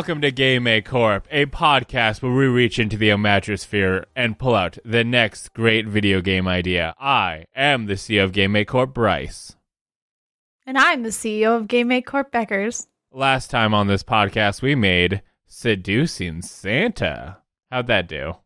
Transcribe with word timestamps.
Welcome 0.00 0.22
to 0.22 0.30
Game 0.30 0.66
A 0.66 0.80
Corp, 0.80 1.28
a 1.30 1.44
podcast 1.44 2.22
where 2.22 2.32
we 2.32 2.46
reach 2.46 2.78
into 2.78 2.96
the 2.96 3.10
Amatrosphere 3.10 4.06
and 4.16 4.38
pull 4.38 4.54
out 4.54 4.78
the 4.82 5.04
next 5.04 5.52
great 5.52 5.86
video 5.86 6.22
game 6.22 6.48
idea. 6.48 6.94
I 6.98 7.44
am 7.54 7.84
the 7.84 7.96
CEO 7.96 8.24
of 8.24 8.32
Game 8.32 8.56
A 8.56 8.64
Corp, 8.64 8.94
Bryce. 8.94 9.56
And 10.64 10.78
I'm 10.78 11.02
the 11.02 11.10
CEO 11.10 11.54
of 11.54 11.68
Game 11.68 11.88
Make 11.88 12.06
Corp 12.06 12.32
Beckers. 12.32 12.86
Last 13.12 13.50
time 13.50 13.74
on 13.74 13.88
this 13.88 14.02
podcast, 14.02 14.62
we 14.62 14.74
made 14.74 15.20
Seducing 15.46 16.40
Santa. 16.40 17.36
How'd 17.70 17.86
that 17.88 18.08
do? 18.08 18.36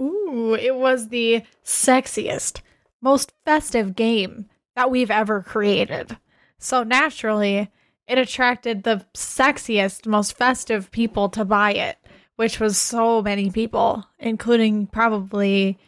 Ooh, 0.00 0.56
it 0.56 0.74
was 0.74 1.10
the 1.10 1.44
sexiest, 1.64 2.60
most 3.00 3.32
festive 3.44 3.94
game 3.94 4.46
that 4.74 4.90
we've 4.90 5.12
ever 5.12 5.42
created. 5.42 6.18
So 6.58 6.82
naturally, 6.82 7.70
it 8.08 8.18
attracted 8.18 8.82
the 8.82 9.04
sexiest, 9.14 10.06
most 10.06 10.36
festive 10.36 10.90
people 10.90 11.28
to 11.28 11.44
buy 11.44 11.72
it, 11.72 11.98
which 12.36 12.58
was 12.58 12.78
so 12.78 13.22
many 13.22 13.50
people, 13.50 14.04
including 14.18 14.86
probably 14.86 15.78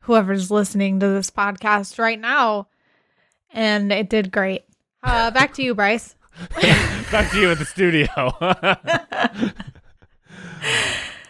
whoever's 0.00 0.50
listening 0.50 1.00
to 1.00 1.08
this 1.08 1.30
podcast 1.30 1.98
right 1.98 2.20
now. 2.20 2.68
And 3.50 3.92
it 3.92 4.08
did 4.08 4.30
great. 4.30 4.62
Uh, 5.02 5.30
back 5.32 5.54
to 5.54 5.62
you, 5.62 5.74
Bryce. 5.74 6.14
Back 7.10 7.30
to 7.30 7.40
you 7.40 7.50
at 7.50 7.58
the 7.58 7.64
studio. 7.64 8.08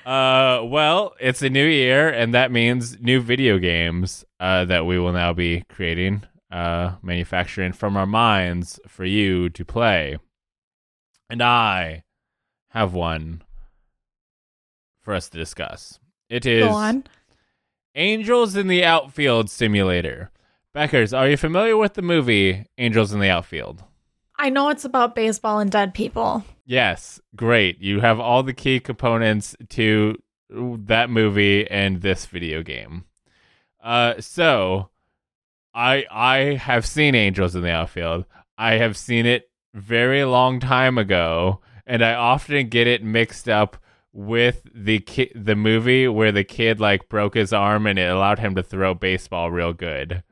uh, 0.05 0.65
well, 0.65 1.15
it's 1.21 1.43
a 1.43 1.51
new 1.51 1.67
year, 1.67 2.09
and 2.09 2.35
that 2.35 2.51
means 2.51 2.99
new 3.01 3.21
video 3.21 3.59
games 3.59 4.25
uh, 4.41 4.65
that 4.65 4.85
we 4.85 4.99
will 4.99 5.13
now 5.13 5.33
be 5.33 5.63
creating, 5.69 6.25
uh, 6.51 6.93
manufacturing 7.03 7.73
from 7.73 7.97
our 7.97 8.07
minds 8.07 8.81
for 8.89 9.05
you 9.05 9.49
to 9.51 9.65
play. 9.65 10.19
And 11.29 11.43
I 11.43 12.05
have 12.71 12.95
one 12.95 13.43
for 15.03 15.15
us 15.15 15.29
to 15.29 15.39
discuss. 15.39 15.99
It 16.29 16.47
is 16.47 16.65
Go 16.65 16.71
on. 16.71 17.05
Angels 17.95 18.57
in 18.57 18.69
the 18.69 18.85
Outfield 18.85 19.49
Simulator. 19.51 20.31
Beckers, 20.75 21.17
are 21.17 21.29
you 21.29 21.37
familiar 21.37 21.77
with 21.77 21.95
the 21.95 22.03
movie 22.03 22.67
Angels 22.77 23.13
in 23.13 23.21
the 23.21 23.31
Outfield? 23.31 23.83
I 24.39 24.51
know 24.51 24.69
it's 24.69 24.85
about 24.85 25.15
baseball 25.15 25.61
and 25.61 25.71
dead 25.71 25.95
people. 25.95 26.45
Yes, 26.67 27.21
great. 27.35 27.81
You 27.81 28.01
have 28.01 28.21
all 28.21 28.43
the 28.43 28.53
key 28.53 28.81
components 28.81 29.57
to 29.71 30.17
that 30.51 31.09
movie 31.09 31.69
and 31.71 32.03
this 32.03 32.27
video 32.27 32.63
game. 32.63 33.05
Uh, 33.83 34.21
so 34.21 34.91
I 35.75 36.05
I 36.11 36.37
have 36.57 36.85
seen 36.85 37.15
Angels 37.15 37.55
in 37.55 37.63
the 37.63 37.71
Outfield. 37.71 38.27
I 38.59 38.75
have 38.75 38.97
seen 38.97 39.27
it 39.27 39.49
very 39.77 40.25
long 40.25 40.59
time 40.61 40.99
ago, 40.99 41.61
and 41.87 42.03
I 42.05 42.15
often 42.15 42.69
get 42.69 42.87
it 42.87 43.05
mixed 43.05 43.49
up 43.49 43.77
with 44.13 44.63
the 44.75 45.01
ki- 45.01 45.33
the 45.35 45.55
movie 45.55 46.09
where 46.09 46.33
the 46.33 46.45
kid 46.45 46.81
like 46.81 47.09
broke 47.09 47.35
his 47.35 47.53
arm 47.53 47.87
and 47.87 47.99
it 47.99 48.11
allowed 48.11 48.39
him 48.39 48.55
to 48.55 48.63
throw 48.63 48.95
baseball 48.95 49.51
real 49.51 49.73
good. 49.75 50.23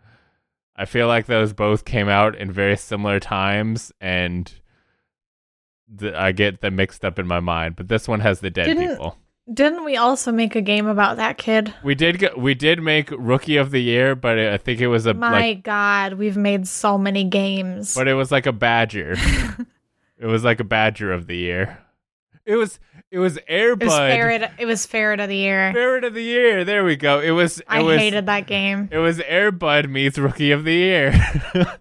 I 0.75 0.87
feel 0.87 1.07
like 1.07 1.27
those 1.27 1.53
both 1.53 1.85
came 1.85 2.09
out 2.09 2.35
in 2.35 2.51
very 2.51 2.77
similar 2.77 3.21
times, 3.21 3.93
and 4.01 4.53
th- 5.99 6.15
I 6.15 6.33
get 6.33 6.63
them 6.63 6.77
mixed 6.77 7.05
up 7.05 7.19
in 7.19 7.27
my 7.27 7.41
mind. 7.41 7.77
But 7.77 7.89
this 7.89 8.09
one 8.09 8.21
has 8.21 8.41
the 8.41 8.51
dead 8.51 8.65
Didn't- 8.67 8.89
people. 8.89 9.19
Didn't 9.53 9.85
we 9.85 9.97
also 9.97 10.33
make 10.33 10.57
a 10.57 10.63
game 10.63 10.87
about 10.87 11.19
that 11.19 11.37
kid? 11.37 11.75
We 11.85 11.95
did 11.95 12.19
get, 12.19 12.39
we 12.39 12.55
did 12.55 12.81
make 12.81 13.11
Rookie 13.11 13.59
of 13.59 13.71
the 13.71 13.83
Year, 13.83 14.15
but 14.15 14.39
I 14.39 14.57
think 14.57 14.81
it 14.81 14.87
was 14.87 15.05
a 15.05 15.13
My 15.13 15.31
like, 15.31 15.63
God, 15.63 16.15
we've 16.15 16.37
made 16.37 16.67
so 16.67 16.97
many 16.97 17.25
games. 17.25 17.95
but 17.95 18.09
it 18.09 18.15
was 18.15 18.33
like 18.33 18.47
a 18.47 18.53
Badger. 18.53 19.17
it 20.19 20.27
was 20.27 20.45
like 20.45 20.61
a 20.61 20.65
Badger 20.65 21.13
of 21.13 21.27
the 21.27 21.37
Year. 21.37 21.79
It 22.47 22.57
was 22.57 22.79
it 23.11 23.19
was 23.19 23.39
Airbud. 23.49 23.83
it 23.83 23.85
was 23.85 23.95
ferret. 23.95 24.51
It 24.59 24.67
was 24.67 24.87
ferret 24.87 25.21
of 25.21 25.29
the 25.29 25.37
year. 25.37 25.73
Ferret 25.73 26.05
of 26.05 26.15
the 26.15 26.23
Year. 26.23 26.65
There 26.65 26.85
we 26.85 26.97
go. 26.97 27.21
It 27.21 27.31
was 27.31 27.59
it 27.61 27.67
I 27.69 27.81
was 27.83 27.99
hated 27.99 28.27
that 28.27 28.47
game. 28.47 28.89
it 28.91 28.99
was 28.99 29.19
Airbud 29.19 29.89
meets 29.89 30.19
Rookie 30.19 30.51
of 30.51 30.65
the 30.65 30.75
Year. 30.75 31.33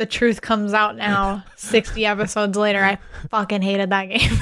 The 0.00 0.06
truth 0.06 0.40
comes 0.40 0.72
out 0.72 0.96
now, 0.96 1.44
sixty 1.56 2.06
episodes 2.06 2.56
later. 2.56 2.82
I 2.82 2.96
fucking 3.28 3.60
hated 3.60 3.90
that 3.90 4.06
game. 4.06 4.32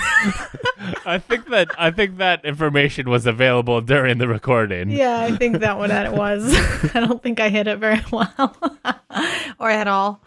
I 1.04 1.19
think 1.19 1.48
that 1.48 1.69
I 1.76 1.91
think 1.91 2.19
that 2.19 2.44
information 2.44 3.10
was 3.10 3.26
available 3.26 3.80
during 3.80 4.19
the 4.19 4.28
recording. 4.28 4.88
yeah, 4.88 5.19
I 5.19 5.34
think 5.36 5.58
that 5.58 5.76
what 5.76 5.91
it 5.91 6.12
was. 6.12 6.54
I 6.94 7.00
don't 7.00 7.20
think 7.20 7.41
I 7.41 7.48
hit 7.48 7.66
it 7.66 7.80
very 7.80 8.00
well, 8.12 8.56
or 9.58 9.69
at 9.69 9.88
all. 9.88 10.22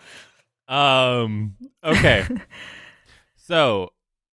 Um. 0.67 1.55
Okay. 1.81 2.27
so, 3.37 3.93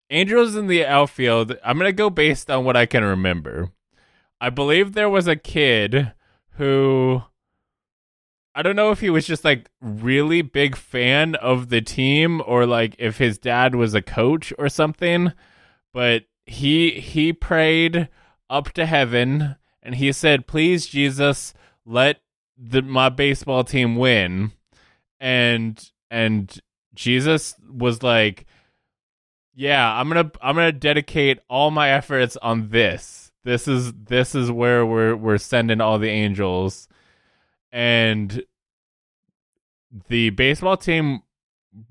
Angels 0.10 0.56
in 0.56 0.66
the 0.66 0.84
outfield. 0.84 1.58
I'm 1.64 1.78
gonna 1.78 1.92
go 1.92 2.10
based 2.10 2.50
on 2.50 2.66
what 2.66 2.76
I 2.76 2.88
can 2.88 3.04
remember. 3.04 3.70
I 4.42 4.50
believe 4.50 4.94
there 4.94 5.12
was 5.12 5.28
a 5.28 5.36
kid 5.36 6.14
who. 6.54 7.22
I 8.58 8.64
don't 8.64 8.76
know 8.76 8.90
if 8.90 9.02
he 9.02 9.12
was 9.12 9.28
just 9.28 9.46
like 9.46 9.70
really 9.82 10.42
big 10.42 10.76
fan 10.76 11.36
of 11.36 11.70
the 11.70 11.80
team 11.80 12.42
or 12.44 12.66
like 12.66 12.96
if 12.98 13.20
his 13.20 13.38
dad 13.38 13.76
was 13.76 13.94
a 13.94 14.02
coach 14.02 14.52
or 14.58 14.68
something, 14.68 15.32
but 15.94 16.24
he 16.48 17.00
he 17.00 17.34
prayed 17.34 18.10
up 18.50 18.72
to 18.72 18.88
heaven 18.88 19.58
and 19.84 19.94
he 19.94 20.12
said, 20.12 20.48
"Please 20.48 20.88
Jesus, 20.88 21.54
let 21.86 22.22
the 22.58 22.82
my 22.82 23.10
baseball 23.10 23.64
team 23.64 23.96
win." 23.96 24.54
And 25.20 25.80
and 26.10 26.60
Jesus 26.96 27.54
was 27.72 28.02
like, 28.02 28.48
"Yeah, 29.54 29.88
I'm 29.88 30.10
going 30.10 30.32
to 30.32 30.40
I'm 30.42 30.56
going 30.56 30.74
to 30.74 30.80
dedicate 30.80 31.38
all 31.48 31.70
my 31.70 31.92
efforts 31.92 32.36
on 32.38 32.70
this. 32.70 33.32
This 33.44 33.68
is 33.68 33.94
this 33.94 34.34
is 34.34 34.50
where 34.50 34.84
we're 34.84 35.16
we're 35.16 35.38
sending 35.38 35.80
all 35.80 36.00
the 36.00 36.10
angels." 36.10 36.88
And 37.72 38.44
the 40.10 40.32
baseball 40.32 40.78
team 40.78 41.22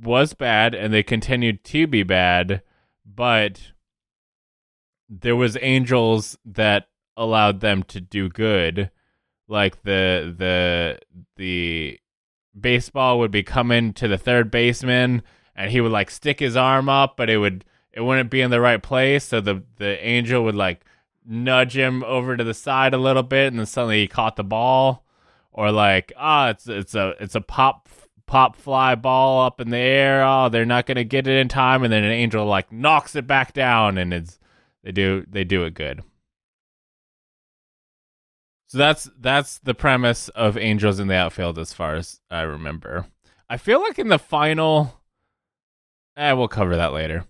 was 0.00 0.34
bad 0.34 0.74
and 0.74 0.92
they 0.92 1.02
continued 1.02 1.64
to 1.64 1.86
be 1.86 2.02
bad, 2.02 2.62
but 3.04 3.72
there 5.08 5.36
was 5.36 5.56
angels 5.60 6.36
that 6.44 6.88
allowed 7.16 7.60
them 7.60 7.82
to 7.84 8.00
do 8.00 8.28
good. 8.28 8.90
Like 9.48 9.82
the 9.82 10.34
the 10.36 10.98
the 11.36 12.00
baseball 12.58 13.18
would 13.18 13.30
be 13.30 13.42
coming 13.42 13.92
to 13.94 14.08
the 14.08 14.18
third 14.18 14.50
baseman 14.50 15.22
and 15.54 15.70
he 15.70 15.80
would 15.80 15.92
like 15.92 16.10
stick 16.10 16.40
his 16.40 16.56
arm 16.56 16.88
up 16.88 17.16
but 17.16 17.28
it 17.28 17.36
would 17.36 17.64
it 17.92 18.00
wouldn't 18.00 18.30
be 18.30 18.40
in 18.40 18.50
the 18.50 18.60
right 18.60 18.82
place 18.82 19.24
so 19.24 19.40
the 19.40 19.62
the 19.76 20.04
angel 20.04 20.42
would 20.42 20.54
like 20.54 20.84
nudge 21.26 21.76
him 21.76 22.02
over 22.04 22.36
to 22.36 22.42
the 22.42 22.54
side 22.54 22.94
a 22.94 22.98
little 22.98 23.22
bit 23.22 23.48
and 23.48 23.58
then 23.58 23.66
suddenly 23.66 24.00
he 24.00 24.08
caught 24.08 24.36
the 24.36 24.44
ball 24.44 25.04
or 25.56 25.72
like 25.72 26.12
ah 26.16 26.50
it's 26.50 26.68
it's 26.68 26.94
a 26.94 27.14
it's 27.18 27.34
a 27.34 27.40
pop 27.40 27.88
pop 28.26 28.54
fly 28.56 28.94
ball 28.94 29.44
up 29.44 29.60
in 29.60 29.70
the 29.70 29.76
air 29.78 30.24
oh 30.24 30.48
they're 30.48 30.64
not 30.64 30.84
going 30.86 30.96
to 30.96 31.04
get 31.04 31.26
it 31.26 31.38
in 31.40 31.48
time 31.48 31.82
and 31.82 31.92
then 31.92 32.04
an 32.04 32.10
angel 32.12 32.44
like 32.46 32.70
knocks 32.72 33.14
it 33.16 33.26
back 33.26 33.52
down 33.52 33.98
and 33.98 34.12
it's 34.14 34.38
they 34.84 34.92
do 34.92 35.24
they 35.28 35.42
do 35.44 35.64
it 35.64 35.74
good 35.74 36.02
so 38.68 38.78
that's 38.78 39.08
that's 39.20 39.58
the 39.58 39.74
premise 39.74 40.28
of 40.30 40.58
Angels 40.58 40.98
in 40.98 41.06
the 41.06 41.14
Outfield 41.14 41.56
as 41.58 41.72
far 41.72 41.94
as 41.94 42.20
I 42.30 42.40
remember. 42.42 43.06
I 43.48 43.58
feel 43.58 43.80
like 43.80 43.98
in 44.00 44.08
the 44.08 44.18
final 44.18 44.92
eh, 46.16 46.32
we'll 46.32 46.48
cover 46.48 46.76
that 46.76 46.92
later. 46.92 47.24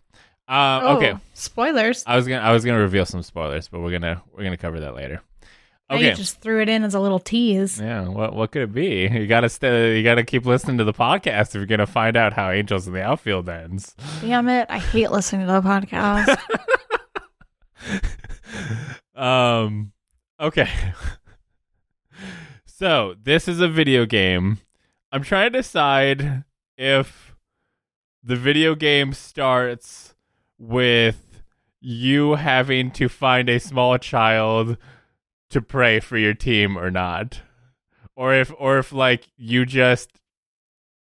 Uh, 0.49 0.81
Oh, 0.83 0.97
okay. 0.97 1.15
spoilers. 1.35 2.05
I 2.07 2.17
was 2.17 2.27
gonna 2.27 2.41
I 2.41 2.53
was 2.53 2.65
gonna 2.65 2.81
reveal 2.81 3.05
some 3.05 3.23
spoilers, 3.23 3.69
but 3.69 3.81
we're 3.81 3.91
gonna 3.93 4.23
we're 4.33 4.45
gonna 4.45 4.57
cover 4.57 4.81
that 4.81 4.95
later. 4.95 5.21
Okay. 5.89 6.15
Just 6.15 6.41
threw 6.41 6.61
it 6.61 6.69
in 6.69 6.83
as 6.83 6.95
a 6.95 7.01
little 7.01 7.21
tease. 7.21 7.81
Yeah, 7.81 8.09
what 8.09 8.35
what 8.35 8.51
could 8.51 8.63
it 8.63 8.73
be? 8.73 9.09
You 9.13 9.27
gotta 9.27 9.49
stay, 9.49 9.97
you 9.97 10.03
gotta 10.03 10.25
keep 10.25 10.45
listening 10.45 10.79
to 10.79 10.85
the 10.85 10.93
podcast 10.93 11.49
if 11.49 11.55
you're 11.55 11.67
gonna 11.67 11.87
find 11.87 12.17
out 12.17 12.33
how 12.33 12.51
Angels 12.51 12.89
in 12.89 12.93
the 12.93 13.03
Outfield 13.03 13.49
ends. 13.49 13.95
Damn 14.21 14.49
it! 14.49 14.67
I 14.69 14.79
hate 14.79 15.11
listening 15.11 15.47
to 15.47 15.53
the 15.53 15.61
podcast. 15.61 16.37
um 19.15 19.93
okay 20.41 20.69
so 22.67 23.15
this 23.23 23.49
is 23.49 23.61
a 23.61 23.69
video 23.69 24.05
game 24.05 24.59
i'm 25.13 25.23
trying 25.23 25.53
to 25.53 25.59
decide 25.59 26.45
if 26.77 27.35
the 28.23 28.37
video 28.37 28.75
game 28.75 29.13
starts 29.15 30.15
with 30.59 31.43
you 31.81 32.35
having 32.35 32.91
to 32.91 33.09
find 33.09 33.49
a 33.49 33.59
small 33.61 33.97
child 33.99 34.77
to 35.51 35.61
pray 35.61 36.01
for 36.01 36.19
your 36.19 36.35
team 36.35 36.77
or 36.77 36.91
not 36.91 37.43
or 38.15 38.35
if 38.35 38.53
or 38.59 38.79
if 38.79 38.93
like 38.93 39.29
you 39.37 39.65
just 39.65 40.11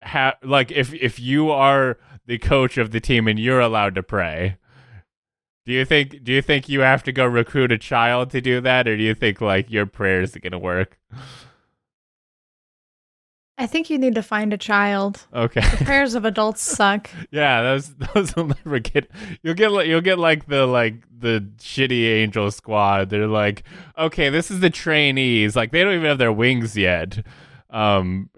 have 0.01 0.35
like 0.43 0.71
if 0.71 0.93
if 0.93 1.19
you 1.19 1.49
are 1.49 1.97
the 2.25 2.37
coach 2.37 2.77
of 2.77 2.91
the 2.91 2.99
team 2.99 3.27
and 3.27 3.39
you're 3.39 3.59
allowed 3.59 3.95
to 3.95 4.03
pray 4.03 4.57
do 5.65 5.71
you 5.71 5.85
think 5.85 6.23
do 6.23 6.33
you 6.33 6.41
think 6.41 6.67
you 6.67 6.81
have 6.81 7.03
to 7.03 7.11
go 7.11 7.25
recruit 7.25 7.71
a 7.71 7.77
child 7.77 8.29
to 8.31 8.41
do 8.41 8.59
that 8.61 8.87
or 8.87 8.97
do 8.97 9.03
you 9.03 9.15
think 9.15 9.39
like 9.39 9.71
your 9.71 9.85
prayers 9.85 10.35
are 10.35 10.39
going 10.39 10.51
to 10.51 10.59
work? 10.59 10.99
I 13.63 13.65
think 13.65 13.89
you 13.89 13.97
need 13.97 14.15
to 14.15 14.21
find 14.21 14.51
a 14.51 14.57
child. 14.57 15.25
Okay. 15.33 15.61
The 15.61 15.85
prayers 15.85 16.15
of 16.15 16.25
adults 16.25 16.61
suck. 16.75 17.09
Yeah, 17.31 17.61
those 17.63 17.95
those 18.13 18.35
will 18.35 18.47
never 18.47 18.79
get. 18.79 19.09
You'll 19.41 19.53
get 19.53 19.71
like 19.71 19.87
you'll 19.87 20.01
get 20.01 20.19
like 20.19 20.47
the 20.47 20.65
like 20.65 20.95
the 21.17 21.49
shitty 21.59 22.05
angel 22.05 22.51
squad. 22.51 23.09
They're 23.09 23.25
like, 23.25 23.63
okay, 23.97 24.29
this 24.29 24.51
is 24.51 24.59
the 24.59 24.69
trainees. 24.69 25.55
Like 25.55 25.71
they 25.71 25.81
don't 25.81 25.93
even 25.93 26.07
have 26.07 26.17
their 26.17 26.33
wings 26.33 26.75
yet. 26.75 27.25
Um, 27.69 28.29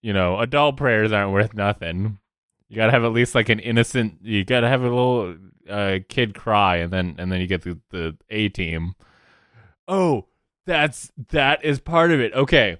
you 0.00 0.14
know, 0.14 0.40
adult 0.40 0.78
prayers 0.78 1.12
aren't 1.12 1.32
worth 1.32 1.52
nothing. 1.52 2.18
You 2.70 2.76
gotta 2.76 2.92
have 2.92 3.04
at 3.04 3.12
least 3.12 3.34
like 3.34 3.50
an 3.50 3.58
innocent. 3.58 4.20
You 4.22 4.46
gotta 4.46 4.68
have 4.68 4.80
a 4.80 4.84
little 4.84 5.36
uh, 5.68 5.98
kid 6.08 6.34
cry, 6.34 6.76
and 6.76 6.90
then 6.90 7.16
and 7.18 7.30
then 7.30 7.42
you 7.42 7.46
get 7.46 7.64
the 7.64 7.78
the 7.90 8.16
A 8.30 8.48
team. 8.48 8.94
Oh, 9.86 10.24
that's 10.64 11.12
that 11.32 11.62
is 11.66 11.80
part 11.80 12.12
of 12.12 12.20
it. 12.20 12.32
Okay, 12.32 12.78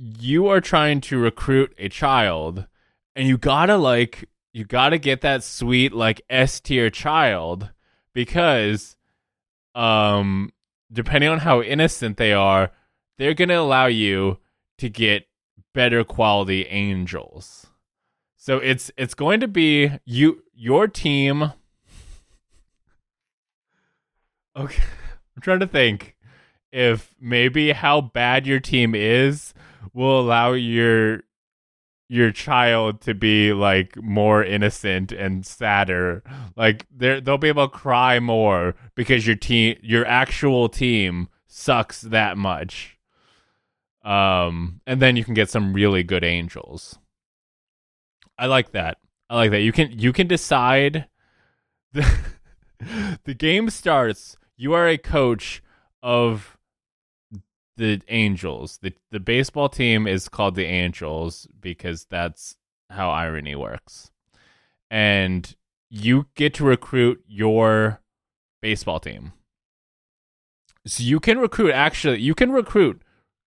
you 0.00 0.46
are 0.46 0.62
trying 0.62 1.02
to 1.02 1.18
recruit 1.18 1.74
a 1.76 1.90
child, 1.90 2.66
and 3.14 3.28
you 3.28 3.36
gotta 3.36 3.76
like 3.76 4.28
you 4.52 4.64
gotta 4.64 4.96
get 4.96 5.20
that 5.20 5.44
sweet 5.44 5.92
like 5.92 6.22
S 6.30 6.58
tier 6.58 6.88
child 6.88 7.70
because, 8.14 8.96
um, 9.74 10.52
depending 10.90 11.28
on 11.28 11.40
how 11.40 11.60
innocent 11.60 12.16
they 12.16 12.32
are, 12.32 12.72
they're 13.18 13.34
gonna 13.34 13.58
allow 13.60 13.86
you 13.86 14.38
to 14.78 14.88
get 14.88 15.26
better 15.74 16.02
quality 16.02 16.66
angels. 16.66 17.66
So 18.36 18.56
it's 18.56 18.90
it's 18.96 19.12
going 19.12 19.40
to 19.40 19.48
be 19.48 19.90
you 20.06 20.42
your 20.54 20.88
team. 20.88 21.52
Okay, 24.56 24.82
I'm 25.36 25.42
trying 25.42 25.60
to 25.60 25.66
think 25.66 26.16
if 26.72 27.14
maybe 27.20 27.72
how 27.72 28.00
bad 28.00 28.46
your 28.46 28.60
team 28.60 28.94
is 28.94 29.52
will 29.92 30.20
allow 30.20 30.52
your 30.52 31.22
your 32.08 32.32
child 32.32 33.00
to 33.00 33.14
be 33.14 33.52
like 33.52 33.96
more 34.02 34.42
innocent 34.42 35.12
and 35.12 35.46
sadder. 35.46 36.24
Like 36.56 36.84
they 36.94 37.20
they'll 37.20 37.38
be 37.38 37.48
able 37.48 37.68
to 37.68 37.76
cry 37.76 38.18
more 38.18 38.74
because 38.96 39.26
your 39.26 39.36
team 39.36 39.76
your 39.80 40.04
actual 40.06 40.68
team 40.68 41.28
sucks 41.46 42.00
that 42.02 42.36
much. 42.36 42.98
Um 44.02 44.80
and 44.86 45.00
then 45.00 45.14
you 45.14 45.24
can 45.24 45.34
get 45.34 45.50
some 45.50 45.72
really 45.72 46.02
good 46.02 46.24
angels. 46.24 46.98
I 48.36 48.46
like 48.46 48.72
that. 48.72 48.98
I 49.28 49.36
like 49.36 49.52
that. 49.52 49.60
You 49.60 49.70
can 49.70 49.96
you 49.96 50.12
can 50.12 50.26
decide 50.26 51.06
the 51.92 52.10
the 53.24 53.34
game 53.34 53.70
starts. 53.70 54.36
You 54.56 54.72
are 54.72 54.88
a 54.88 54.98
coach 54.98 55.62
of 56.02 56.58
the 57.80 58.00
Angels. 58.08 58.78
The 58.82 58.92
the 59.10 59.18
baseball 59.18 59.70
team 59.70 60.06
is 60.06 60.28
called 60.28 60.54
the 60.54 60.66
Angels 60.66 61.48
because 61.60 62.04
that's 62.04 62.56
how 62.90 63.10
irony 63.10 63.56
works. 63.56 64.10
And 64.90 65.56
you 65.88 66.26
get 66.34 66.52
to 66.54 66.64
recruit 66.64 67.24
your 67.26 68.00
baseball 68.60 69.00
team. 69.00 69.32
So 70.86 71.02
you 71.02 71.20
can 71.20 71.38
recruit 71.38 71.72
actually 71.72 72.20
you 72.20 72.34
can 72.34 72.52
recruit 72.52 73.02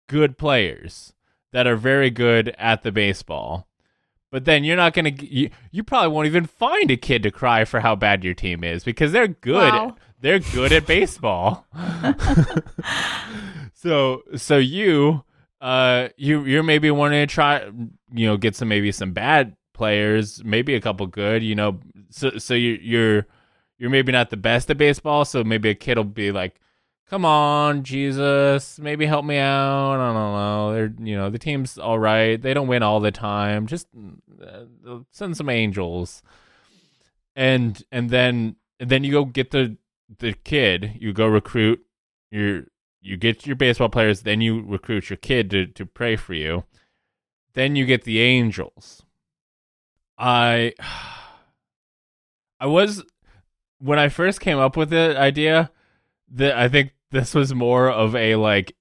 good 0.09 0.39
players 0.39 1.13
that 1.53 1.67
are 1.67 1.77
very 1.77 2.11
good 2.11 2.55
at 2.57 2.83
the 2.83 2.93
baseball 2.93 3.67
but 4.31 4.45
then 4.45 4.63
you're 4.63 4.77
not 4.77 4.95
gonna 4.95 5.11
you, 5.11 5.51
you 5.73 5.83
probably 5.83 6.09
won't 6.09 6.27
even 6.27 6.47
find 6.47 6.91
a 6.91 6.97
kid 6.97 7.23
to 7.25 7.31
cry 7.31 7.65
for 7.65 7.81
how 7.81 7.97
bad 7.97 8.23
your 8.23 8.35
team 8.35 8.63
is 8.63 8.85
because 8.85 9.13
they're 9.13 9.29
good. 9.29 9.73
Wow. 9.73 9.97
They're 10.21 10.39
good 10.39 10.73
at 10.73 10.87
baseball. 10.87 11.67
so 13.83 14.23
so 14.37 14.59
you 14.59 15.25
uh 15.61 16.09
you 16.17 16.45
you're 16.45 16.63
maybe 16.63 16.91
wanting 16.91 17.27
to 17.27 17.33
try 17.33 17.65
you 18.13 18.27
know 18.27 18.37
get 18.37 18.57
some 18.57 18.69
maybe 18.69 18.93
some 18.93 19.13
bad 19.13 19.57
players, 19.81 20.45
maybe 20.45 20.75
a 20.75 20.81
couple 20.81 21.07
good. 21.07 21.43
You 21.43 21.55
know, 21.55 21.81
so 22.11 22.37
so 22.37 22.53
you 22.53 22.79
you're 22.83 23.27
you're 23.79 23.89
maybe 23.89 24.13
not 24.13 24.29
the 24.29 24.37
best 24.37 24.69
at 24.71 24.77
baseball. 24.77 25.25
So 25.25 25.43
maybe 25.43 25.71
a 25.71 25.75
kid 25.75 25.97
will 25.97 26.05
be 26.05 26.31
like 26.31 26.61
come 27.09 27.25
on, 27.25 27.83
Jesus, 27.83 28.79
maybe 28.79 29.07
help 29.07 29.25
me 29.25 29.39
out. 29.39 29.95
I 29.95 30.13
don't 30.13 30.15
know. 30.15 30.73
They're 30.75 31.09
you 31.09 31.17
know 31.17 31.31
the 31.31 31.39
team's 31.39 31.79
all 31.79 31.99
right. 31.99 32.41
They 32.41 32.53
don't 32.53 32.69
win 32.69 32.83
all 32.83 33.01
the 33.01 33.11
time. 33.11 33.67
Just 33.67 33.87
uh, 34.47 34.99
send 35.11 35.37
some 35.37 35.49
angels, 35.49 36.23
and 37.35 37.83
and 37.91 38.11
then 38.11 38.57
and 38.79 38.91
then 38.91 39.03
you 39.03 39.13
go 39.13 39.25
get 39.25 39.51
the 39.51 39.79
the 40.19 40.35
kid. 40.35 40.99
You 41.01 41.15
go 41.15 41.27
recruit 41.27 41.81
your 42.31 42.67
you 43.01 43.17
get 43.17 43.47
your 43.47 43.57
baseball 43.57 43.89
players. 43.89 44.23
Then 44.23 44.41
you 44.41 44.63
recruit 44.63 45.11
your 45.11 45.17
kid 45.17 45.51
to 45.51 45.67
to 45.67 45.87
pray 45.87 46.17
for 46.17 46.35
you. 46.35 46.65
Then 47.55 47.77
you 47.77 47.87
get 47.87 48.05
the 48.05 48.21
angels. 48.21 49.03
I 50.19 50.75
I 52.61 52.67
was 52.67 53.03
when 53.79 53.99
I 53.99 54.09
first 54.09 54.41
came 54.41 54.59
up 54.59 54.77
with 54.77 54.91
the 54.91 55.19
idea 55.19 55.71
that 56.33 56.57
I 56.57 56.69
think 56.69 56.93
this 57.11 57.35
was 57.35 57.55
more 57.55 57.91
of 57.91 58.15
a 58.15 58.37
like 58.37 58.77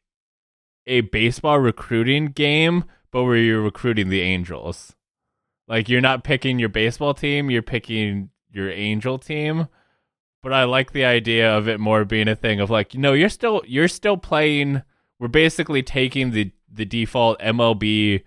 a 0.86 1.02
baseball 1.02 1.60
recruiting 1.60 2.28
game, 2.28 2.84
but 3.12 3.24
where 3.24 3.38
you're 3.38 3.62
recruiting 3.62 4.10
the 4.10 4.22
Angels. 4.22 4.96
Like 5.68 5.88
you're 5.88 6.02
not 6.02 6.24
picking 6.24 6.60
your 6.60 6.70
baseball 6.70 7.14
team, 7.14 7.50
you're 7.52 7.62
picking 7.62 8.32
your 8.52 8.70
Angel 8.72 9.20
team. 9.20 9.68
But 10.42 10.54
I 10.54 10.64
like 10.64 10.94
the 10.94 11.06
idea 11.06 11.52
of 11.52 11.68
it 11.68 11.80
more 11.80 12.06
being 12.06 12.30
a 12.30 12.36
thing 12.36 12.60
of 12.60 12.70
like, 12.70 12.96
no, 12.96 13.14
you're 13.14 13.30
still 13.30 13.62
you're 13.68 13.88
still 13.88 14.18
playing. 14.18 14.84
We're 15.20 15.28
basically 15.28 15.84
taking 15.84 16.32
the 16.32 16.52
the 16.72 16.86
default 16.86 17.40
MLB 17.40 18.24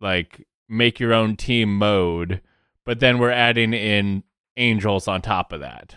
like 0.00 0.46
make 0.68 1.00
your 1.00 1.14
own 1.14 1.36
team 1.36 1.76
mode, 1.76 2.40
but 2.84 3.00
then 3.00 3.18
we're 3.18 3.30
adding 3.30 3.72
in 3.72 4.24
Angels 4.56 5.08
on 5.08 5.22
top 5.22 5.52
of 5.52 5.60
that. 5.60 5.96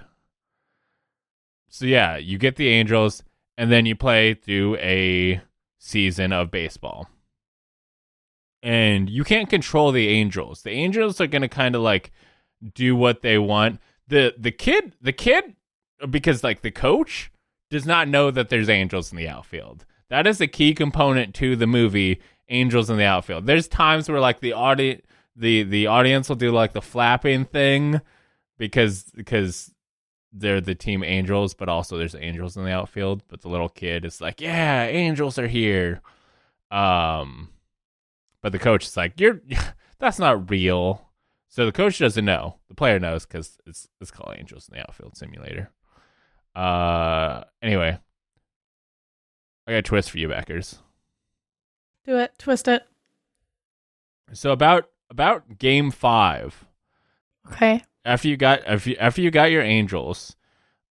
So 1.69 1.85
yeah, 1.85 2.17
you 2.17 2.37
get 2.37 2.55
the 2.55 2.69
Angels 2.69 3.23
and 3.57 3.71
then 3.71 3.85
you 3.85 3.95
play 3.95 4.33
through 4.33 4.77
a 4.77 5.41
season 5.79 6.31
of 6.31 6.51
baseball. 6.51 7.09
And 8.63 9.09
you 9.09 9.23
can't 9.23 9.49
control 9.49 9.91
the 9.91 10.07
Angels. 10.07 10.61
The 10.61 10.71
Angels 10.71 11.19
are 11.19 11.27
going 11.27 11.41
to 11.41 11.47
kind 11.47 11.75
of 11.75 11.81
like 11.81 12.11
do 12.73 12.95
what 12.95 13.21
they 13.21 13.37
want. 13.37 13.79
The 14.11 14.35
the 14.37 14.51
kid, 14.51 14.93
the 15.01 15.13
kid 15.13 15.55
because 16.09 16.43
like 16.43 16.61
the 16.61 16.71
coach 16.71 17.31
does 17.69 17.85
not 17.85 18.07
know 18.07 18.29
that 18.31 18.49
there's 18.49 18.69
angels 18.69 19.11
in 19.11 19.17
the 19.17 19.27
outfield. 19.27 19.85
That 20.09 20.27
is 20.27 20.41
a 20.41 20.47
key 20.47 20.73
component 20.73 21.33
to 21.35 21.55
the 21.55 21.67
movie 21.67 22.21
Angels 22.51 22.89
in 22.89 22.97
the 22.97 23.05
Outfield. 23.05 23.45
There's 23.45 23.67
times 23.69 24.09
where 24.09 24.19
like 24.19 24.41
the 24.41 24.53
audi- 24.53 25.01
the 25.37 25.63
the 25.63 25.87
audience 25.87 26.27
will 26.27 26.35
do 26.35 26.51
like 26.51 26.73
the 26.73 26.81
flapping 26.81 27.45
thing 27.45 28.01
because 28.57 29.05
because 29.15 29.73
they're 30.33 30.59
the 30.59 30.75
team 30.75 31.01
angels, 31.01 31.53
but 31.53 31.69
also 31.69 31.97
there's 31.97 32.13
angels 32.13 32.57
in 32.57 32.65
the 32.65 32.71
outfield. 32.71 33.23
But 33.29 33.41
the 33.41 33.47
little 33.47 33.69
kid 33.69 34.03
is 34.03 34.19
like, 34.19 34.41
"Yeah, 34.41 34.85
angels 34.85 35.39
are 35.39 35.47
here." 35.47 36.01
Um, 36.69 37.49
but 38.41 38.51
the 38.51 38.59
coach 38.59 38.85
is 38.85 38.97
like, 38.97 39.17
"You're 39.17 39.41
that's 39.99 40.19
not 40.19 40.49
real." 40.49 41.09
So 41.51 41.65
the 41.65 41.71
coach 41.73 41.99
doesn't 41.99 42.23
know. 42.25 42.55
The 42.69 42.75
player 42.75 42.97
knows 42.97 43.25
because 43.25 43.57
it's 43.67 43.87
it's 43.99 44.09
called 44.09 44.35
Angels 44.39 44.67
in 44.69 44.77
the 44.77 44.81
Outfield 44.87 45.15
Simulator. 45.17 45.69
Uh, 46.55 47.43
anyway, 47.61 47.99
I 49.67 49.71
got 49.71 49.77
a 49.77 49.81
twist 49.81 50.11
for 50.11 50.17
you, 50.17 50.29
Beckers. 50.29 50.77
Do 52.05 52.17
it. 52.17 52.31
Twist 52.39 52.67
it. 52.67 52.83
So 54.33 54.51
about 54.51 54.85
about 55.09 55.57
game 55.57 55.91
five, 55.91 56.65
Okay. 57.51 57.83
after 58.05 58.29
you 58.29 58.37
got 58.37 58.61
after 58.65 58.91
you, 58.91 58.95
after 58.97 59.21
you 59.21 59.29
got 59.29 59.51
your 59.51 59.61
angels, 59.61 60.37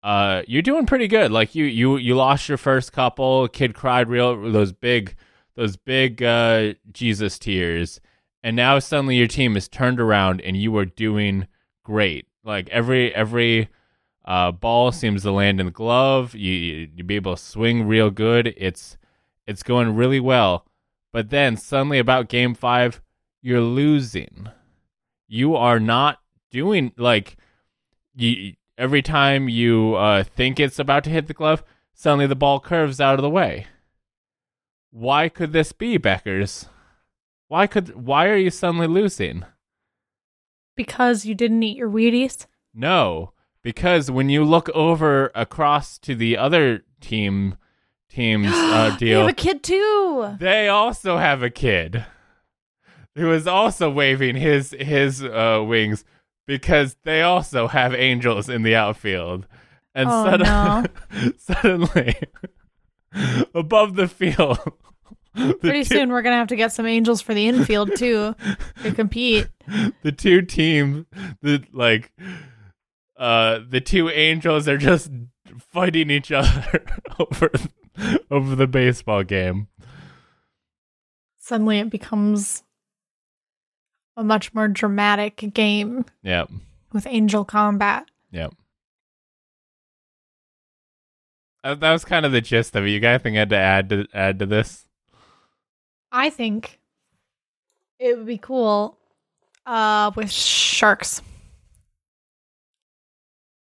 uh, 0.04 0.42
you're 0.46 0.62
doing 0.62 0.86
pretty 0.86 1.08
good. 1.08 1.32
Like 1.32 1.56
you 1.56 1.64
you 1.66 1.96
you 1.96 2.16
lost 2.16 2.50
your 2.50 2.58
first 2.58 2.92
couple. 2.92 3.48
Kid 3.48 3.74
cried 3.74 4.10
real 4.10 4.52
those 4.52 4.74
big 4.74 5.16
those 5.56 5.78
big 5.78 6.22
uh 6.22 6.74
Jesus 6.92 7.40
tears, 7.40 8.02
and 8.44 8.56
now 8.56 8.80
suddenly 8.80 9.16
your 9.16 9.28
team 9.28 9.58
is 9.58 9.68
turned 9.68 10.00
around 10.00 10.42
and 10.42 10.56
you 10.58 10.76
are 10.78 10.86
doing 10.86 11.48
great. 11.84 12.28
Like 12.44 12.70
every 12.70 13.14
every 13.14 13.70
uh 14.26 14.52
ball 14.52 14.92
seems 14.92 15.24
to 15.24 15.32
land 15.32 15.60
in 15.60 15.66
the 15.66 15.72
glove. 15.72 16.36
You 16.36 16.88
you 16.94 17.04
be 17.04 17.16
able 17.16 17.36
to 17.36 17.42
swing 17.42 17.88
real 17.88 18.10
good. 18.10 18.54
It's 18.58 18.98
it's 19.46 19.64
going 19.64 19.96
really 19.96 20.20
well. 20.20 20.66
But 21.12 21.30
then 21.30 21.58
suddenly 21.58 22.00
about 22.00 22.30
game 22.30 22.54
five, 22.54 23.02
you're 23.42 23.62
losing. 23.62 24.50
You 25.28 25.56
are 25.56 25.80
not 25.80 26.20
doing 26.52 26.94
like 26.98 27.38
you 28.16 28.54
every 28.78 29.02
time 29.02 29.50
you 29.50 29.96
uh, 29.96 30.24
think 30.24 30.60
it's 30.60 30.80
about 30.80 31.04
to 31.04 31.10
hit 31.10 31.28
the 31.28 31.34
glove, 31.34 31.64
suddenly 31.94 32.28
the 32.28 32.36
ball 32.36 32.60
curves 32.60 33.02
out 33.02 33.16
of 33.16 33.22
the 33.22 33.30
way. 33.30 33.68
Why 34.92 35.30
could 35.30 35.52
this 35.52 35.72
be, 35.72 36.00
Beckers? 36.00 36.68
Why 37.50 37.68
could 37.68 37.96
why 37.96 38.28
are 38.30 38.38
you 38.38 38.50
suddenly 38.52 38.88
losing? 38.88 39.44
Because 40.78 41.26
you 41.26 41.36
didn't 41.36 41.62
eat 41.64 41.76
your 41.78 41.90
Wheaties. 41.90 42.46
No, 42.74 43.34
because 43.64 44.10
when 44.10 44.30
you 44.30 44.46
look 44.46 44.70
over 44.70 45.32
across 45.36 45.98
to 46.00 46.16
the 46.16 46.38
other 46.38 46.84
team 47.02 47.58
team's 48.10 48.48
uh, 48.54 48.92
You 48.94 48.98
deal, 48.98 49.20
have 49.22 49.30
a 49.30 49.34
kid 49.34 49.62
too. 49.64 50.36
they 50.40 50.68
also 50.68 51.18
have 51.18 51.44
a 51.44 51.50
kid. 51.50 52.06
who 53.16 53.32
is 53.34 53.48
also 53.48 53.90
waving 53.90 54.36
his 54.36 54.76
his 54.80 55.24
uh, 55.24 55.64
wings 55.68 56.06
because 56.48 56.96
they 57.04 57.22
also 57.22 57.68
have 57.68 57.94
angels 57.94 58.48
in 58.48 58.62
the 58.64 58.76
outfield. 58.76 59.48
And 59.96 60.08
Oh, 60.10 60.24
suddenly, 61.36 61.36
suddenly 61.38 62.16
above 63.56 63.96
the 63.96 64.08
field, 64.08 64.60
Pretty 65.62 65.84
two, 65.84 65.96
soon 65.96 66.10
we're 66.10 66.22
gonna 66.22 66.36
have 66.38 66.48
to 66.50 66.56
get 66.56 66.72
some 66.72 66.86
angels 66.86 67.22
for 67.22 67.34
the 67.34 67.48
infield 67.48 67.96
too 67.96 68.36
to 68.84 68.92
compete. 68.94 69.48
the 70.04 70.12
two 70.12 70.42
teams, 70.42 71.06
the 71.42 71.64
like, 71.74 72.12
uh, 73.18 73.60
the 73.70 73.82
two 73.82 74.10
angels 74.10 74.68
are 74.68 74.78
just 74.78 75.10
fighting 75.60 76.10
each 76.10 76.32
other 76.32 76.84
over 77.20 77.52
over 78.32 78.56
the 78.56 78.68
baseball 78.68 79.24
game. 79.24 79.68
Suddenly 81.38 81.80
it 81.80 81.90
becomes 81.90 82.64
a 84.16 84.24
much 84.24 84.54
more 84.54 84.68
dramatic 84.68 85.38
game 85.54 86.06
Yep, 86.24 86.50
with 86.94 87.08
angel 87.08 87.46
combat. 87.46 88.06
yep. 88.32 88.54
Uh, 91.64 91.76
that 91.76 91.92
was 91.92 92.06
kind 92.06 92.26
of 92.26 92.32
the 92.32 92.40
gist 92.42 92.76
of 92.76 92.86
it. 92.86 92.90
You 92.90 93.00
got 93.00 93.10
anything 93.10 93.34
had 93.36 93.50
to 93.50 93.58
add 93.58 93.90
to 93.90 94.08
add 94.14 94.40
to 94.40 94.46
this? 94.46 94.86
I 96.12 96.30
think 96.30 96.80
it 98.00 98.18
would 98.18 98.26
be 98.26 98.38
cool 98.38 98.98
uh 99.66 100.12
with 100.16 100.32
sharks. 100.32 101.22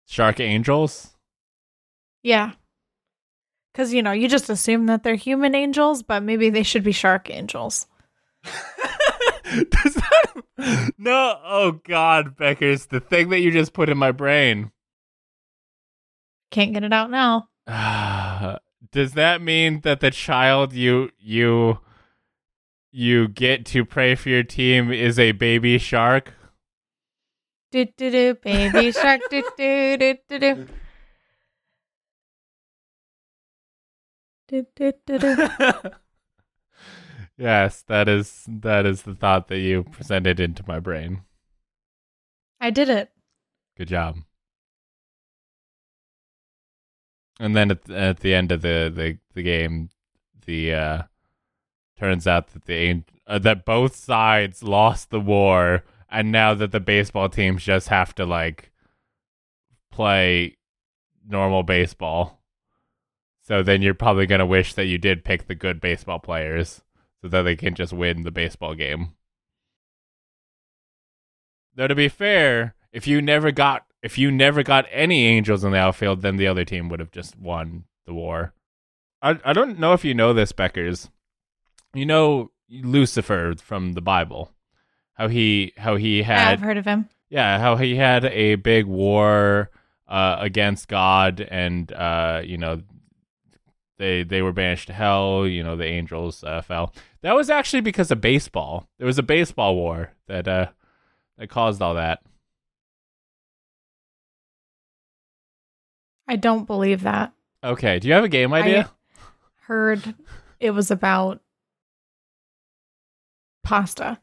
Shark 0.06 0.40
angels. 0.40 1.14
Yeah. 2.22 2.52
Cuz 3.74 3.92
you 3.92 4.02
know, 4.02 4.12
you 4.12 4.28
just 4.28 4.50
assume 4.50 4.86
that 4.86 5.02
they're 5.02 5.14
human 5.14 5.54
angels, 5.54 6.02
but 6.02 6.22
maybe 6.22 6.50
they 6.50 6.62
should 6.62 6.84
be 6.84 6.92
shark 6.92 7.30
angels. 7.30 7.86
Does 9.44 9.94
that... 9.94 10.34
No, 10.98 11.40
oh 11.42 11.80
God, 11.84 12.36
Beckers, 12.36 12.88
the 12.88 13.00
thing 13.00 13.30
that 13.30 13.40
you 13.40 13.50
just 13.50 13.72
put 13.72 13.88
in 13.88 13.96
my 13.96 14.12
brain. 14.12 14.72
Can't 16.50 16.74
get 16.74 16.84
it 16.84 16.92
out 16.92 17.10
now. 17.10 17.48
Does 18.92 19.12
that 19.12 19.40
mean 19.40 19.80
that 19.80 20.00
the 20.00 20.10
child 20.10 20.72
you 20.72 21.10
you 21.18 21.78
you 22.92 23.28
get 23.28 23.64
to 23.66 23.84
pray 23.84 24.14
for 24.14 24.28
your 24.28 24.42
team 24.42 24.92
is 24.92 25.18
a 25.18 25.32
baby 25.32 25.78
shark? 25.78 26.34
Do 27.70 27.84
do 27.84 28.10
do 28.10 28.34
baby 28.34 28.92
shark 28.92 29.20
do 29.30 29.42
do 29.56 29.96
do 29.98 30.16
do 30.28 30.38
do. 30.38 30.68
Yes, 37.40 37.82
that 37.88 38.06
is 38.06 38.44
that 38.46 38.84
is 38.84 39.02
the 39.02 39.14
thought 39.14 39.48
that 39.48 39.60
you 39.60 39.84
presented 39.84 40.40
into 40.40 40.62
my 40.68 40.78
brain. 40.78 41.22
I 42.60 42.68
did 42.68 42.90
it. 42.90 43.10
Good 43.78 43.88
job. 43.88 44.18
And 47.38 47.56
then 47.56 47.70
at, 47.70 47.88
at 47.88 48.20
the 48.20 48.34
end 48.34 48.52
of 48.52 48.60
the, 48.60 48.92
the, 48.94 49.16
the 49.32 49.42
game, 49.42 49.88
the 50.44 50.74
uh, 50.74 51.02
turns 52.00 52.26
out 52.26 52.48
that 52.48 52.64
the 52.64 53.02
uh, 53.26 53.38
that 53.38 53.64
both 53.64 53.94
sides 53.94 54.62
lost 54.62 55.10
the 55.10 55.20
war, 55.20 55.84
and 56.10 56.32
now 56.32 56.54
that 56.54 56.72
the 56.72 56.80
baseball 56.80 57.28
teams 57.28 57.62
just 57.62 57.88
have 57.88 58.14
to 58.14 58.24
like 58.24 58.72
play 59.92 60.56
normal 61.28 61.62
baseball. 61.62 62.40
So 63.42 63.62
then 63.62 63.82
you're 63.82 63.94
probably 63.94 64.26
gonna 64.26 64.46
wish 64.46 64.74
that 64.74 64.86
you 64.86 64.96
did 64.96 65.24
pick 65.24 65.46
the 65.46 65.54
good 65.54 65.80
baseball 65.80 66.18
players, 66.18 66.82
so 67.20 67.28
that 67.28 67.42
they 67.42 67.56
can 67.56 67.74
just 67.74 67.92
win 67.92 68.22
the 68.22 68.30
baseball 68.30 68.74
game. 68.74 69.12
Though 71.74 71.86
to 71.88 71.94
be 71.94 72.08
fair, 72.08 72.74
if 72.92 73.06
you 73.06 73.20
never 73.20 73.52
got 73.52 73.84
if 74.02 74.16
you 74.16 74.30
never 74.30 74.62
got 74.62 74.86
any 74.90 75.26
angels 75.26 75.64
in 75.64 75.72
the 75.72 75.78
outfield, 75.78 76.22
then 76.22 76.36
the 76.36 76.46
other 76.46 76.64
team 76.64 76.88
would 76.88 77.00
have 77.00 77.10
just 77.10 77.38
won 77.38 77.84
the 78.06 78.14
war. 78.14 78.54
I 79.20 79.38
I 79.44 79.52
don't 79.52 79.78
know 79.78 79.92
if 79.92 80.04
you 80.04 80.14
know 80.14 80.32
this, 80.32 80.52
Beckers. 80.52 81.10
You 81.94 82.06
know 82.06 82.50
Lucifer 82.70 83.54
from 83.56 83.92
the 83.92 84.00
Bible. 84.00 84.50
How 85.14 85.28
he 85.28 85.72
how 85.76 85.96
he 85.96 86.22
had 86.22 86.48
I've 86.52 86.60
heard 86.60 86.78
of 86.78 86.86
him. 86.86 87.08
yeah, 87.28 87.58
how 87.58 87.76
he 87.76 87.96
had 87.96 88.24
a 88.24 88.54
big 88.54 88.86
war 88.86 89.70
uh, 90.08 90.36
against 90.40 90.88
God, 90.88 91.40
and 91.40 91.92
uh, 91.92 92.42
you 92.44 92.56
know, 92.56 92.82
they 93.98 94.22
they 94.22 94.40
were 94.42 94.52
banished 94.52 94.86
to 94.86 94.92
hell. 94.92 95.46
You 95.46 95.62
know, 95.62 95.76
the 95.76 95.84
angels 95.84 96.42
uh, 96.42 96.62
fell. 96.62 96.94
That 97.22 97.34
was 97.34 97.50
actually 97.50 97.82
because 97.82 98.10
of 98.10 98.20
baseball. 98.20 98.88
There 98.98 99.06
was 99.06 99.18
a 99.18 99.22
baseball 99.22 99.74
war 99.76 100.12
that 100.26 100.48
uh, 100.48 100.68
that 101.38 101.48
caused 101.48 101.82
all 101.82 101.94
that. 101.94 102.22
I 106.26 106.36
don't 106.36 106.66
believe 106.66 107.02
that. 107.02 107.32
Okay, 107.62 107.98
do 107.98 108.08
you 108.08 108.14
have 108.14 108.24
a 108.24 108.28
game 108.28 108.52
idea? 108.54 108.90
Heard 109.62 110.14
it 110.60 110.70
was 110.70 110.90
about 110.90 111.42
pasta. 113.70 114.18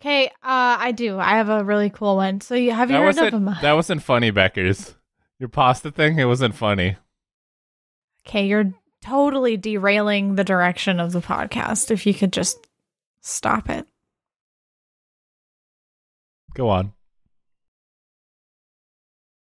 Okay, 0.00 0.26
uh, 0.26 0.30
I 0.42 0.92
do. 0.92 1.18
I 1.18 1.36
have 1.36 1.48
a 1.50 1.62
really 1.62 1.90
cool 1.90 2.16
one. 2.16 2.40
So 2.40 2.54
you 2.54 2.72
have 2.72 2.90
you 2.90 2.96
that 2.96 3.02
heard 3.02 3.32
of 3.34 3.42
wasn't 3.42 3.60
that 3.60 3.72
wasn't 3.74 4.02
funny, 4.02 4.32
Beckers. 4.32 4.94
Your 5.38 5.50
pasta 5.50 5.90
thing, 5.90 6.18
it 6.18 6.24
wasn't 6.24 6.54
funny. 6.54 6.96
Okay, 8.26 8.46
you're 8.46 8.72
totally 9.02 9.56
derailing 9.56 10.34
the 10.34 10.44
direction 10.44 10.98
of 10.98 11.12
the 11.12 11.20
podcast. 11.20 11.90
If 11.90 12.06
you 12.06 12.14
could 12.14 12.32
just 12.32 12.66
stop 13.20 13.68
it. 13.68 13.86
Go 16.54 16.70
on. 16.70 16.92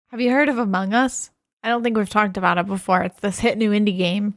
Have 0.09 0.21
you 0.21 0.31
heard 0.31 0.49
of 0.51 0.59
Among 0.59 0.93
Us? 0.93 1.31
I 1.63 1.69
don't 1.69 1.83
think 1.83 1.97
we've 1.97 2.09
talked 2.09 2.37
about 2.37 2.59
it 2.59 2.67
before. 2.67 3.03
It's 3.03 3.21
this 3.21 3.39
hit 3.39 3.57
new 3.57 3.71
indie 3.71 3.97
game. 3.97 4.35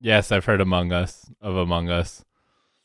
Yes, 0.00 0.32
I've 0.32 0.44
heard 0.44 0.60
Among 0.60 0.92
Us 0.92 1.30
of 1.42 1.56
Among 1.56 1.90
Us. 1.90 2.24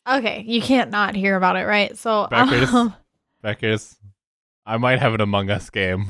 Okay, 0.08 0.44
you 0.48 0.62
can't 0.62 0.92
not 0.92 1.16
hear 1.16 1.36
about 1.36 1.56
it, 1.56 1.64
right? 1.66 1.98
So, 1.98 2.28
Beckers. 2.30 2.74
um, 2.74 2.94
Beckers, 3.44 3.96
I 4.66 4.78
might 4.78 5.00
have 5.00 5.14
an 5.14 5.22
Among 5.22 5.50
Us 5.50 5.70
game. 5.70 6.08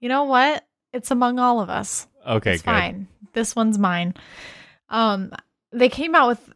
you 0.00 0.08
know 0.08 0.24
what? 0.24 0.64
It's 0.92 1.10
among 1.10 1.38
all 1.38 1.60
of 1.60 1.70
us. 1.70 2.06
Okay, 2.26 2.54
it's 2.54 2.62
good. 2.62 2.70
fine. 2.70 3.08
This 3.34 3.54
one's 3.54 3.78
mine. 3.78 4.14
Um, 4.88 5.32
they 5.70 5.88
came 5.88 6.14
out 6.14 6.28
with 6.28 6.52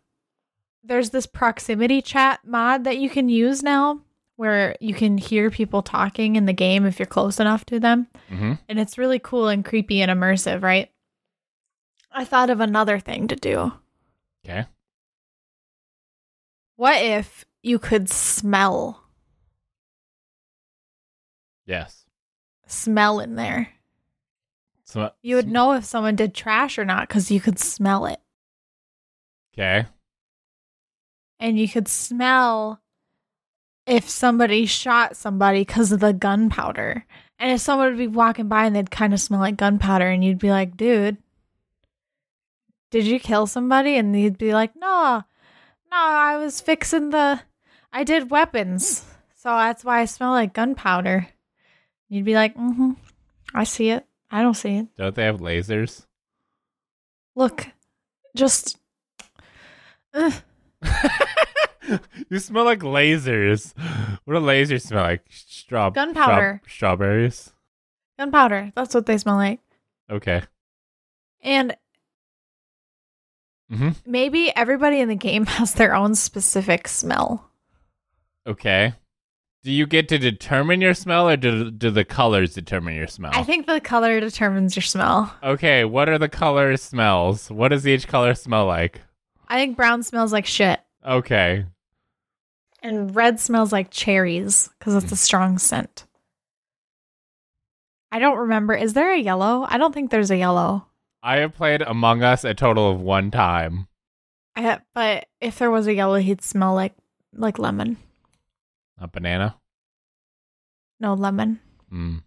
there's 0.84 1.10
this 1.10 1.26
proximity 1.26 2.02
chat 2.02 2.40
mod 2.44 2.84
that 2.84 2.98
you 2.98 3.08
can 3.08 3.28
use 3.28 3.62
now, 3.62 4.00
where 4.36 4.74
you 4.80 4.94
can 4.94 5.18
hear 5.18 5.48
people 5.50 5.82
talking 5.82 6.34
in 6.34 6.46
the 6.46 6.52
game 6.52 6.84
if 6.86 6.98
you're 6.98 7.06
close 7.06 7.38
enough 7.38 7.64
to 7.66 7.78
them, 7.78 8.08
hmm 8.28 8.54
and 8.68 8.80
it's 8.80 8.98
really 8.98 9.18
cool 9.20 9.48
and 9.48 9.64
creepy 9.64 10.00
and 10.02 10.10
immersive, 10.10 10.62
right? 10.62 10.90
I 12.10 12.24
thought 12.24 12.50
of 12.50 12.60
another 12.60 12.98
thing 12.98 13.28
to 13.28 13.36
do. 13.36 13.72
Okay. 14.44 14.64
What 16.82 17.00
if 17.00 17.44
you 17.62 17.78
could 17.78 18.10
smell 18.10 19.04
Yes. 21.64 22.06
smell 22.66 23.20
in 23.20 23.36
there? 23.36 23.68
So, 24.82 25.12
You 25.22 25.36
would 25.36 25.46
know 25.46 25.74
if 25.74 25.84
someone 25.84 26.16
did 26.16 26.34
trash 26.34 26.78
or 26.78 26.84
not 26.84 27.06
because 27.06 27.30
you 27.30 27.38
could 27.40 27.60
smell 27.60 28.06
it. 28.06 28.20
Okay. 29.54 29.86
and 31.38 31.56
you 31.56 31.68
could 31.68 31.86
smell 31.86 32.82
if 33.86 34.08
somebody 34.08 34.66
shot 34.66 35.16
somebody 35.16 35.60
because 35.60 35.92
of 35.92 36.00
the 36.00 36.12
gunpowder. 36.12 37.06
And 37.38 37.52
if 37.52 37.60
someone 37.60 37.90
would 37.90 37.98
be 37.98 38.08
walking 38.08 38.48
by 38.48 38.66
and 38.66 38.74
they'd 38.74 38.90
kind 38.90 39.14
of 39.14 39.20
smell 39.20 39.38
like 39.38 39.56
gunpowder, 39.56 40.08
and 40.08 40.24
you'd 40.24 40.40
be 40.40 40.50
like, 40.50 40.76
dude, 40.76 41.18
did 42.90 43.04
you 43.04 43.20
kill 43.20 43.46
somebody? 43.46 43.96
And 43.96 44.18
you'd 44.18 44.36
be 44.36 44.52
like, 44.52 44.74
no, 44.74 45.22
no, 45.92 45.98
I 45.98 46.36
was 46.38 46.60
fixing 46.60 47.10
the, 47.10 47.40
I 47.92 48.02
did 48.04 48.30
weapons. 48.30 49.04
So 49.36 49.50
that's 49.50 49.84
why 49.84 50.00
I 50.00 50.06
smell 50.06 50.30
like 50.30 50.54
gunpowder. 50.54 51.28
You'd 52.08 52.24
be 52.24 52.34
like, 52.34 52.56
mm 52.56 52.74
hmm, 52.74 52.92
I 53.54 53.64
see 53.64 53.90
it. 53.90 54.06
I 54.30 54.40
don't 54.42 54.54
see 54.54 54.76
it. 54.76 54.86
Don't 54.96 55.14
they 55.14 55.24
have 55.24 55.40
lasers? 55.40 56.06
Look, 57.36 57.66
just, 58.34 58.78
you 60.14 60.30
smell 62.38 62.64
like 62.64 62.80
lasers. 62.80 63.74
What 64.24 64.34
do 64.34 64.40
lasers 64.40 64.82
smell 64.82 65.02
like? 65.02 65.24
Straw 65.28 65.90
Gunpowder. 65.90 66.60
straw- 66.64 66.72
strawberries. 66.96 67.52
gunpowder. 68.18 68.72
That's 68.74 68.94
what 68.94 69.06
they 69.06 69.18
smell 69.18 69.36
like. 69.36 69.60
Okay. 70.10 70.42
And 71.42 71.76
hmm 73.72 73.90
maybe 74.04 74.54
everybody 74.54 75.00
in 75.00 75.08
the 75.08 75.14
game 75.14 75.46
has 75.58 75.74
their 75.74 75.94
own 75.94 76.14
specific 76.14 76.88
smell. 76.88 77.50
Okay. 78.46 78.94
Do 79.64 79.70
you 79.70 79.86
get 79.86 80.08
to 80.08 80.18
determine 80.18 80.80
your 80.80 80.94
smell, 80.94 81.28
or 81.28 81.36
do 81.36 81.70
do 81.70 81.90
the 81.90 82.04
colors 82.04 82.54
determine 82.54 82.96
your 82.96 83.06
smell? 83.06 83.30
I 83.32 83.44
think 83.44 83.66
the 83.66 83.80
color 83.80 84.18
determines 84.18 84.74
your 84.74 84.82
smell. 84.82 85.32
Okay. 85.42 85.84
What 85.84 86.08
are 86.08 86.18
the 86.18 86.28
color 86.28 86.76
smells? 86.76 87.48
What 87.48 87.68
does 87.68 87.86
each 87.86 88.08
color 88.08 88.34
smell 88.34 88.66
like? 88.66 89.00
I 89.46 89.56
think 89.56 89.76
brown 89.76 90.02
smells 90.02 90.32
like 90.32 90.46
shit. 90.46 90.80
Okay. 91.06 91.64
And 92.82 93.14
red 93.14 93.38
smells 93.38 93.70
like 93.70 93.90
cherries 93.90 94.68
because 94.78 94.96
it's 95.02 95.12
a 95.12 95.16
strong 95.16 95.58
scent. 95.58 96.06
I 98.10 98.18
don't 98.18 98.38
remember. 98.38 98.74
Is 98.74 98.94
there 98.94 99.12
a 99.14 99.18
yellow? 99.18 99.64
I 99.68 99.78
don't 99.78 99.94
think 99.94 100.10
there's 100.10 100.32
a 100.32 100.36
yellow. 100.36 100.86
I 101.22 101.36
have 101.38 101.54
played 101.54 101.82
Among 101.82 102.22
Us 102.22 102.44
a 102.44 102.54
total 102.54 102.90
of 102.90 103.00
one 103.00 103.30
time. 103.30 103.86
I 104.56 104.80
but 104.94 105.26
if 105.40 105.58
there 105.58 105.70
was 105.70 105.86
a 105.86 105.94
yellow, 105.94 106.16
he'd 106.16 106.42
smell 106.42 106.74
like 106.74 106.94
like 107.32 107.58
lemon. 107.58 107.96
A 108.98 109.08
banana. 109.08 109.56
No 111.00 111.14
lemon. 111.14 111.60
Mm. 111.92 112.22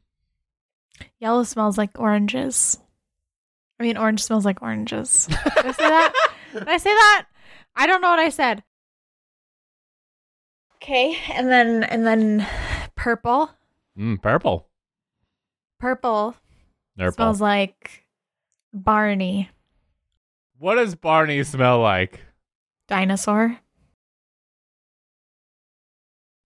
Yellow 1.19 1.43
smells 1.43 1.77
like 1.77 1.99
oranges. 1.99 2.79
I 3.79 3.83
mean, 3.83 3.97
orange 3.97 4.23
smells 4.23 4.45
like 4.45 4.61
oranges. 4.61 5.27
Did 5.55 5.65
I 5.65 5.71
say 5.71 5.89
that? 5.89 6.13
Did 6.53 6.67
I 6.67 6.77
say 6.77 6.89
that? 6.93 7.25
I 7.75 7.87
don't 7.87 8.01
know 8.01 8.09
what 8.09 8.19
I 8.19 8.29
said. 8.29 8.63
Okay, 10.75 11.17
and 11.33 11.49
then 11.49 11.83
and 11.83 12.05
then 12.07 12.47
purple. 12.95 13.49
Mm, 13.97 14.21
purple. 14.21 14.67
Purple 15.79 16.35
Purple. 16.97 17.13
smells 17.13 17.41
like 17.41 18.04
Barney 18.75 19.49
what 20.57 20.75
does 20.75 20.95
Barney 20.95 21.43
smell 21.43 21.79
like? 21.79 22.21
dinosaur. 22.87 23.59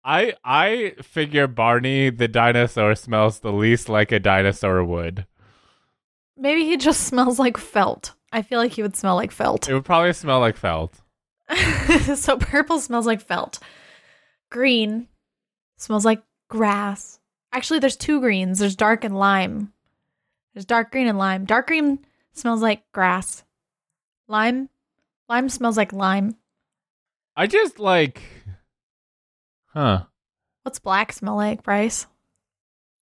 I 0.03 0.33
I 0.43 0.93
figure 1.01 1.47
Barney 1.47 2.09
the 2.09 2.27
dinosaur 2.27 2.93
smells 2.95 3.39
the 3.39 3.51
least 3.51 3.89
like 3.89 4.11
a 4.11 4.19
dinosaur 4.19 4.83
would. 4.83 5.25
Maybe 6.37 6.65
he 6.65 6.77
just 6.77 7.01
smells 7.07 7.39
like 7.39 7.57
felt. 7.57 8.13
I 8.31 8.41
feel 8.41 8.59
like 8.59 8.73
he 8.73 8.81
would 8.81 8.95
smell 8.95 9.15
like 9.15 9.31
felt. 9.31 9.67
It 9.67 9.73
would 9.73 9.85
probably 9.85 10.13
smell 10.13 10.39
like 10.39 10.57
felt. 10.57 11.01
so 12.15 12.37
purple 12.37 12.79
smells 12.79 13.05
like 13.05 13.21
felt. 13.21 13.59
Green 14.51 15.07
smells 15.77 16.05
like 16.05 16.21
grass. 16.49 17.19
Actually, 17.51 17.79
there's 17.79 17.95
two 17.95 18.19
greens. 18.19 18.59
There's 18.59 18.75
dark 18.75 19.03
and 19.03 19.17
lime. 19.17 19.71
There's 20.53 20.65
dark 20.65 20.91
green 20.91 21.07
and 21.07 21.17
lime. 21.17 21.45
Dark 21.45 21.67
green 21.67 21.99
smells 22.35 22.61
like 22.61 22.83
grass. 22.91 23.43
Lime, 24.27 24.69
lime 25.27 25.49
smells 25.49 25.77
like 25.77 25.93
lime. 25.93 26.35
I 27.35 27.47
just 27.47 27.79
like 27.79 28.21
Huh. 29.75 30.03
What's 30.63 30.79
black 30.79 31.11
smell 31.11 31.35
like, 31.35 31.63
Bryce? 31.63 32.07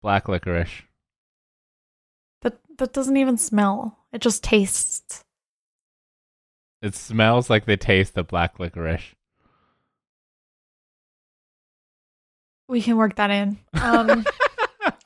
Black 0.03 0.29
licorice. 0.29 0.83
That 2.41 2.59
that 2.79 2.93
doesn't 2.95 3.19
even 3.19 3.37
smell. 3.37 3.99
It 4.13 4.23
just 4.23 4.43
tastes. 4.43 5.25
It 6.81 6.95
smells 6.95 7.51
like 7.51 7.67
the 7.67 7.77
taste 7.77 8.17
of 8.17 8.29
black 8.29 8.59
licorice. 8.59 9.15
We 12.67 12.81
can 12.81 12.97
work 12.97 13.17
that 13.17 13.31
in. 13.31 13.59
Um, 13.75 14.25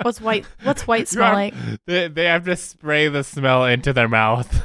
what's 0.03 0.21
white? 0.21 0.47
What's 0.63 0.87
white 0.87 1.09
smell 1.09 1.33
like? 1.33 1.55
They, 1.87 2.09
they 2.09 2.25
have 2.25 2.45
to 2.45 2.57
spray 2.57 3.09
the 3.09 3.25
smell 3.25 3.65
into 3.65 3.93
their 3.93 4.09
mouth. 4.09 4.63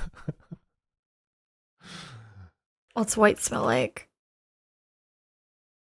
What's 2.94 3.18
white 3.18 3.40
smell 3.40 3.64
like? 3.64 4.08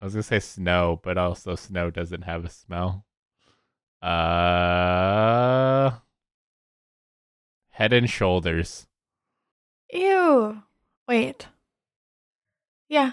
I 0.02 0.06
was 0.06 0.14
gonna 0.14 0.24
say 0.24 0.40
snow, 0.40 1.00
but 1.04 1.18
also 1.18 1.56
snow 1.56 1.90
doesn't 1.90 2.24
have 2.24 2.46
a 2.46 2.50
smell. 2.50 3.06
Uh, 4.02 5.92
head 7.72 7.94
and 7.94 8.10
shoulders. 8.10 8.88
Ew. 9.92 10.64
Wait. 11.08 11.48
Yeah. 12.90 13.12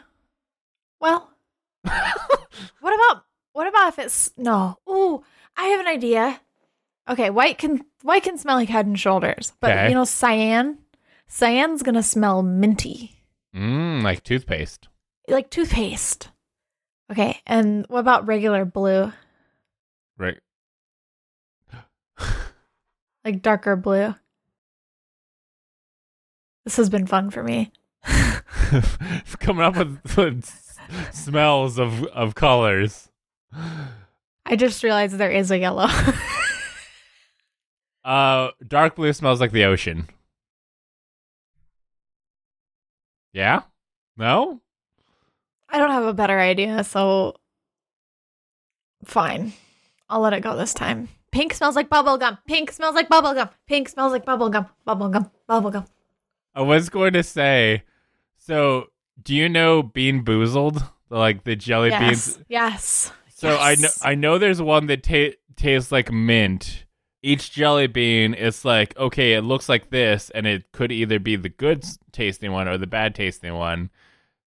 Well, 1.00 1.30
what 1.82 2.94
about 2.94 3.24
what 3.52 3.66
about 3.66 3.88
if 3.88 3.98
it's 3.98 4.32
no? 4.36 4.78
Ooh, 4.88 5.24
I 5.60 5.64
have 5.68 5.80
an 5.80 5.88
idea. 5.88 6.40
Okay, 7.08 7.28
white 7.30 7.58
can 7.58 7.84
white 8.02 8.22
can 8.22 8.38
smell 8.38 8.56
like 8.56 8.68
head 8.68 8.86
and 8.86 8.98
shoulders, 8.98 9.52
but 9.60 9.70
Okay. 9.72 9.88
you 9.88 9.94
know 9.94 10.04
cyan, 10.04 10.78
cyan's 11.28 11.82
gonna 11.82 12.02
smell 12.02 12.42
minty, 12.42 13.16
Mmm, 13.54 14.02
like 14.02 14.22
toothpaste. 14.24 14.88
like 15.28 15.50
toothpaste. 15.50 16.30
Okay, 17.10 17.40
and 17.46 17.84
what 17.88 17.98
about 18.00 18.26
regular 18.26 18.64
blue, 18.64 19.12
Right. 20.16 20.38
like 23.24 23.42
darker 23.42 23.76
blue? 23.76 24.14
This 26.64 26.76
has 26.76 26.88
been 26.90 27.06
fun 27.06 27.30
for 27.30 27.42
me. 27.42 27.72
Coming 29.40 29.62
up 29.64 29.76
with, 29.76 30.16
with 30.16 30.44
s- 30.44 30.78
smells 31.12 31.78
of 31.78 32.04
of 32.06 32.34
colors. 32.34 33.08
I 34.50 34.56
just 34.56 34.82
realized 34.82 35.14
there 35.16 35.30
is 35.30 35.50
a 35.50 35.58
yellow. 35.58 35.88
Uh, 38.02 38.48
dark 38.66 38.96
blue 38.96 39.12
smells 39.12 39.42
like 39.42 39.52
the 39.52 39.64
ocean. 39.64 40.08
Yeah? 43.34 43.62
No? 44.16 44.60
I 45.68 45.76
don't 45.78 45.90
have 45.90 46.04
a 46.06 46.14
better 46.14 46.40
idea, 46.40 46.82
so 46.82 47.36
fine. 49.04 49.52
I'll 50.08 50.20
let 50.20 50.32
it 50.32 50.40
go 50.42 50.56
this 50.56 50.72
time. 50.74 51.08
Pink 51.30 51.52
smells 51.54 51.76
like 51.76 51.90
bubblegum. 51.90 52.38
Pink 52.48 52.72
smells 52.72 52.94
like 52.94 53.08
bubblegum. 53.10 53.50
Pink 53.68 53.88
smells 53.90 54.12
like 54.12 54.24
bubblegum. 54.24 54.68
Bubblegum. 54.86 55.30
Bubblegum. 55.48 55.86
I 56.54 56.62
was 56.62 56.88
going 56.88 57.12
to 57.12 57.22
say, 57.22 57.84
so 58.38 58.86
do 59.22 59.34
you 59.34 59.48
know 59.48 59.82
Bean 59.82 60.24
Boozled? 60.24 60.82
Like 61.10 61.44
the 61.44 61.54
jelly 61.54 61.90
Yes. 61.90 62.00
beans? 62.34 62.44
Yes. 62.48 63.12
So 63.40 63.56
I 63.56 63.74
know 63.76 63.88
I 64.02 64.14
know 64.14 64.38
there's 64.38 64.60
one 64.60 64.86
that 64.86 65.02
ta- 65.02 65.36
tastes 65.56 65.90
like 65.90 66.12
mint. 66.12 66.84
Each 67.22 67.50
jelly 67.50 67.86
bean 67.86 68.34
is 68.34 68.64
like 68.64 68.96
okay, 68.98 69.32
it 69.32 69.42
looks 69.42 69.68
like 69.68 69.88
this, 69.88 70.30
and 70.30 70.46
it 70.46 70.72
could 70.72 70.92
either 70.92 71.18
be 71.18 71.36
the 71.36 71.48
good 71.48 71.84
tasting 72.12 72.52
one 72.52 72.68
or 72.68 72.76
the 72.76 72.86
bad 72.86 73.14
tasting 73.14 73.54
one. 73.54 73.88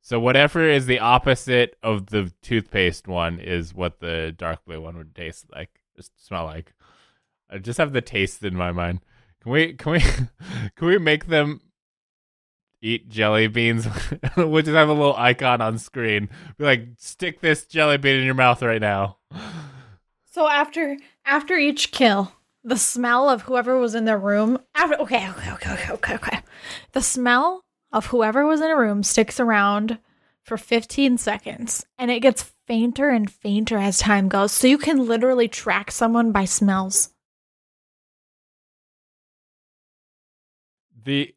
So 0.01 0.19
whatever 0.19 0.69
is 0.69 0.85
the 0.85 0.99
opposite 0.99 1.75
of 1.81 2.07
the 2.07 2.31
toothpaste 2.41 3.07
one 3.07 3.39
is 3.39 3.73
what 3.73 3.99
the 3.99 4.35
dark 4.37 4.63
blue 4.65 4.81
one 4.81 4.97
would 4.97 5.15
taste 5.15 5.45
like, 5.51 5.69
just 5.95 6.11
smell 6.23 6.45
like. 6.45 6.73
I 7.49 7.57
just 7.57 7.79
have 7.79 7.93
the 7.93 8.01
taste 8.01 8.43
in 8.43 8.55
my 8.55 8.71
mind. 8.71 8.99
Can 9.41 9.51
we 9.51 9.73
can 9.73 9.91
we 9.93 9.99
can 10.75 10.87
we 10.87 10.99
make 10.99 11.27
them 11.27 11.61
eat 12.83 13.09
jelly 13.09 13.47
beans? 13.47 13.87
we'll 14.37 14.61
just 14.61 14.75
have 14.75 14.89
a 14.89 14.93
little 14.93 15.15
icon 15.15 15.61
on 15.61 15.77
screen. 15.79 16.29
Be 16.57 16.65
like, 16.65 16.87
stick 16.97 17.41
this 17.41 17.65
jelly 17.65 17.97
bean 17.97 18.17
in 18.17 18.25
your 18.25 18.35
mouth 18.35 18.61
right 18.61 18.81
now. 18.81 19.17
So 20.31 20.47
after 20.47 20.97
after 21.25 21.55
each 21.55 21.91
kill, 21.91 22.33
the 22.63 22.77
smell 22.77 23.29
of 23.29 23.43
whoever 23.43 23.77
was 23.77 23.95
in 23.95 24.05
the 24.05 24.17
room 24.17 24.59
after 24.75 24.95
okay, 24.95 25.29
okay, 25.29 25.51
okay, 25.53 25.71
okay, 25.73 25.93
okay, 25.93 26.15
okay. 26.15 26.39
The 26.91 27.01
smell 27.01 27.63
of 27.91 28.07
whoever 28.07 28.45
was 28.45 28.59
in 28.59 28.69
a 28.69 28.77
room 28.77 29.03
sticks 29.03 29.39
around 29.39 29.99
for 30.43 30.57
15 30.57 31.17
seconds 31.17 31.85
and 31.97 32.11
it 32.11 32.19
gets 32.19 32.51
fainter 32.67 33.09
and 33.09 33.31
fainter 33.31 33.77
as 33.77 33.97
time 33.97 34.27
goes. 34.27 34.51
So 34.51 34.67
you 34.67 34.77
can 34.77 35.07
literally 35.07 35.47
track 35.47 35.91
someone 35.91 36.31
by 36.31 36.45
smells. 36.45 37.09
The 41.03 41.35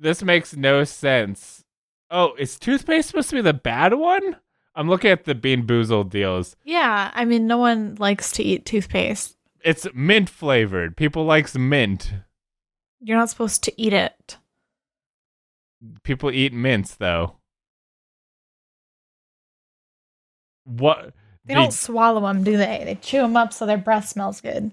this 0.00 0.22
makes 0.22 0.56
no 0.56 0.82
sense. 0.84 1.62
Oh, 2.10 2.34
is 2.38 2.58
toothpaste 2.58 3.08
supposed 3.08 3.30
to 3.30 3.36
be 3.36 3.42
the 3.42 3.52
bad 3.54 3.94
one? 3.94 4.36
I'm 4.74 4.88
looking 4.88 5.10
at 5.10 5.24
the 5.24 5.34
Bean 5.34 5.64
Boozled 5.66 6.10
deals. 6.10 6.56
Yeah, 6.64 7.10
I 7.14 7.24
mean 7.24 7.46
no 7.46 7.58
one 7.58 7.94
likes 7.98 8.32
to 8.32 8.42
eat 8.42 8.64
toothpaste. 8.64 9.36
It's 9.62 9.86
mint 9.94 10.28
flavored. 10.30 10.96
People 10.96 11.24
likes 11.24 11.54
mint. 11.56 12.12
You're 13.00 13.18
not 13.18 13.30
supposed 13.30 13.62
to 13.64 13.80
eat 13.80 13.92
it. 13.92 14.38
People 16.02 16.30
eat 16.30 16.52
mints 16.52 16.94
though. 16.94 17.36
What? 20.64 21.14
They 21.44 21.54
The- 21.54 21.60
don't 21.60 21.72
swallow 21.72 22.20
them, 22.20 22.44
do 22.44 22.56
they? 22.56 22.82
They 22.84 22.94
chew 22.96 23.18
them 23.22 23.36
up 23.36 23.52
so 23.52 23.66
their 23.66 23.78
breath 23.78 24.08
smells 24.08 24.40
good. 24.40 24.72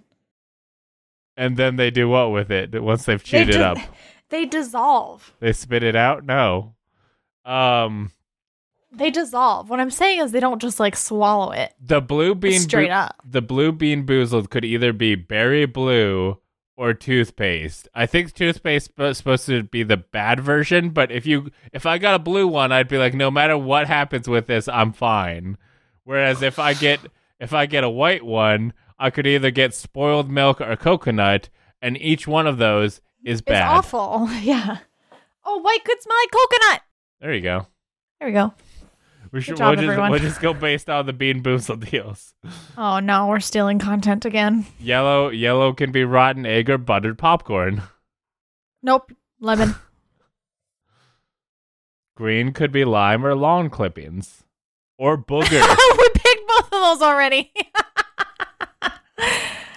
and 1.39 1.55
then 1.55 1.75
they 1.75 1.91
do 1.91 2.09
what 2.09 2.31
with 2.31 2.49
it 2.49 2.81
once 2.81 3.05
they've 3.05 3.23
chewed 3.23 3.47
They 3.47 3.51
it 3.51 3.57
ju- 3.57 3.61
up? 3.63 3.77
They 4.29 4.45
dissolve. 4.45 5.33
They 5.39 5.53
spit 5.53 5.83
it 5.83 5.95
out? 5.95 6.25
No. 6.25 6.75
Um, 7.45 8.11
They 8.91 9.09
dissolve. 9.11 9.69
What 9.69 9.79
I'm 9.79 9.91
saying 9.91 10.19
is 10.19 10.31
they 10.31 10.39
don't 10.39 10.61
just 10.61 10.79
like 10.79 10.95
swallow 10.95 11.51
it 11.51 11.73
the 11.79 12.01
blue 12.01 12.35
bean 12.35 12.59
straight 12.59 12.87
boo- 12.87 12.93
up. 12.93 13.15
the 13.23 13.41
blue 13.41 13.71
bean 13.71 14.05
boozled 14.05 14.49
could 14.49 14.65
either 14.65 14.91
be 14.93 15.15
berry 15.15 15.65
blue 15.65 16.37
or 16.75 16.93
toothpaste. 16.93 17.87
I 17.95 18.05
think 18.05 18.33
toothpaste 18.33 18.91
is 18.97 19.17
supposed 19.17 19.45
to 19.47 19.63
be 19.63 19.83
the 19.83 19.97
bad 19.97 20.39
version, 20.39 20.89
but 20.91 21.11
if 21.11 21.25
you 21.25 21.51
if 21.73 21.85
I 21.85 21.97
got 21.97 22.15
a 22.15 22.19
blue 22.19 22.47
one, 22.47 22.71
I'd 22.71 22.87
be 22.87 22.97
like, 22.97 23.13
no 23.13 23.31
matter 23.31 23.57
what 23.57 23.87
happens 23.87 24.27
with 24.27 24.47
this, 24.47 24.67
I'm 24.67 24.93
fine. 24.93 25.57
Whereas 26.03 26.41
if 26.41 26.59
I 26.59 26.73
get 26.73 26.99
if 27.39 27.53
I 27.53 27.65
get 27.65 27.83
a 27.83 27.89
white 27.89 28.25
one, 28.25 28.73
I 28.99 29.09
could 29.09 29.27
either 29.27 29.51
get 29.51 29.73
spoiled 29.73 30.29
milk 30.29 30.59
or 30.61 30.75
coconut, 30.75 31.49
and 31.81 31.99
each 32.01 32.27
one 32.27 32.47
of 32.47 32.57
those 32.57 32.99
is 33.23 33.39
It's 33.39 33.45
bad. 33.45 33.67
awful. 33.67 34.27
Yeah. 34.41 34.77
Oh, 35.45 35.59
white 35.59 35.83
could 35.85 36.01
smell 36.01 36.17
like 36.17 36.31
coconut. 36.31 36.81
There 37.21 37.33
you 37.33 37.41
go. 37.41 37.67
There 38.19 38.27
we 38.27 38.33
go. 38.33 38.53
We 39.31 39.41
should. 39.41 39.57
job, 39.57 39.77
we'll 39.77 39.87
just 39.87 40.09
we'll 40.09 40.19
just 40.19 40.41
go 40.41 40.53
based 40.53 40.89
on 40.89 41.05
the 41.05 41.13
Bean 41.13 41.41
Boozled 41.43 41.89
deals. 41.89 42.33
Oh 42.77 42.99
no, 42.99 43.27
we're 43.27 43.39
stealing 43.39 43.79
content 43.79 44.25
again. 44.25 44.65
Yellow 44.79 45.29
yellow 45.29 45.73
can 45.73 45.91
be 45.91 46.03
rotten 46.03 46.45
egg 46.45 46.69
or 46.69 46.77
buttered 46.77 47.17
popcorn. 47.17 47.83
Nope. 48.83 49.11
Lemon. 49.39 49.75
Green 52.15 52.51
could 52.51 52.71
be 52.71 52.83
lime 52.85 53.25
or 53.25 53.35
lawn 53.35 53.69
clippings. 53.69 54.43
Or 54.97 55.17
booger. 55.17 55.61
we 55.97 56.09
picked 56.13 56.47
both 56.47 56.65
of 56.65 56.69
those 56.71 57.01
already. 57.01 57.51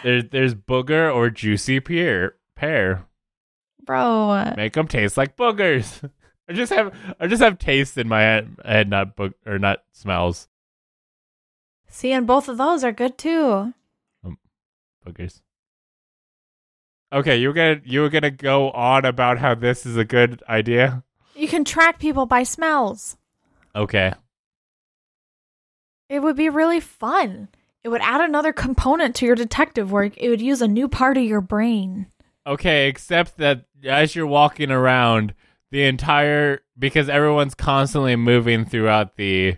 there's 0.02 0.24
there's 0.30 0.54
booger 0.54 1.14
or 1.14 1.30
juicy 1.30 1.80
pear 1.80 2.36
pear. 2.56 3.04
Bro. 3.84 4.54
Make 4.56 4.74
them 4.74 4.88
taste 4.88 5.16
like 5.16 5.36
boogers. 5.36 6.08
I 6.48 6.52
just 6.52 6.72
have 6.72 6.94
I 7.20 7.26
just 7.26 7.42
have 7.42 7.58
taste 7.58 7.96
in 7.96 8.08
my 8.08 8.20
head, 8.20 8.56
head 8.64 8.90
not 8.90 9.16
boog 9.16 9.34
or 9.46 9.58
not 9.58 9.84
smells. 9.92 10.48
See, 11.88 12.12
and 12.12 12.26
both 12.26 12.48
of 12.48 12.58
those 12.58 12.82
are 12.84 12.92
good 12.92 13.18
too. 13.18 13.72
Um, 14.24 14.38
boogers. 15.06 15.40
Okay, 17.12 17.36
you 17.36 17.48
were 17.48 17.54
gonna 17.54 17.80
you 17.84 18.00
were 18.00 18.08
gonna 18.08 18.30
go 18.30 18.70
on 18.70 19.04
about 19.04 19.38
how 19.38 19.54
this 19.54 19.86
is 19.86 19.96
a 19.96 20.04
good 20.04 20.42
idea. 20.48 21.04
You 21.34 21.48
can 21.48 21.64
track 21.64 21.98
people 21.98 22.26
by 22.26 22.42
smells. 22.42 23.16
Okay. 23.74 24.12
It 26.08 26.20
would 26.20 26.36
be 26.36 26.48
really 26.48 26.80
fun. 26.80 27.48
It 27.82 27.88
would 27.88 28.02
add 28.02 28.20
another 28.20 28.52
component 28.52 29.14
to 29.16 29.26
your 29.26 29.36
detective 29.36 29.90
work. 29.92 30.12
It 30.16 30.28
would 30.28 30.42
use 30.42 30.60
a 30.60 30.68
new 30.68 30.88
part 30.88 31.16
of 31.16 31.24
your 31.24 31.40
brain. 31.40 32.06
Okay, 32.46 32.88
except 32.88 33.36
that 33.38 33.66
as 33.84 34.14
you're 34.14 34.26
walking 34.26 34.70
around, 34.70 35.34
the 35.70 35.84
entire 35.84 36.60
because 36.78 37.08
everyone's 37.08 37.54
constantly 37.54 38.16
moving 38.16 38.64
throughout 38.64 39.16
the 39.16 39.56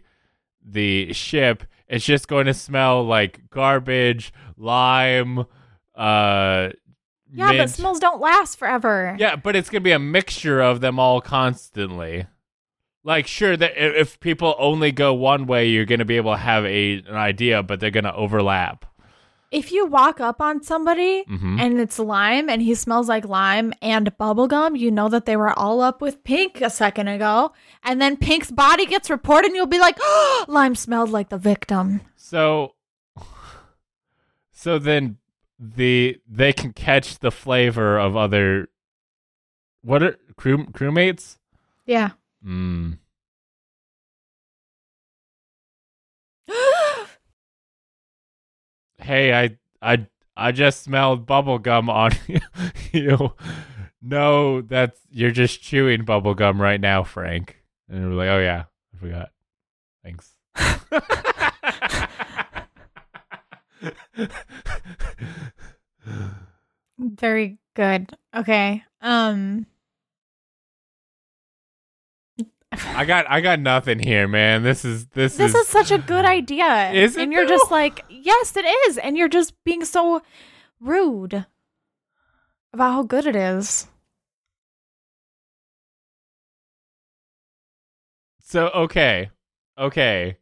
the 0.64 1.12
ship, 1.12 1.64
it's 1.88 2.04
just 2.04 2.28
going 2.28 2.46
to 2.46 2.54
smell 2.54 3.04
like 3.04 3.48
garbage, 3.50 4.32
lime, 4.56 5.40
uh 5.94 6.68
Yeah, 7.32 7.52
but 7.56 7.70
smells 7.70 8.00
don't 8.00 8.20
last 8.20 8.58
forever. 8.58 9.16
Yeah, 9.18 9.36
but 9.36 9.56
it's 9.56 9.70
gonna 9.70 9.80
be 9.80 9.92
a 9.92 9.98
mixture 9.98 10.60
of 10.60 10.80
them 10.80 10.98
all 10.98 11.20
constantly. 11.20 12.26
Like, 13.04 13.26
sure, 13.26 13.56
that 13.56 13.72
if 13.76 14.20
people 14.20 14.54
only 14.58 14.92
go 14.92 15.12
one 15.14 15.46
way, 15.46 15.68
you're 15.68 15.84
gonna 15.86 16.04
be 16.04 16.16
able 16.16 16.32
to 16.32 16.38
have 16.38 16.64
a 16.64 16.94
an 16.94 17.14
idea, 17.14 17.62
but 17.62 17.80
they're 17.80 17.90
gonna 17.90 18.14
overlap. 18.14 18.84
If 19.52 19.70
you 19.70 19.84
walk 19.86 20.18
up 20.18 20.40
on 20.40 20.62
somebody 20.62 21.24
hmm 21.28 21.58
and 21.60 21.78
it's 21.78 21.98
lime 21.98 22.48
and 22.48 22.62
he 22.62 22.74
smells 22.74 23.08
like 23.08 23.26
lime 23.26 23.74
and 23.82 24.10
bubblegum, 24.18 24.78
you 24.78 24.90
know 24.90 25.08
that 25.10 25.26
they 25.26 25.36
were 25.36 25.56
all 25.56 25.82
up 25.82 26.00
with 26.00 26.24
Pink 26.24 26.62
a 26.62 26.70
second 26.70 27.08
ago. 27.08 27.52
And 27.84 28.00
then 28.00 28.16
Pink's 28.16 28.50
body 28.50 28.86
gets 28.86 29.10
reported 29.10 29.48
and 29.48 29.56
you'll 29.56 29.66
be 29.66 29.78
like, 29.78 29.98
oh, 30.00 30.44
lime 30.48 30.74
smelled 30.74 31.10
like 31.10 31.28
the 31.28 31.38
victim. 31.38 32.00
So, 32.16 32.74
so 34.50 34.78
then 34.78 35.18
the 35.58 36.18
they 36.26 36.52
can 36.52 36.72
catch 36.72 37.18
the 37.18 37.30
flavor 37.30 37.98
of 37.98 38.16
other 38.16 38.68
what 39.82 40.02
are 40.02 40.16
crew 40.36 40.64
crewmates? 40.66 41.38
Yeah. 41.84 42.10
Mm. 42.44 42.98
Hey, 49.02 49.32
I 49.32 49.58
I 49.80 50.06
I 50.36 50.52
just 50.52 50.82
smelled 50.82 51.26
bubble 51.26 51.58
gum 51.58 51.90
on 51.90 52.12
you. 52.92 53.34
No, 54.00 54.62
that's 54.62 54.98
you're 55.10 55.30
just 55.30 55.62
chewing 55.62 56.04
bubble 56.04 56.34
gum 56.34 56.60
right 56.60 56.80
now, 56.80 57.02
Frank. 57.02 57.62
And 57.88 58.08
we're 58.08 58.16
like, 58.16 58.30
oh 58.30 58.40
yeah, 58.40 58.64
I 58.94 58.98
forgot. 58.98 59.30
Thanks. 60.02 60.32
Very 66.98 67.58
good. 67.74 68.16
Okay. 68.34 68.84
Um 69.00 69.66
I 72.72 73.04
got 73.04 73.26
I 73.28 73.40
got 73.40 73.60
nothing 73.60 73.98
here, 73.98 74.26
man. 74.26 74.62
This 74.62 74.84
is 74.84 75.06
this, 75.08 75.36
this 75.36 75.54
is 75.54 75.68
such 75.68 75.90
a 75.90 75.98
good 75.98 76.24
idea. 76.24 76.90
Is 76.92 77.16
it 77.16 77.22
and 77.24 77.32
you're 77.32 77.44
though? 77.44 77.50
just 77.56 77.70
like, 77.70 78.04
yes, 78.08 78.56
it 78.56 78.64
is. 78.88 78.98
And 78.98 79.16
you're 79.16 79.28
just 79.28 79.52
being 79.64 79.84
so 79.84 80.22
rude 80.80 81.46
about 82.72 82.92
how 82.92 83.02
good 83.02 83.26
it 83.26 83.36
is. 83.36 83.88
So 88.40 88.68
okay, 88.68 89.30
okay, 89.78 90.36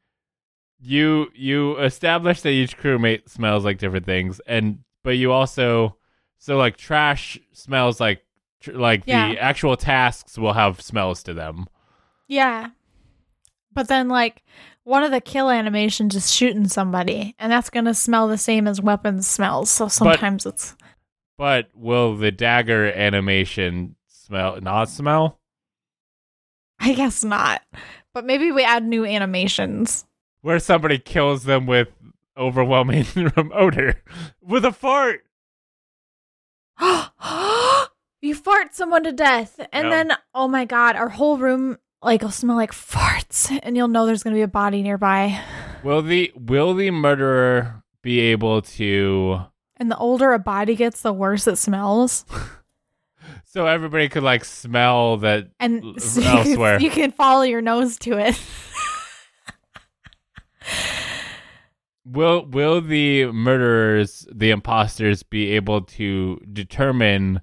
you 0.81 1.29
you 1.35 1.79
establish 1.79 2.41
that 2.43 2.51
each 2.51 2.77
crewmate 2.79 3.29
smells 3.29 3.65
like 3.65 3.79
different 3.79 4.07
things, 4.07 4.41
and 4.47 4.81
but 5.05 5.11
you 5.17 5.33
also 5.33 5.97
so 6.39 6.57
like 6.57 6.77
trash 6.77 7.39
smells 7.53 8.01
like 8.01 8.23
tr- 8.61 8.73
like 8.73 9.03
Yeah. 9.07 9.29
the 9.29 9.39
actual 9.41 9.77
tasks 9.77 10.39
will 10.39 10.55
have 10.55 10.81
smells 10.81 11.23
to 11.25 11.35
them. 11.35 11.67
Yeah. 12.31 12.69
But 13.73 13.89
then, 13.89 14.09
like, 14.09 14.43
one 14.85 15.03
of 15.03 15.11
the 15.11 15.21
kill 15.21 15.51
animations 15.51 16.15
is 16.15 16.33
shooting 16.33 16.69
somebody, 16.69 17.35
and 17.41 17.51
that's 17.51 17.71
going 17.71 17.87
to 17.87 17.95
smell 17.95 18.29
the 18.29 18.39
same 18.39 18.69
as 18.69 18.81
weapons 18.81 19.27
smells. 19.27 19.69
So 19.69 19.89
sometimes 19.89 20.47
it's. 20.47 20.77
But 21.37 21.71
will 21.75 22.17
the 22.17 22.31
dagger 22.31 22.87
animation 22.93 23.97
smell 24.07 24.61
not 24.61 24.89
smell? 24.91 25.41
I 26.79 26.95
guess 26.95 27.25
not. 27.25 27.63
But 28.15 28.25
maybe 28.25 28.53
we 28.53 28.63
add 28.63 28.85
new 28.85 29.05
animations. 29.05 30.07
Where 30.43 30.59
somebody 30.61 30.99
kills 30.99 31.43
them 31.45 31.67
with 31.67 31.89
overwhelming 32.37 33.07
odor 33.53 34.03
with 34.41 34.65
a 34.65 34.73
fart. 34.73 35.25
you 38.23 38.35
fart 38.35 38.75
someone 38.75 39.03
to 39.05 39.13
death, 39.13 39.59
and 39.73 39.89
Yep. 39.89 39.91
then, 40.09 40.17
oh 40.35 40.49
my 40.49 40.65
god, 40.65 40.97
our 40.97 41.09
whole 41.11 41.37
room, 41.39 41.79
like, 42.03 42.21
it'll 42.21 42.31
smell 42.31 42.57
like 42.57 42.73
farts, 42.73 43.59
and 43.63 43.77
you'll 43.77 43.89
know 43.89 44.07
there's 44.07 44.23
going 44.23 44.35
to 44.35 44.39
be 44.39 44.43
a 44.43 44.49
body 44.49 44.83
nearby. 44.83 45.41
Will 45.83 46.03
the 46.03 46.33
will 46.37 46.75
the 46.75 46.91
murderer 46.91 47.83
be 48.03 48.21
able 48.21 48.63
to? 48.63 49.41
And 49.77 49.91
the 49.91 49.97
older 49.97 50.33
a 50.33 50.39
body 50.39 50.75
gets, 50.77 51.01
the 51.03 51.13
worse 51.13 51.47
it 51.47 51.57
smells. 51.57 52.25
So 53.53 53.67
everybody 53.67 54.09
could 54.09 54.23
like 54.23 54.45
smell 54.45 55.17
that. 55.19 55.49
And 55.59 55.83
L- 55.85 55.95
so 55.99 56.23
elsewhere. 56.23 56.81
you 56.81 56.89
can 56.89 57.11
follow 57.11 57.43
your 57.43 57.61
nose 57.61 57.99
to 57.99 58.17
it. 58.17 58.41
Will 62.05 62.47
will 62.47 62.81
the 62.81 63.27
murderers, 63.27 64.27
the 64.33 64.51
imposters, 64.51 65.23
be 65.25 65.51
able 65.53 65.83
to 65.83 66.41
determine 66.53 67.41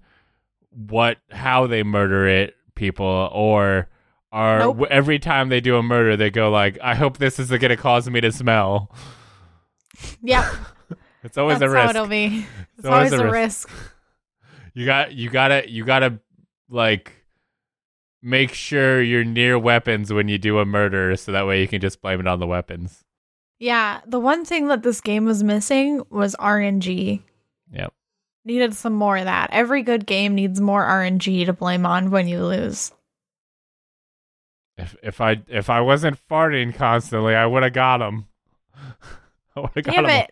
what 0.72 1.18
how 1.30 1.68
they 1.68 1.84
murder 1.84 2.26
it 2.28 2.56
people, 2.76 3.30
or 3.34 3.90
are 4.32 4.60
Nope. 4.60 4.84
every 4.90 5.20
time 5.20 5.50
they 5.50 5.62
do 5.62 5.78
a 5.78 5.84
murder 5.84 6.18
they 6.18 6.30
go 6.30 6.50
like, 6.50 6.78
I 6.82 6.96
hope 6.96 7.18
this 7.18 7.40
isn't 7.40 7.60
going 7.62 7.70
to 7.70 7.78
cause 7.78 8.10
me 8.10 8.22
to 8.22 8.32
smell. 8.32 8.92
Yep. 10.22 10.46
It's 11.24 11.38
always 11.38 11.60
That's 11.60 11.74
a 11.74 11.76
how 11.76 11.84
risk. 11.84 11.96
it'll 11.96 12.08
be. 12.08 12.46
It's, 12.78 12.86
always 12.86 13.12
always, 13.12 13.14
a 13.14 13.28
a 13.28 13.32
risk. 13.32 13.70
risk. 13.70 13.80
You 14.76 14.86
got 14.86 15.14
you 15.14 15.30
gotta 15.32 15.70
you 15.70 15.84
gotta 15.84 16.20
like 16.70 17.12
make 18.22 18.54
sure 18.54 19.02
you're 19.02 19.24
near 19.26 19.58
weapons 19.58 20.14
when 20.14 20.28
you 20.28 20.38
do 20.38 20.60
a 20.60 20.66
murder, 20.66 21.16
so 21.16 21.32
that 21.32 21.48
way 21.48 21.60
you 21.60 21.68
can 21.68 21.82
just 21.82 22.02
blame 22.02 22.20
it 22.20 22.28
on 22.28 22.40
the 22.40 22.48
weapons. 22.48 23.04
Yeah, 23.60 24.02
the 24.06 24.20
one 24.20 24.46
thing 24.46 24.68
that 24.68 24.84
this 24.84 25.02
game 25.02 25.26
was 25.26 25.44
missing 25.44 26.04
was 26.12 26.36
RNG. 26.40 27.22
Yep. 27.74 27.92
Needed 28.46 28.76
some 28.76 28.94
more 28.94 29.18
of 29.18 29.26
that. 29.26 29.50
Every 29.52 29.82
good 29.82 30.06
game 30.06 30.36
needs 30.36 30.62
more 30.62 30.86
RNG 30.86 31.48
to 31.48 31.54
blame 31.54 31.86
on 31.86 32.12
when 32.12 32.28
you 32.28 32.46
lose. 32.46 32.92
If 34.78 34.96
if 35.02 35.22
I 35.22 35.42
if 35.48 35.70
I 35.70 35.82
wasn't 35.82 36.20
farting 36.30 36.74
constantly, 36.74 37.34
I 37.36 37.46
would 37.46 37.64
have 37.64 37.74
got 37.74 38.02
him. 38.02 38.26
I 39.56 39.60
would 39.62 39.72
have 39.76 39.84
got 39.86 39.94
Damn 39.96 40.06
him. 40.06 40.10
it. 40.12 40.32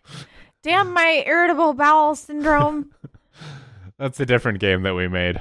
Damn 0.62 0.92
my 0.92 1.24
irritable 1.26 1.74
bowel 1.74 2.14
syndrome. 2.14 2.92
That's 3.98 4.20
a 4.20 4.26
different 4.26 4.58
game 4.60 4.82
that 4.82 4.94
we 4.94 5.08
made. 5.08 5.40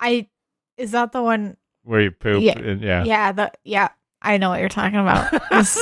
I 0.00 0.28
is 0.76 0.90
that 0.92 1.12
the 1.12 1.22
one 1.22 1.56
Where 1.84 2.00
you 2.00 2.10
poop. 2.10 2.42
Yeah. 2.42 2.58
and- 2.58 2.82
yeah. 2.82 3.04
Yeah, 3.04 3.32
the 3.32 3.52
yeah, 3.64 3.88
I 4.20 4.36
know 4.38 4.50
what 4.50 4.60
you're 4.60 4.68
talking 4.68 4.98
about. 4.98 5.32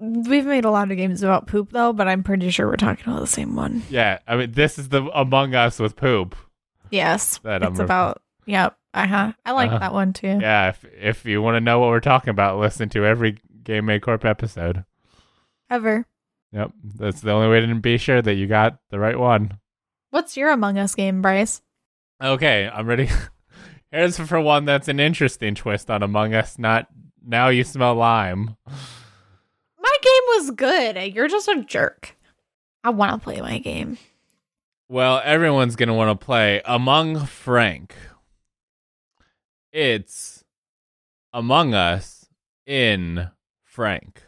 We've 0.00 0.46
made 0.46 0.64
a 0.64 0.70
lot 0.70 0.90
of 0.92 0.96
games 0.96 1.22
about 1.24 1.48
poop 1.48 1.70
though, 1.72 1.92
but 1.92 2.06
I'm 2.06 2.22
pretty 2.22 2.50
sure 2.50 2.68
we're 2.68 2.76
talking 2.76 3.04
about 3.08 3.20
the 3.20 3.26
same 3.26 3.56
one. 3.56 3.82
Yeah, 3.90 4.18
I 4.28 4.36
mean, 4.36 4.52
this 4.52 4.78
is 4.78 4.90
the 4.90 5.04
Among 5.12 5.54
Us 5.56 5.78
with 5.80 5.96
poop. 5.96 6.36
Yes. 6.90 7.38
That 7.38 7.62
it's 7.62 7.78
about 7.80 8.22
Yep. 8.46 8.76
Uh-huh. 8.94 9.32
I 9.44 9.52
like 9.52 9.68
Uh-huh. 9.70 9.78
that 9.80 9.92
one 9.92 10.12
too. 10.12 10.38
Yeah, 10.40 10.70
if 10.70 10.84
if 10.98 11.24
you 11.26 11.42
want 11.42 11.56
to 11.56 11.60
know 11.60 11.78
what 11.78 11.88
we're 11.88 12.00
talking 12.00 12.30
about, 12.30 12.58
listen 12.58 12.88
to 12.90 13.04
every 13.04 13.38
Game 13.62 13.86
Made 13.86 14.02
Corp 14.02 14.24
episode. 14.24 14.84
Ever. 15.70 16.06
Yep, 16.52 16.72
that's 16.96 17.20
the 17.20 17.30
only 17.32 17.48
way 17.48 17.60
to 17.64 17.74
be 17.74 17.98
sure 17.98 18.22
that 18.22 18.34
you 18.34 18.46
got 18.46 18.78
the 18.90 18.98
right 18.98 19.18
one. 19.18 19.58
What's 20.10 20.36
your 20.38 20.50
Among 20.50 20.78
Us 20.78 20.94
game, 20.94 21.20
Bryce? 21.20 21.60
Okay, 22.22 22.68
I'm 22.72 22.86
ready. 22.86 23.10
here's 23.92 24.18
for 24.18 24.40
one 24.40 24.64
that's 24.64 24.88
an 24.88 24.98
interesting 24.98 25.54
twist 25.54 25.90
on 25.90 26.02
Among 26.02 26.32
Us. 26.34 26.58
Not 26.58 26.86
now 27.24 27.48
you 27.48 27.64
smell 27.64 27.94
lime. 27.94 28.56
My 28.66 29.96
game 30.02 30.22
was 30.28 30.50
good. 30.52 31.14
You're 31.14 31.28
just 31.28 31.48
a 31.48 31.62
jerk. 31.62 32.16
I 32.82 32.90
want 32.90 33.12
to 33.20 33.22
play 33.22 33.40
my 33.42 33.58
game. 33.58 33.98
Well, 34.90 35.20
everyone's 35.22 35.76
gonna 35.76 35.94
want 35.94 36.18
to 36.18 36.24
play 36.24 36.62
Among 36.64 37.26
Frank. 37.26 37.94
It's 39.70 40.44
Among 41.32 41.74
Us 41.74 42.26
in 42.66 43.28
Frank. 43.62 44.22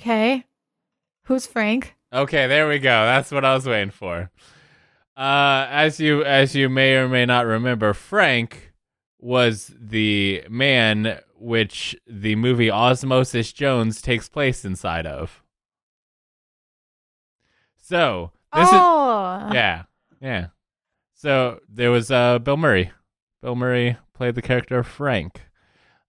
Okay. 0.00 0.44
Who's 1.26 1.46
Frank? 1.46 1.94
Okay, 2.12 2.48
there 2.48 2.68
we 2.68 2.80
go. 2.80 3.04
That's 3.04 3.30
what 3.30 3.44
I 3.44 3.54
was 3.54 3.66
waiting 3.66 3.90
for. 3.90 4.30
Uh, 5.16 5.66
as 5.70 6.00
you 6.00 6.24
as 6.24 6.56
you 6.56 6.68
may 6.68 6.96
or 6.96 7.08
may 7.08 7.24
not 7.24 7.46
remember, 7.46 7.94
Frank 7.94 8.72
was 9.20 9.72
the 9.78 10.42
man 10.48 11.20
which 11.36 11.96
the 12.06 12.34
movie 12.34 12.70
Osmosis 12.70 13.52
Jones 13.52 14.02
takes 14.02 14.28
place 14.28 14.64
inside 14.64 15.06
of. 15.06 15.44
So 17.88 18.32
this 18.54 18.68
oh. 18.70 19.46
is 19.46 19.54
yeah 19.54 19.84
yeah. 20.20 20.48
So 21.14 21.60
there 21.70 21.90
was 21.90 22.10
uh 22.10 22.38
Bill 22.38 22.58
Murray. 22.58 22.92
Bill 23.40 23.54
Murray 23.56 23.96
played 24.12 24.34
the 24.34 24.42
character 24.42 24.82
Frank. 24.82 25.40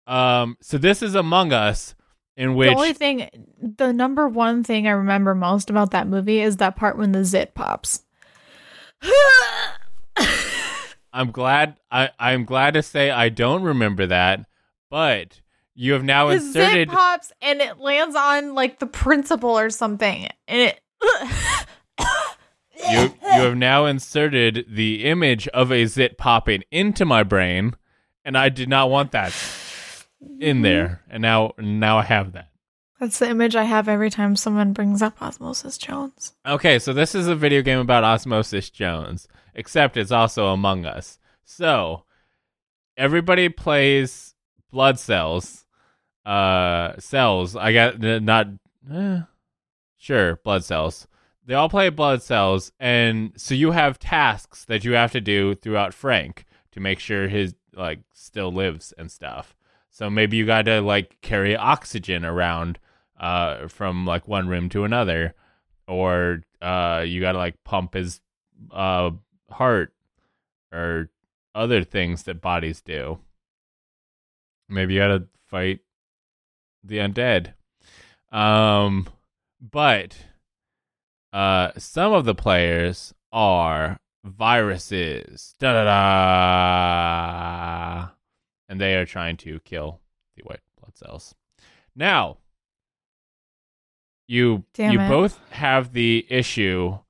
Um, 0.06 0.58
so 0.60 0.78
this 0.78 1.02
is 1.02 1.16
Among 1.16 1.54
Us, 1.54 1.96
in 2.36 2.56
which 2.56 2.70
the 2.70 2.76
only 2.76 2.92
thing, 2.94 3.30
the 3.62 3.94
number 3.94 4.28
one 4.28 4.64
thing 4.64 4.88
I 4.88 4.92
remember 4.92 5.34
most 5.36 5.70
about 5.70 5.92
that 5.92 6.08
movie 6.08 6.42
is 6.42 6.58
that 6.58 6.76
part 6.76 6.98
when 6.98 7.14
the 7.14 7.24
zit 7.24 7.54
pops. 7.54 8.04
I'm 11.14 11.32
glad 11.32 11.78
I 11.90 12.10
I'm 12.20 12.44
glad 12.44 12.74
to 12.74 12.84
say 12.84 13.10
I 13.10 13.30
don't 13.30 13.64
remember 13.64 14.06
that, 14.08 14.46
but 14.90 15.40
you 15.76 15.94
have 15.94 16.04
now 16.04 16.28
the 16.28 16.34
inserted 16.34 16.90
zit 16.90 16.90
pops 16.90 17.32
and 17.42 17.62
it 17.62 17.80
lands 17.80 18.18
on 18.18 18.54
like 18.54 18.80
the 18.80 18.88
principal 18.88 19.58
or 19.58 19.70
something, 19.70 20.28
and 20.46 20.62
it. 20.62 20.82
You 22.90 23.14
you 23.22 23.42
have 23.42 23.58
now 23.58 23.86
inserted 23.86 24.66
the 24.70 25.06
image 25.06 25.48
of 25.50 25.72
a 25.72 25.86
zit 25.86 26.18
popping 26.18 26.64
into 26.72 27.06
my 27.06 27.24
brain, 27.24 27.76
and 28.26 28.38
I 28.38 28.50
did 28.50 28.70
not 28.70 28.90
want 28.90 29.12
that 29.12 29.34
in 30.40 30.62
there, 30.62 31.02
and 31.10 31.22
now 31.22 31.54
now 31.58 31.98
I 32.00 32.04
have 32.04 32.34
that. 32.34 32.50
That's 33.00 33.20
the 33.20 33.30
image 33.30 33.56
I 33.56 33.64
have 33.64 33.88
every 33.88 34.10
time 34.10 34.36
someone 34.36 34.74
brings 34.74 35.02
up 35.02 35.22
Osmosis 35.22 35.78
Jones. 35.78 36.34
Okay, 36.46 36.80
so 36.80 36.92
this 36.92 37.16
is 37.16 37.28
a 37.28 37.36
video 37.36 37.62
game 37.62 37.80
about 37.80 38.04
Osmosis 38.04 38.70
Jones, 38.70 39.28
except 39.54 39.96
it's 39.96 40.12
also 40.12 40.48
Among 40.48 40.86
Us. 40.86 41.18
So 41.46 42.04
everybody 42.98 43.48
plays 43.48 44.36
blood 44.70 45.00
cells. 45.00 45.66
Uh, 46.26 46.94
cells. 47.00 47.56
I 47.56 47.74
got 47.74 48.00
not. 48.00 48.48
Eh, 48.92 49.22
sure, 50.00 50.38
blood 50.38 50.64
cells. 50.64 51.08
They 51.46 51.54
all 51.54 51.70
play 51.70 51.90
blood 51.90 52.24
cells, 52.24 52.72
and 52.80 53.34
so 53.36 53.54
you 53.54 53.72
have 53.72 54.00
tasks 54.00 54.66
that 54.66 54.84
you 54.84 54.94
have 54.94 55.12
to 55.12 55.22
do 55.22 55.54
throughout 55.54 55.94
Frank 55.94 56.46
to 56.72 56.80
make 56.80 57.00
sure 57.00 57.28
his 57.28 57.54
like 57.76 58.00
still 58.14 58.52
lives 58.52 58.94
and 58.98 59.12
stuff. 59.12 59.56
So 59.90 60.10
maybe 60.10 60.38
you 60.38 60.46
got 60.46 60.66
to 60.66 60.82
like 60.82 61.20
carry 61.22 61.56
oxygen 61.56 62.24
around 62.24 62.80
uh, 63.20 63.68
from 63.68 64.06
like 64.06 64.28
one 64.28 64.48
room 64.48 64.70
to 64.70 64.84
another, 64.84 65.34
or 65.88 66.42
uh, 66.62 67.04
you 67.06 67.20
got 67.20 67.34
to 67.34 67.38
like 67.38 67.64
pump 67.64 67.94
his 67.94 68.22
uh, 68.72 69.12
heart 69.50 69.94
or 70.72 71.10
other 71.56 71.84
things 71.84 72.24
that 72.24 72.42
bodies 72.42 72.82
do. 72.82 73.20
Maybe 74.70 74.94
you 74.94 75.00
got 75.00 75.08
to 75.08 75.28
fight 75.48 75.80
the 76.84 76.98
undead. 76.98 77.54
Um, 78.32 79.08
but 79.62 80.18
uh, 81.34 81.72
some 81.78 82.14
of 82.14 82.26
the 82.26 82.36
players 82.36 83.14
are 83.32 84.00
viruses. 84.24 85.56
Da 85.60 85.74
da 85.74 85.84
da. 88.04 88.10
And 88.68 88.80
they 88.80 88.96
are 88.96 89.06
trying 89.06 89.38
to 89.38 89.60
kill 89.62 90.00
the 90.36 90.44
white 90.44 90.62
blood 90.80 90.96
cells. 90.98 91.36
Now, 91.96 92.38
you 94.28 94.64
Damn 94.74 94.94
you 94.94 95.00
it. 95.02 95.10
both 95.10 95.40
have 95.52 95.94
the 95.94 96.26
issue. 96.30 96.98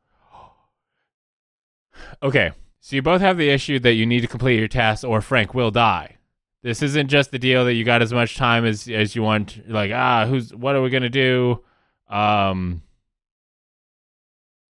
Okay, 2.23 2.53
so 2.79 2.95
you 2.95 3.01
both 3.01 3.19
have 3.19 3.35
the 3.35 3.49
issue 3.49 3.77
that 3.79 3.95
you 3.95 4.05
need 4.05 4.21
to 4.21 4.27
complete 4.27 4.57
your 4.57 4.69
task, 4.69 5.03
or 5.03 5.19
Frank 5.19 5.53
will 5.53 5.69
die. 5.69 6.15
This 6.63 6.81
isn't 6.81 7.09
just 7.09 7.31
the 7.31 7.39
deal 7.39 7.65
that 7.65 7.73
you 7.73 7.83
got 7.83 8.01
as 8.01 8.13
much 8.13 8.37
time 8.37 8.63
as 8.63 8.87
as 8.87 9.17
you 9.17 9.21
want. 9.21 9.69
Like, 9.69 9.91
ah, 9.93 10.25
who's 10.25 10.55
what 10.55 10.75
are 10.75 10.81
we 10.81 10.89
gonna 10.89 11.09
do? 11.09 11.61
Um, 12.09 12.81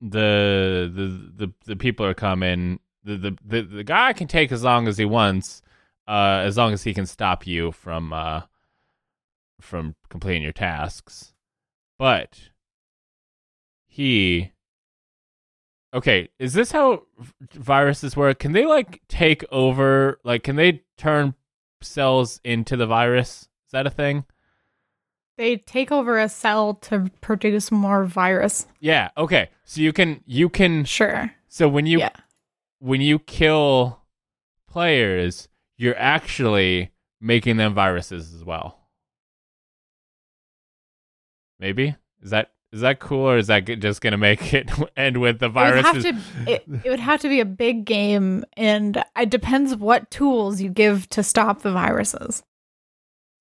the 0.02 0.92
the 0.94 1.46
the 1.46 1.54
the 1.66 1.76
people 1.76 2.06
are 2.06 2.14
coming. 2.14 2.80
The 3.04 3.18
the 3.18 3.38
the, 3.46 3.62
the 3.62 3.84
guy 3.84 4.14
can 4.14 4.28
take 4.28 4.52
as 4.52 4.64
long 4.64 4.88
as 4.88 4.98
he 4.98 5.06
wants, 5.06 5.62
uh, 6.08 6.42
as 6.44 6.58
long 6.58 6.74
as 6.74 6.84
he 6.84 6.94
can 6.94 7.06
stop 7.06 7.48
you 7.48 7.72
from 7.72 8.14
uh 8.14 8.42
from 9.62 9.96
completing 10.10 10.44
your 10.44 10.54
tasks. 10.54 11.34
But 11.98 12.50
he 13.88 14.52
Okay, 15.94 16.30
is 16.38 16.54
this 16.54 16.72
how 16.72 17.04
viruses 17.54 18.16
work? 18.16 18.40
Can 18.40 18.52
they 18.52 18.66
like 18.66 19.02
take 19.08 19.44
over 19.52 20.20
like 20.24 20.44
can 20.44 20.56
they 20.56 20.84
turn 20.98 21.34
cells 21.82 22.40
into 22.44 22.78
the 22.78 22.86
virus? 22.86 23.50
Is 23.68 23.72
that 23.72 23.88
a 23.88 23.92
thing? 23.92 24.26
They 25.40 25.56
take 25.56 25.90
over 25.90 26.20
a 26.20 26.28
cell 26.28 26.74
to 26.82 27.10
produce 27.22 27.72
more 27.72 28.04
virus. 28.04 28.68
Yeah, 28.82 29.12
okay. 29.16 29.50
So 29.64 29.80
you 29.80 29.94
can 29.94 30.22
you 30.26 30.50
can 30.50 30.84
Sure. 30.84 31.32
so 31.48 31.70
when 31.70 31.86
you 31.86 32.00
yeah. 32.00 32.10
when 32.80 33.00
you 33.00 33.20
kill 33.20 34.02
players, 34.68 35.48
you're 35.78 35.98
actually 35.98 36.92
making 37.22 37.56
them 37.56 37.74
viruses 37.74 38.34
as 38.36 38.44
well. 38.44 38.80
Maybe 41.58 41.96
is 42.22 42.32
that 42.32 42.52
is 42.74 42.82
that 42.82 43.00
cool 43.00 43.30
or 43.30 43.38
is 43.38 43.48
that 43.48 43.62
just 43.80 44.02
gonna 44.02 44.18
make 44.18 44.54
it 44.54 44.70
end 44.98 45.22
with 45.22 45.40
the 45.40 45.46
It 45.46 45.54
would 45.54 45.86
have 45.86 46.02
to. 46.02 46.52
It, 46.52 46.64
it 46.84 46.90
would 46.90 47.00
have 47.00 47.22
to 47.22 47.30
be 47.30 47.40
a 47.40 47.46
big 47.46 47.86
game, 47.86 48.44
and 48.58 49.02
it 49.18 49.30
depends 49.30 49.74
what 49.74 50.12
tools 50.12 50.60
you 50.60 50.70
give 50.70 51.08
to 51.12 51.24
stop 51.24 51.62
the 51.62 51.72
viruses. 51.72 52.44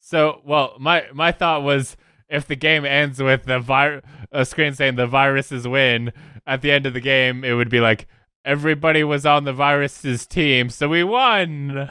So, 0.09 0.41
well, 0.43 0.75
my 0.81 1.05
my 1.13 1.33
thought 1.33 1.63
was 1.63 1.95
if 2.31 2.47
the 2.47 2.57
game 2.57 2.87
ends 2.87 3.23
with 3.23 3.45
the 3.45 3.61
vir- 3.61 4.01
a 4.33 4.47
screen 4.47 4.73
saying 4.73 4.95
the 4.97 5.07
viruses 5.07 5.69
win 5.69 6.15
at 6.47 6.63
the 6.63 6.71
end 6.73 6.87
of 6.87 6.95
the 6.95 7.01
game, 7.03 7.45
it 7.45 7.53
would 7.53 7.69
be 7.69 7.81
like 7.81 8.07
everybody 8.43 9.05
was 9.05 9.27
on 9.27 9.45
the 9.45 9.53
viruses 9.53 10.27
team, 10.27 10.71
so 10.71 10.89
we 10.89 11.05
won. 11.05 11.77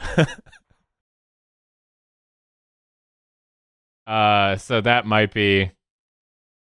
uh, 4.08 4.56
so 4.56 4.80
that 4.80 5.06
might 5.06 5.32
be. 5.32 5.70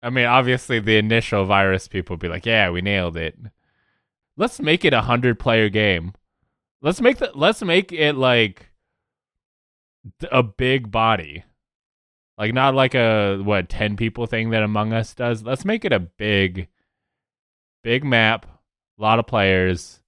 I 0.02 0.10
mean, 0.12 0.28
obviously, 0.28 0.80
the 0.80 0.96
initial 0.96 1.44
virus 1.44 1.90
people 1.90 2.16
be 2.16 2.30
like, 2.30 2.46
"Yeah, 2.46 2.70
we 2.70 2.82
nailed 2.82 3.18
it." 3.18 3.38
Let's 4.38 4.62
make 4.62 4.86
it 4.86 4.94
a 4.94 5.02
hundred 5.02 5.40
player 5.40 5.68
game. 5.68 6.14
Let's 6.82 7.02
make 7.02 7.18
the 7.18 7.32
let's 7.36 7.62
make 7.62 7.92
it 7.92 8.16
like 8.16 8.73
a 10.32 10.44
big 10.44 10.92
body. 10.92 11.44
Like 12.38 12.54
not 12.54 12.76
like 12.76 12.96
a 12.96 13.38
what 13.44 13.70
10 13.70 13.96
people 13.96 14.26
thing 14.26 14.50
that 14.50 14.63
Among 14.63 14.92
Us 14.94 15.13
does. 15.13 15.44
Let's 15.44 15.66
make 15.66 15.86
it 15.86 15.94
a 15.94 16.00
big 16.00 16.68
big 17.84 18.04
map, 18.04 18.46
a 18.98 19.02
lot 19.02 19.20
of 19.20 19.28
players. 19.28 20.00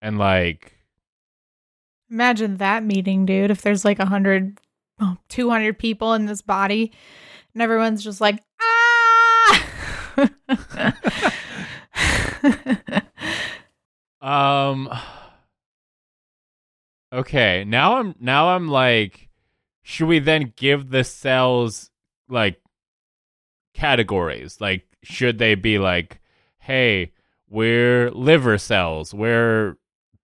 And 0.00 0.18
like 0.18 0.78
Imagine 2.10 2.58
that 2.58 2.84
meeting, 2.84 3.24
dude. 3.24 3.50
If 3.50 3.62
there's 3.62 3.86
like 3.86 3.98
a 3.98 4.04
hundred, 4.04 4.60
oh, 5.00 5.16
200 5.30 5.78
people 5.78 6.12
in 6.12 6.26
this 6.26 6.42
body, 6.42 6.92
and 7.54 7.62
everyone's 7.62 8.04
just 8.04 8.20
like, 8.20 8.42
ah. 8.60 9.68
um 14.20 14.90
Okay, 17.12 17.64
now 17.64 17.96
I'm 17.98 18.14
now 18.20 18.48
I'm 18.56 18.68
like 18.68 19.28
should 19.82 20.06
we 20.08 20.18
then 20.20 20.52
give 20.56 20.90
the 20.90 21.04
cells 21.04 21.90
like 22.28 22.60
categories? 23.74 24.60
Like 24.60 24.86
should 25.02 25.38
they 25.38 25.54
be 25.54 25.78
like 25.78 26.20
hey, 26.58 27.12
we're 27.50 28.10
liver 28.12 28.56
cells, 28.56 29.12
we're 29.12 29.76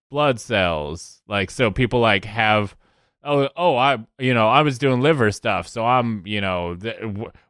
blood 0.09 0.39
cells. 0.39 1.21
Like 1.27 1.51
so 1.51 1.69
people 1.69 1.99
like 1.99 2.25
have 2.25 2.75
oh 3.23 3.49
oh 3.55 3.75
I 3.77 3.99
you 4.17 4.33
know, 4.33 4.47
I 4.47 4.61
was 4.63 4.79
doing 4.79 5.01
liver 5.01 5.31
stuff, 5.31 5.67
so 5.67 5.85
I'm, 5.85 6.25
you 6.25 6.41
know, 6.41 6.75
th- 6.75 6.97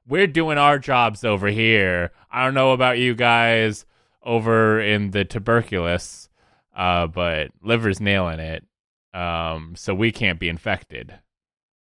we're 0.08 0.28
doing 0.28 0.58
our 0.58 0.80
jobs 0.80 1.23
over 1.23 1.47
here. 1.47 2.12
I 2.32 2.43
don't 2.43 2.56
know 2.56 2.71
about 2.73 2.97
you 2.97 3.15
guys 3.15 3.86
over 4.23 4.82
in 4.82 5.12
the 5.12 5.23
tuberculous. 5.23 6.28
uh, 6.75 7.08
but 7.08 7.52
liver's 7.63 8.02
nailing 8.02 8.39
it. 8.39 8.65
Um, 9.13 9.73
so 9.75 9.93
we 9.93 10.11
can't 10.11 10.39
be 10.39 10.49
infected. 10.49 11.19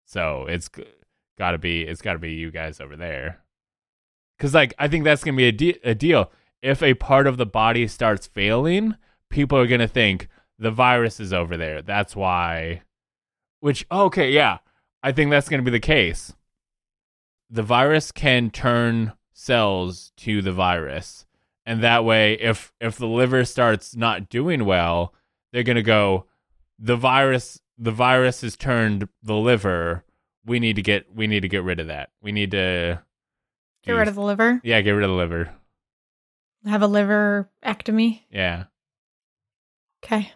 So 0.06 0.46
it's 0.46 0.70
gotta 1.38 1.58
be 1.58 1.82
it's 1.82 2.02
gotta 2.02 2.18
be 2.18 2.32
you 2.32 2.50
guys 2.50 2.80
over 2.80 2.96
there. 2.96 3.40
Cause 4.38 4.54
like 4.54 4.74
I 4.78 4.88
think 4.88 5.04
that's 5.04 5.24
gonna 5.24 5.36
be 5.36 5.48
a, 5.48 5.52
de- 5.52 5.80
a 5.84 5.94
deal. 5.94 6.30
If 6.62 6.82
a 6.82 6.94
part 6.94 7.26
of 7.26 7.36
the 7.36 7.46
body 7.46 7.86
starts 7.88 8.26
failing, 8.26 8.96
people 9.30 9.58
are 9.58 9.66
gonna 9.66 9.88
think 9.88 10.28
the 10.58 10.70
virus 10.70 11.18
is 11.20 11.32
over 11.32 11.56
there. 11.56 11.82
That's 11.82 12.14
why. 12.14 12.82
Which 13.60 13.86
okay, 13.90 14.30
yeah, 14.30 14.58
I 15.02 15.12
think 15.12 15.30
that's 15.30 15.48
gonna 15.48 15.62
be 15.62 15.70
the 15.70 15.80
case. 15.80 16.34
The 17.50 17.62
virus 17.62 18.12
can 18.12 18.50
turn 18.50 19.12
cells 19.32 20.12
to 20.18 20.42
the 20.42 20.52
virus, 20.52 21.26
and 21.66 21.82
that 21.82 22.04
way, 22.04 22.34
if 22.34 22.72
if 22.80 22.96
the 22.96 23.06
liver 23.06 23.44
starts 23.44 23.94
not 23.96 24.28
doing 24.28 24.64
well, 24.64 25.14
they're 25.52 25.62
gonna 25.62 25.82
go. 25.82 26.26
The 26.78 26.96
virus, 26.96 27.60
the 27.78 27.90
virus 27.92 28.40
has 28.42 28.56
turned 28.56 29.08
the 29.22 29.36
liver. 29.36 30.04
We 30.44 30.58
need 30.60 30.76
to 30.76 30.82
get 30.82 31.14
we 31.14 31.26
need 31.26 31.40
to 31.40 31.48
get 31.48 31.62
rid 31.62 31.78
of 31.80 31.86
that. 31.88 32.10
We 32.20 32.32
need 32.32 32.50
to 32.52 33.00
Get 33.84 33.92
rid 33.92 34.08
of 34.08 34.14
the 34.14 34.22
liver. 34.22 34.60
yeah, 34.64 34.80
get 34.80 34.92
rid 34.92 35.04
of 35.04 35.10
the 35.10 35.16
liver. 35.16 35.50
Have 36.66 36.82
a 36.82 36.86
liver 36.86 37.50
ectomy. 37.64 38.22
Yeah, 38.30 38.64
Okay. 40.04 40.30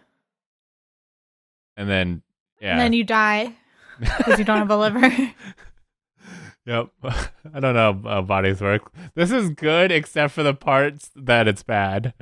and 1.77 1.89
then 1.89 2.21
yeah, 2.61 2.71
And 2.71 2.79
then 2.81 2.93
you 2.93 3.03
die 3.03 3.53
because 3.99 4.37
you 4.39 4.45
don't 4.45 4.57
have 4.59 4.71
a 4.71 4.77
liver. 4.77 5.33
Yep. 6.65 6.89
I 7.53 7.61
don't 7.61 7.75
know 7.75 8.01
how 8.03 8.21
bodies 8.23 8.59
work. 8.59 8.91
This 9.15 9.31
is 9.31 9.51
good 9.51 9.89
except 9.89 10.33
for 10.33 10.43
the 10.43 10.53
parts 10.53 11.09
that 11.15 11.47
it's 11.47 11.63
bad. 11.63 12.13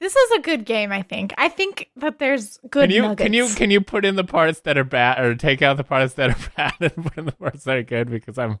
This 0.00 0.16
is 0.16 0.30
a 0.32 0.40
good 0.40 0.64
game, 0.64 0.90
I 0.92 1.02
think. 1.02 1.34
I 1.36 1.50
think 1.50 1.90
that 1.96 2.18
there's 2.18 2.56
good 2.70 2.88
Can 2.88 2.90
you 2.90 3.02
nuggets. 3.02 3.22
can 3.22 3.32
you 3.34 3.48
can 3.48 3.70
you 3.70 3.80
put 3.82 4.04
in 4.06 4.16
the 4.16 4.24
parts 4.24 4.60
that 4.60 4.78
are 4.78 4.84
bad 4.84 5.20
or 5.22 5.34
take 5.34 5.60
out 5.60 5.76
the 5.76 5.84
parts 5.84 6.14
that 6.14 6.30
are 6.30 6.50
bad 6.56 6.72
and 6.80 7.04
put 7.04 7.18
in 7.18 7.26
the 7.26 7.32
parts 7.32 7.64
that 7.64 7.76
are 7.76 7.82
good 7.82 8.10
because 8.10 8.38
I'm 8.38 8.58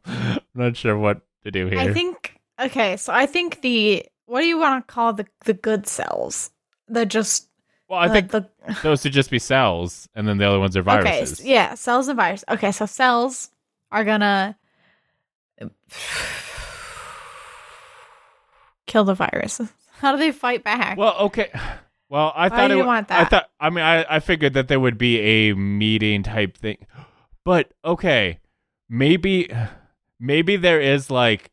not 0.54 0.76
sure 0.76 0.98
what 0.98 1.22
to 1.44 1.50
do 1.50 1.66
here. 1.66 1.78
I 1.78 1.92
think 1.94 2.38
okay, 2.60 2.98
so 2.98 3.12
I 3.14 3.24
think 3.24 3.62
the 3.62 4.04
what 4.26 4.40
do 4.42 4.46
you 4.46 4.58
want 4.58 4.86
to 4.86 4.92
call 4.92 5.14
the 5.14 5.26
the 5.46 5.54
good 5.54 5.86
cells? 5.86 6.50
The 6.88 7.06
just 7.06 7.48
well, 7.88 7.98
I 8.00 8.06
uh, 8.08 8.12
think 8.12 8.30
the 8.32 8.46
those 8.82 9.00
should 9.00 9.12
just 9.12 9.30
be 9.30 9.38
cells 9.38 10.08
and 10.14 10.28
then 10.28 10.36
the 10.36 10.46
other 10.46 10.60
ones 10.60 10.76
are 10.76 10.80
okay, 10.80 10.90
viruses. 11.02 11.40
s- 11.40 11.46
yeah, 11.46 11.74
cells 11.74 12.08
and 12.08 12.18
viruses. 12.18 12.44
Okay, 12.50 12.70
so 12.70 12.84
cells 12.84 13.48
are 13.90 14.04
gonna 14.04 14.56
kill 18.86 19.04
the 19.04 19.14
virus. 19.14 19.60
How 20.00 20.12
do 20.12 20.18
they 20.18 20.32
fight 20.32 20.64
back? 20.64 20.96
Well, 20.96 21.14
okay. 21.18 21.50
Well, 22.08 22.32
I 22.34 22.48
Why 22.48 22.56
thought 22.56 22.68
do 22.68 22.74
it, 22.74 22.76
you 22.78 22.82
wa- 22.84 22.86
want 22.86 23.10
I 23.10 23.24
thought 23.24 23.50
I 23.60 23.70
mean 23.70 23.84
I, 23.84 24.16
I 24.16 24.20
figured 24.20 24.54
that 24.54 24.68
there 24.68 24.80
would 24.80 24.98
be 24.98 25.20
a 25.20 25.54
meeting 25.54 26.22
type 26.22 26.56
thing. 26.56 26.78
But 27.42 27.72
okay, 27.84 28.38
maybe 28.88 29.50
maybe 30.20 30.56
there 30.56 30.80
is 30.80 31.10
like 31.10 31.50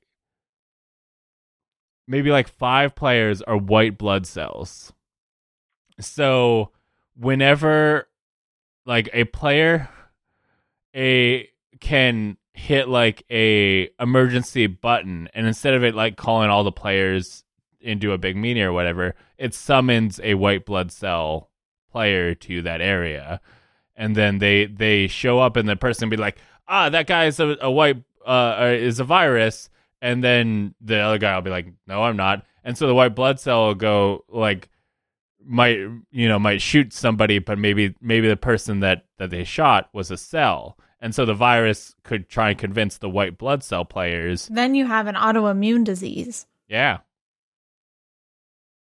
maybe 2.08 2.30
like 2.30 2.48
5 2.48 2.94
players 2.94 3.42
are 3.42 3.58
white 3.58 3.98
blood 3.98 4.26
cells. 4.28 4.92
So 6.00 6.72
whenever 7.16 8.08
like 8.86 9.10
a 9.14 9.24
player 9.26 9.90
a 10.96 11.50
can 11.80 12.38
hit 12.54 12.90
like 12.90 13.24
a 13.32 13.90
emergency 14.00 14.68
button 14.68 15.30
and 15.34 15.48
instead 15.48 15.74
of 15.74 15.84
it 15.84 15.96
like 15.96 16.18
calling 16.18 16.50
all 16.50 16.64
the 16.64 16.72
players 16.72 17.44
into 17.88 18.12
a 18.12 18.18
big 18.18 18.36
meeting 18.36 18.64
or 18.64 18.74
whatever, 18.74 19.16
it 19.38 19.54
summons 19.54 20.20
a 20.24 20.36
white 20.36 20.66
blood 20.66 20.92
cell 20.92 21.50
player 21.92 22.36
to 22.36 22.62
that 22.64 22.82
area, 22.82 23.42
and 23.96 24.16
then 24.16 24.40
they 24.40 24.66
they 24.66 25.08
show 25.08 25.40
up 25.40 25.56
and 25.56 25.68
the 25.68 25.76
person 25.76 26.10
be 26.10 26.18
like, 26.18 26.38
ah, 26.68 26.90
that 26.90 27.08
guy 27.08 27.26
is 27.26 27.40
a, 27.40 27.58
a 27.62 27.72
white 27.72 28.04
uh 28.26 28.58
uh, 28.60 28.76
is 28.78 29.00
a 29.00 29.04
virus, 29.04 29.70
and 30.02 30.24
then 30.24 30.76
the 30.82 30.98
other 30.98 31.18
guy 31.18 31.36
will 31.36 31.42
be 31.42 31.50
like, 31.50 31.68
no, 31.88 32.04
I'm 32.04 32.18
not, 32.18 32.46
and 32.64 32.78
so 32.78 32.86
the 32.86 32.94
white 32.94 33.16
blood 33.16 33.40
cell 33.40 33.68
will 33.68 33.76
go 33.76 34.26
like 34.30 34.70
might 35.44 35.78
you 36.12 36.28
know 36.28 36.38
might 36.38 36.62
shoot 36.62 36.92
somebody 36.92 37.40
but 37.40 37.58
maybe 37.58 37.96
maybe 38.02 38.28
the 38.28 38.36
person 38.36 38.82
that 38.82 39.06
that 39.18 39.30
they 39.30 39.46
shot 39.46 39.90
was 39.94 40.12
a 40.12 40.18
cell 40.18 40.78
and 41.00 41.16
so 41.16 41.26
the 41.26 41.34
virus 41.34 41.96
could 42.04 42.28
try 42.28 42.50
and 42.50 42.60
convince 42.60 42.98
the 42.98 43.10
white 43.10 43.38
blood 43.38 43.64
cell 43.64 43.86
players 43.86 44.48
then 44.52 44.76
you 44.76 44.86
have 44.86 45.08
an 45.08 45.16
autoimmune 45.16 45.86
disease. 45.86 46.46
yeah. 46.68 46.98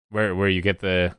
Where 0.09 0.35
where 0.35 0.49
you 0.49 0.61
get 0.61 0.79
the 0.79 1.15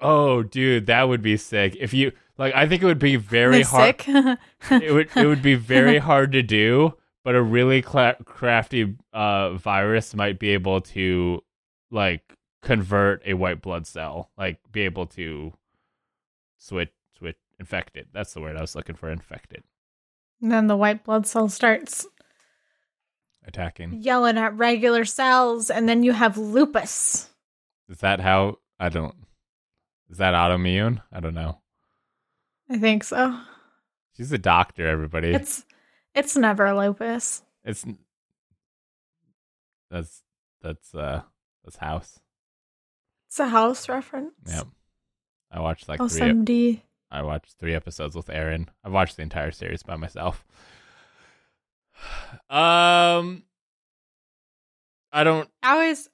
Oh, 0.00 0.42
dude, 0.42 0.86
that 0.86 1.08
would 1.08 1.22
be 1.22 1.36
sick. 1.36 1.76
If 1.78 1.92
you 1.92 2.12
like 2.38 2.54
I 2.54 2.68
think 2.68 2.82
it 2.82 2.86
would 2.86 2.98
be 2.98 3.16
very 3.16 3.62
hard 3.62 4.00
sick. 4.00 4.08
it 4.70 4.92
would 4.92 5.08
it 5.16 5.26
would 5.26 5.42
be 5.42 5.54
very 5.54 5.98
hard 5.98 6.32
to 6.32 6.42
do, 6.42 6.94
but 7.24 7.34
a 7.34 7.42
really 7.42 7.82
cla 7.82 8.16
crafty 8.24 8.96
uh 9.12 9.52
virus 9.54 10.14
might 10.14 10.38
be 10.38 10.50
able 10.50 10.80
to 10.80 11.42
like 11.90 12.36
convert 12.62 13.22
a 13.26 13.34
white 13.34 13.62
blood 13.62 13.86
cell, 13.86 14.30
like 14.36 14.58
be 14.70 14.82
able 14.82 15.06
to 15.06 15.52
switch 16.58 16.92
switch 17.18 17.36
infect 17.58 17.96
it. 17.96 18.08
That's 18.12 18.32
the 18.34 18.40
word 18.40 18.56
I 18.56 18.60
was 18.60 18.74
looking 18.74 18.96
for, 18.96 19.10
infect 19.10 19.52
it. 19.52 19.64
And 20.40 20.50
then 20.52 20.66
the 20.68 20.76
white 20.76 21.04
blood 21.04 21.26
cell 21.26 21.48
starts 21.48 22.06
Attacking. 23.46 24.02
yelling 24.02 24.38
at 24.38 24.56
regular 24.56 25.04
cells, 25.04 25.70
and 25.70 25.88
then 25.88 26.02
you 26.02 26.12
have 26.12 26.38
lupus. 26.38 27.29
Is 27.90 27.98
that 27.98 28.20
how 28.20 28.58
I 28.78 28.88
don't 28.88 29.14
is 30.08 30.16
that 30.18 30.32
autoimmune? 30.34 31.02
I 31.12 31.20
don't 31.20 31.34
know. 31.34 31.58
I 32.70 32.78
think 32.78 33.04
so. 33.04 33.38
She's 34.16 34.32
a 34.32 34.38
doctor, 34.38 34.86
everybody. 34.86 35.32
It's 35.34 35.64
it's 36.14 36.36
never 36.36 36.72
lupus. 36.72 37.42
It's 37.64 37.84
that's 39.90 40.22
that's 40.62 40.94
uh 40.94 41.22
that's 41.64 41.76
house. 41.76 42.18
It's 43.28 43.38
a 43.40 43.48
house 43.48 43.88
reference. 43.88 44.32
Yep. 44.46 44.66
I 45.52 45.60
watched 45.60 45.88
like 45.88 46.00
Oh, 46.00 46.08
three. 46.08 46.18
somebody. 46.18 46.84
I 47.10 47.22
watched 47.22 47.54
three 47.58 47.74
episodes 47.74 48.14
with 48.14 48.30
Aaron. 48.30 48.70
I've 48.84 48.92
watched 48.92 49.16
the 49.16 49.22
entire 49.22 49.50
series 49.50 49.82
by 49.82 49.96
myself. 49.96 50.44
Um, 52.48 53.42
I 55.12 55.22
don't. 55.24 55.48
I 55.62 55.72
always 55.72 56.08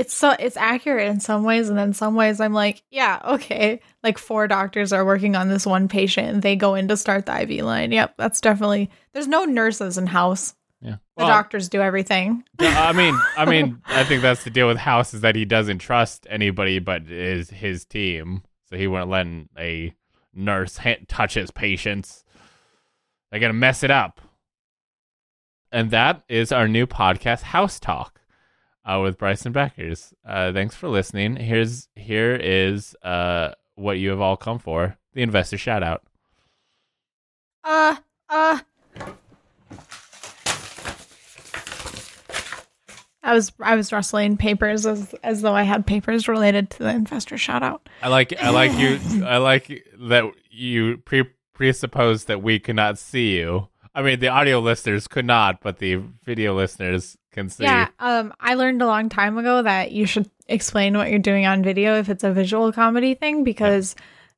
it's 0.00 0.14
so 0.14 0.34
it's 0.38 0.56
accurate 0.56 1.08
in 1.08 1.20
some 1.20 1.44
ways, 1.44 1.68
and 1.68 1.76
then 1.76 1.92
some 1.92 2.14
ways 2.14 2.40
I'm 2.40 2.54
like, 2.54 2.82
yeah, 2.90 3.20
okay. 3.24 3.80
Like 4.02 4.16
four 4.16 4.48
doctors 4.48 4.94
are 4.94 5.04
working 5.04 5.36
on 5.36 5.48
this 5.50 5.66
one 5.66 5.88
patient, 5.88 6.28
and 6.28 6.42
they 6.42 6.56
go 6.56 6.74
in 6.74 6.88
to 6.88 6.96
start 6.96 7.26
the 7.26 7.38
IV 7.42 7.64
line. 7.66 7.92
Yep, 7.92 8.14
that's 8.16 8.40
definitely. 8.40 8.90
There's 9.12 9.28
no 9.28 9.44
nurses 9.44 9.98
in 9.98 10.06
house. 10.06 10.54
Yeah. 10.80 10.92
The 11.18 11.24
Well, 11.24 11.28
doctors 11.28 11.68
do 11.68 11.82
everything. 11.82 12.42
I 12.58 12.94
mean, 12.94 13.14
I 13.36 13.44
mean, 13.44 13.82
I 13.86 14.02
think 14.04 14.22
that's 14.22 14.42
the 14.44 14.48
deal 14.50 14.66
with 14.66 14.78
House 14.78 15.12
is 15.12 15.20
that 15.20 15.36
he 15.36 15.44
doesn't 15.44 15.80
trust 15.80 16.26
anybody 16.30 16.78
but 16.78 17.02
is 17.10 17.50
his 17.50 17.84
team, 17.84 18.42
so 18.70 18.76
he 18.78 18.86
won't 18.86 19.10
let 19.10 19.26
a 19.58 19.92
nurse 20.32 20.78
ha- 20.78 20.96
touch 21.08 21.34
his 21.34 21.50
patients. 21.50 22.24
They're 23.30 23.40
gonna 23.40 23.52
mess 23.52 23.82
it 23.82 23.90
up. 23.90 24.22
And 25.70 25.90
that 25.90 26.22
is 26.28 26.50
our 26.52 26.66
new 26.66 26.86
podcast, 26.86 27.42
House 27.42 27.78
Talk, 27.78 28.19
uh, 28.84 29.00
with 29.02 29.18
Bryson 29.18 29.52
Beckers. 29.52 30.12
Uh, 30.26 30.52
thanks 30.52 30.74
for 30.74 30.88
listening. 30.88 31.36
Here's 31.36 31.88
here 31.94 32.34
is 32.34 32.94
uh 33.02 33.52
what 33.74 33.98
you 33.98 34.10
have 34.10 34.20
all 34.20 34.36
come 34.36 34.58
for: 34.58 34.96
the 35.14 35.22
investor 35.22 35.58
shout 35.58 35.82
out. 35.82 36.02
Uh, 37.64 37.96
uh. 38.28 38.58
I 43.22 43.34
was 43.34 43.52
I 43.60 43.76
was 43.76 43.92
rustling 43.92 44.36
papers 44.36 44.86
as 44.86 45.14
as 45.22 45.42
though 45.42 45.54
I 45.54 45.62
had 45.62 45.86
papers 45.86 46.26
related 46.26 46.70
to 46.70 46.78
the 46.80 46.90
investor 46.90 47.36
shout 47.36 47.62
out. 47.62 47.88
I 48.02 48.08
like 48.08 48.32
I 48.42 48.50
like 48.50 48.72
you 48.78 49.24
I 49.24 49.36
like 49.36 49.84
that 50.00 50.24
you 50.50 50.98
pre 50.98 51.24
presuppose 51.52 52.24
that 52.24 52.42
we 52.42 52.58
cannot 52.58 52.98
see 52.98 53.36
you. 53.36 53.68
I 53.94 54.02
mean 54.02 54.20
the 54.20 54.28
audio 54.28 54.60
listeners 54.60 55.06
could 55.06 55.26
not, 55.26 55.60
but 55.60 55.78
the 55.78 56.02
video 56.24 56.54
listeners 56.54 57.16
can 57.32 57.48
see. 57.48 57.64
Yeah, 57.64 57.88
um, 57.98 58.32
I 58.40 58.54
learned 58.54 58.82
a 58.82 58.86
long 58.86 59.08
time 59.08 59.38
ago 59.38 59.62
that 59.62 59.92
you 59.92 60.06
should 60.06 60.30
explain 60.48 60.96
what 60.96 61.10
you're 61.10 61.18
doing 61.18 61.46
on 61.46 61.62
video 61.62 61.98
if 61.98 62.08
it's 62.08 62.24
a 62.24 62.32
visual 62.32 62.72
comedy 62.72 63.14
thing 63.14 63.44
because 63.44 63.94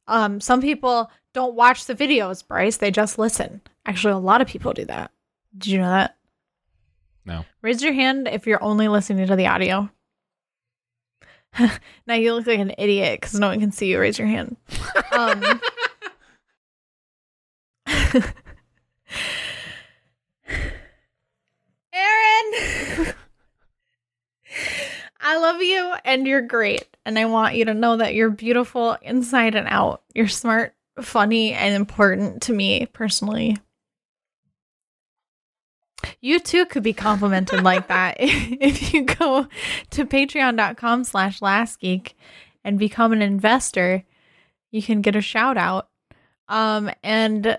um, 0.06 0.40
some 0.40 0.60
people 0.60 1.10
don't 1.32 1.54
watch 1.54 1.86
the 1.86 1.94
videos, 1.94 2.46
Bryce. 2.46 2.76
They 2.76 2.90
just 2.90 3.18
listen. 3.18 3.62
Actually, 3.86 4.14
a 4.14 4.18
lot 4.18 4.40
of 4.40 4.48
people 4.48 4.72
do 4.72 4.84
that. 4.86 5.10
Did 5.56 5.72
you 5.72 5.78
know 5.78 5.90
that? 5.90 6.16
No. 7.24 7.44
Raise 7.62 7.82
your 7.82 7.92
hand 7.92 8.28
if 8.28 8.46
you're 8.46 8.62
only 8.62 8.88
listening 8.88 9.26
to 9.26 9.36
the 9.36 9.46
audio. 9.46 9.90
now 12.06 12.14
you 12.14 12.34
look 12.34 12.46
like 12.46 12.58
an 12.58 12.74
idiot 12.78 13.20
because 13.20 13.38
no 13.38 13.48
one 13.48 13.60
can 13.60 13.72
see 13.72 13.90
you. 13.90 14.00
Raise 14.00 14.18
your 14.18 14.28
hand. 14.28 14.56
Um, 15.12 15.42
Aaron, 21.94 23.14
I 25.32 25.38
love 25.38 25.62
you 25.62 25.94
and 26.04 26.26
you're 26.26 26.42
great. 26.42 26.94
And 27.06 27.18
I 27.18 27.24
want 27.24 27.54
you 27.54 27.64
to 27.64 27.72
know 27.72 27.96
that 27.96 28.14
you're 28.14 28.28
beautiful 28.28 28.98
inside 29.00 29.54
and 29.54 29.66
out. 29.66 30.02
You're 30.14 30.28
smart, 30.28 30.74
funny, 31.00 31.54
and 31.54 31.74
important 31.74 32.42
to 32.42 32.52
me 32.52 32.84
personally. 32.92 33.56
You 36.20 36.38
too 36.38 36.66
could 36.66 36.82
be 36.82 36.92
complimented 36.92 37.62
like 37.64 37.88
that 37.88 38.16
if 38.20 38.92
you 38.92 39.04
go 39.04 39.48
to 39.92 40.04
patreon.com 40.04 41.04
slash 41.04 41.40
lastgeek 41.40 42.12
and 42.62 42.78
become 42.78 43.14
an 43.14 43.22
investor. 43.22 44.04
You 44.70 44.82
can 44.82 45.00
get 45.00 45.16
a 45.16 45.22
shout 45.22 45.56
out. 45.56 45.88
Um, 46.46 46.90
and 47.02 47.58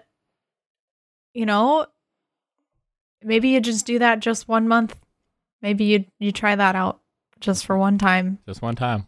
you 1.33 1.47
know, 1.47 1.87
maybe 3.23 3.49
you 3.49 3.61
just 3.61 3.87
do 3.87 3.97
that 3.97 4.19
just 4.19 4.47
one 4.47 4.67
month. 4.67 4.95
Maybe 5.63 5.85
you 5.85 6.05
you 6.19 6.31
try 6.31 6.55
that 6.55 6.75
out 6.75 6.99
just 7.43 7.65
for 7.65 7.77
one 7.77 7.97
time. 7.97 8.39
Just 8.47 8.61
one 8.61 8.75
time. 8.75 9.07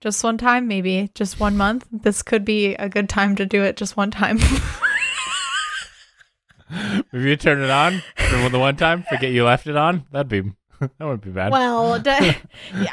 Just 0.00 0.22
one 0.22 0.38
time, 0.38 0.68
maybe 0.68 1.10
just 1.14 1.40
one 1.40 1.56
month. 1.56 1.86
This 1.90 2.22
could 2.22 2.44
be 2.44 2.74
a 2.74 2.88
good 2.88 3.08
time 3.08 3.34
to 3.36 3.44
do 3.46 3.62
it 3.64 3.76
just 3.76 3.96
one 3.96 4.10
time. 4.10 4.38
Maybe 7.12 7.30
you 7.30 7.36
turn 7.36 7.60
it 7.60 7.68
on 7.70 8.00
for 8.16 8.48
the 8.48 8.58
one 8.58 8.76
time, 8.76 9.02
forget 9.02 9.32
you 9.32 9.44
left 9.44 9.66
it 9.66 9.76
on. 9.76 10.04
That'd 10.12 10.28
be 10.28 10.42
that 10.80 10.90
wouldn't 11.00 11.22
be 11.22 11.30
bad. 11.30 11.50
well, 11.52 11.98
d- 12.02 12.36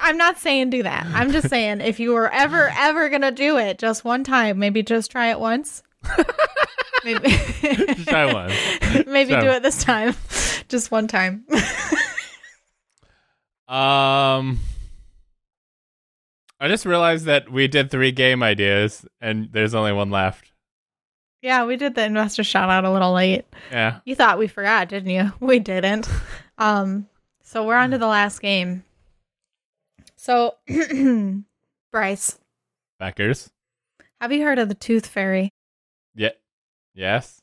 I'm 0.02 0.18
not 0.18 0.38
saying 0.40 0.72
do 0.72 0.84
that. 0.84 1.06
I'm 1.14 1.32
just 1.32 1.48
saying 1.50 1.82
if 1.82 2.00
you 2.00 2.14
were 2.14 2.30
ever 2.32 2.70
ever 2.76 3.08
gonna 3.10 3.32
do 3.32 3.58
it 3.58 3.78
just 3.78 4.04
one 4.04 4.24
time, 4.24 4.58
maybe 4.60 4.82
just 4.84 5.12
try 5.12 5.30
it 5.30 5.40
once. 5.40 5.84
maybe 7.06 7.30
Just 7.30 8.08
try 8.10 8.34
once. 8.34 8.54
maybe 9.06 9.32
Try- 9.34 9.42
do 9.42 9.50
it 9.52 9.62
this 9.64 9.84
time, 9.84 10.16
just 10.68 10.90
one 10.92 11.08
time. 11.08 11.46
Um, 13.68 14.60
I 16.60 16.68
just 16.68 16.86
realized 16.86 17.26
that 17.26 17.52
we 17.52 17.68
did 17.68 17.92
three 17.92 18.12
game 18.12 18.42
ideas, 18.42 19.06
and 19.22 19.50
there's 19.52 19.76
only 19.76 19.92
one 19.94 20.10
left. 20.10 20.52
yeah, 21.42 21.66
we 21.66 21.76
did 21.78 21.94
the 21.96 22.04
investor 22.04 22.44
shout 22.44 22.70
out 22.70 22.84
a 22.84 22.92
little 22.92 23.14
late. 23.14 23.46
Yeah. 23.72 24.00
You 24.06 24.16
thought 24.16 24.40
we 24.40 24.48
forgot, 24.48 24.90
didn't 24.90 25.12
you? 25.12 25.32
We 25.40 25.60
didn't. 25.60 26.10
Um, 26.58 27.08
so 27.44 27.66
we're 27.66 27.76
on 27.76 27.92
to 27.92 27.98
the 27.98 28.08
last 28.08 28.42
game. 28.42 28.84
So, 30.16 30.56
Bryce, 31.92 32.40
Beckers. 33.02 33.50
have 34.20 34.32
you 34.32 34.44
heard 34.44 34.60
of 34.60 34.68
the 34.68 34.76
Tooth 34.76 35.06
Fairy? 35.06 35.52
Yeah. 36.16 36.32
Yes. 36.96 37.40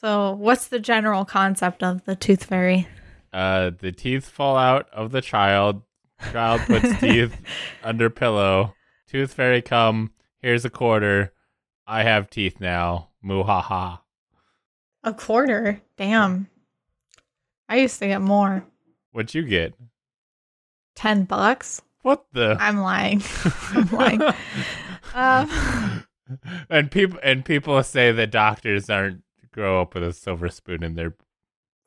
So, 0.00 0.32
what's 0.32 0.66
the 0.68 0.80
general 0.80 1.24
concept 1.24 1.82
of 1.84 2.04
the 2.04 2.16
Tooth 2.16 2.44
Fairy? 2.44 2.88
Uh, 3.32 3.70
the 3.78 3.92
teeth 3.92 4.28
fall 4.28 4.56
out 4.56 4.88
of 4.92 5.12
the 5.12 5.20
child. 5.22 5.82
Child 6.32 6.62
puts 6.62 7.00
teeth 7.00 7.36
under 7.82 8.10
pillow. 8.10 8.74
Tooth 9.08 9.34
fairy 9.34 9.62
come. 9.62 10.12
Here's 10.40 10.64
a 10.64 10.70
quarter. 10.70 11.32
I 11.86 12.02
have 12.02 12.30
teeth 12.30 12.60
now. 12.60 13.10
Muhaha. 13.24 14.00
A 15.02 15.12
quarter? 15.14 15.80
Damn. 15.96 16.48
I 17.68 17.76
used 17.78 17.98
to 18.00 18.06
get 18.06 18.20
more. 18.20 18.64
What'd 19.12 19.34
you 19.34 19.42
get? 19.42 19.74
10 20.96 21.24
bucks? 21.24 21.82
What 22.02 22.26
the? 22.32 22.56
I'm 22.60 22.80
lying. 22.80 23.22
I'm 23.70 23.90
lying. 23.90 24.22
Um, 25.14 26.04
and 26.68 26.90
people 26.90 27.18
and 27.22 27.44
people 27.44 27.82
say 27.82 28.12
that 28.12 28.30
doctors 28.30 28.90
aren't 28.90 29.22
grow 29.52 29.80
up 29.80 29.94
with 29.94 30.02
a 30.02 30.12
silver 30.12 30.48
spoon 30.48 30.82
in 30.82 30.94
their 30.94 31.14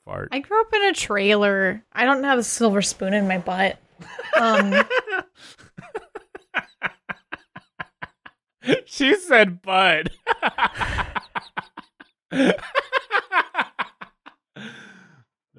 fart. 0.05 0.29
I 0.31 0.39
grew 0.39 0.59
up 0.61 0.73
in 0.73 0.83
a 0.85 0.93
trailer. 0.93 1.83
I 1.93 2.05
don't 2.05 2.23
have 2.23 2.39
a 2.39 2.43
silver 2.43 2.81
spoon 2.81 3.13
in 3.13 3.27
my 3.27 3.37
butt. 3.37 3.77
Um, 4.39 4.73
she 8.85 9.15
said 9.15 9.61
bud. 9.61 10.11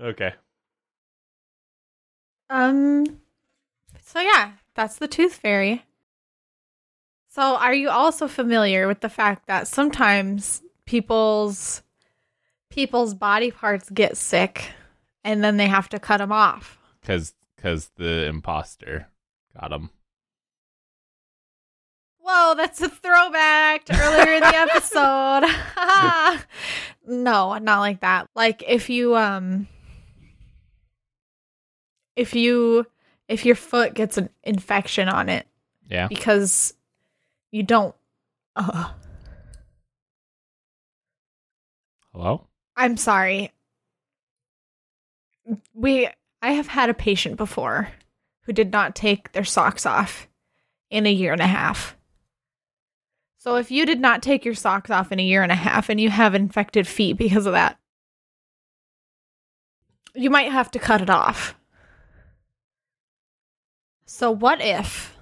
okay. 0.00 0.34
Um. 2.50 3.20
So 4.02 4.20
yeah, 4.20 4.52
that's 4.74 4.96
the 4.96 5.08
tooth 5.08 5.34
fairy. 5.34 5.84
So 7.28 7.56
are 7.56 7.74
you 7.74 7.90
also 7.90 8.26
familiar 8.26 8.88
with 8.88 9.00
the 9.00 9.08
fact 9.08 9.46
that 9.46 9.68
sometimes 9.68 10.62
people's 10.86 11.82
people's 12.70 13.14
body 13.14 13.50
parts 13.50 13.90
get 13.90 14.16
sick, 14.16 14.72
and 15.24 15.44
then 15.44 15.56
they 15.56 15.66
have 15.66 15.88
to 15.90 15.98
cut 15.98 16.18
them 16.18 16.32
off? 16.32 16.78
Cause 17.04 17.34
cause 17.62 17.90
the 17.96 18.24
imposter 18.26 19.08
got 19.58 19.72
him. 19.72 19.90
Whoa, 22.20 22.54
that's 22.56 22.80
a 22.82 22.88
throwback 22.88 23.84
to 23.86 23.98
earlier 23.98 24.34
in 24.34 24.40
the 24.40 24.54
episode. 24.54 25.44
no, 27.06 27.56
not 27.58 27.78
like 27.80 28.00
that. 28.00 28.28
Like 28.34 28.62
if 28.66 28.90
you 28.90 29.16
um 29.16 29.66
if 32.16 32.34
you 32.34 32.86
if 33.28 33.46
your 33.46 33.54
foot 33.54 33.94
gets 33.94 34.18
an 34.18 34.28
infection 34.44 35.08
on 35.08 35.28
it 35.28 35.46
Yeah. 35.88 36.08
because 36.08 36.74
you 37.50 37.62
don't 37.62 37.94
uh, 38.56 38.90
Hello? 42.12 42.46
I'm 42.76 42.96
sorry. 42.96 43.52
We 45.72 46.08
I 46.40 46.52
have 46.52 46.68
had 46.68 46.88
a 46.88 46.94
patient 46.94 47.36
before 47.36 47.90
who 48.42 48.52
did 48.52 48.72
not 48.72 48.94
take 48.94 49.32
their 49.32 49.44
socks 49.44 49.84
off 49.84 50.28
in 50.90 51.06
a 51.06 51.12
year 51.12 51.32
and 51.32 51.42
a 51.42 51.46
half. 51.46 51.96
So 53.36 53.56
if 53.56 53.70
you 53.70 53.86
did 53.86 54.00
not 54.00 54.22
take 54.22 54.44
your 54.44 54.54
socks 54.54 54.90
off 54.90 55.12
in 55.12 55.20
a 55.20 55.24
year 55.24 55.42
and 55.42 55.52
a 55.52 55.56
half 55.56 55.88
and 55.88 56.00
you 56.00 56.10
have 56.10 56.34
infected 56.34 56.86
feet 56.86 57.16
because 57.16 57.46
of 57.46 57.52
that, 57.52 57.78
you 60.14 60.30
might 60.30 60.50
have 60.50 60.70
to 60.72 60.78
cut 60.78 61.00
it 61.00 61.10
off. 61.10 61.54
So 64.06 64.30
what 64.30 64.60
if 64.60 65.16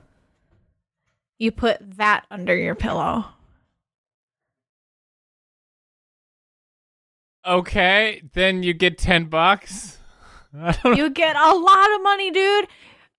you 1.38 1.50
put 1.50 1.78
that 1.96 2.24
under 2.30 2.56
your 2.56 2.74
pillow? 2.74 3.26
Okay, 7.44 8.22
then 8.32 8.62
you 8.62 8.72
get 8.72 8.98
ten 8.98 9.26
bucks. 9.26 9.98
You 10.84 11.10
get 11.10 11.36
a 11.36 11.54
lot 11.54 11.94
of 11.94 12.02
money, 12.02 12.30
dude. 12.30 12.68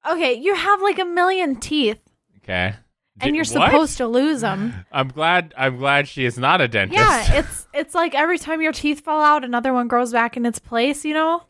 Okay, 0.09 0.33
you 0.33 0.55
have 0.55 0.81
like 0.81 0.99
a 0.99 1.05
million 1.05 1.55
teeth 1.57 1.99
Okay. 2.43 2.73
and 3.19 3.35
you're 3.35 3.43
what? 3.45 3.47
supposed 3.69 3.97
to 3.97 4.07
lose 4.07 4.41
them. 4.41 4.73
I'm 4.91 5.09
glad 5.09 5.53
I'm 5.57 5.77
glad 5.77 6.07
she 6.07 6.25
is 6.25 6.37
not 6.37 6.61
a 6.61 6.67
dentist. 6.67 6.99
Yeah, 6.99 7.33
it's 7.39 7.67
it's 7.73 7.95
like 7.95 8.15
every 8.15 8.37
time 8.37 8.61
your 8.61 8.71
teeth 8.71 9.01
fall 9.01 9.21
out, 9.21 9.43
another 9.43 9.73
one 9.73 9.87
grows 9.87 10.11
back 10.11 10.37
in 10.37 10.45
its 10.45 10.59
place. 10.59 11.03
You 11.03 11.13
know, 11.13 11.43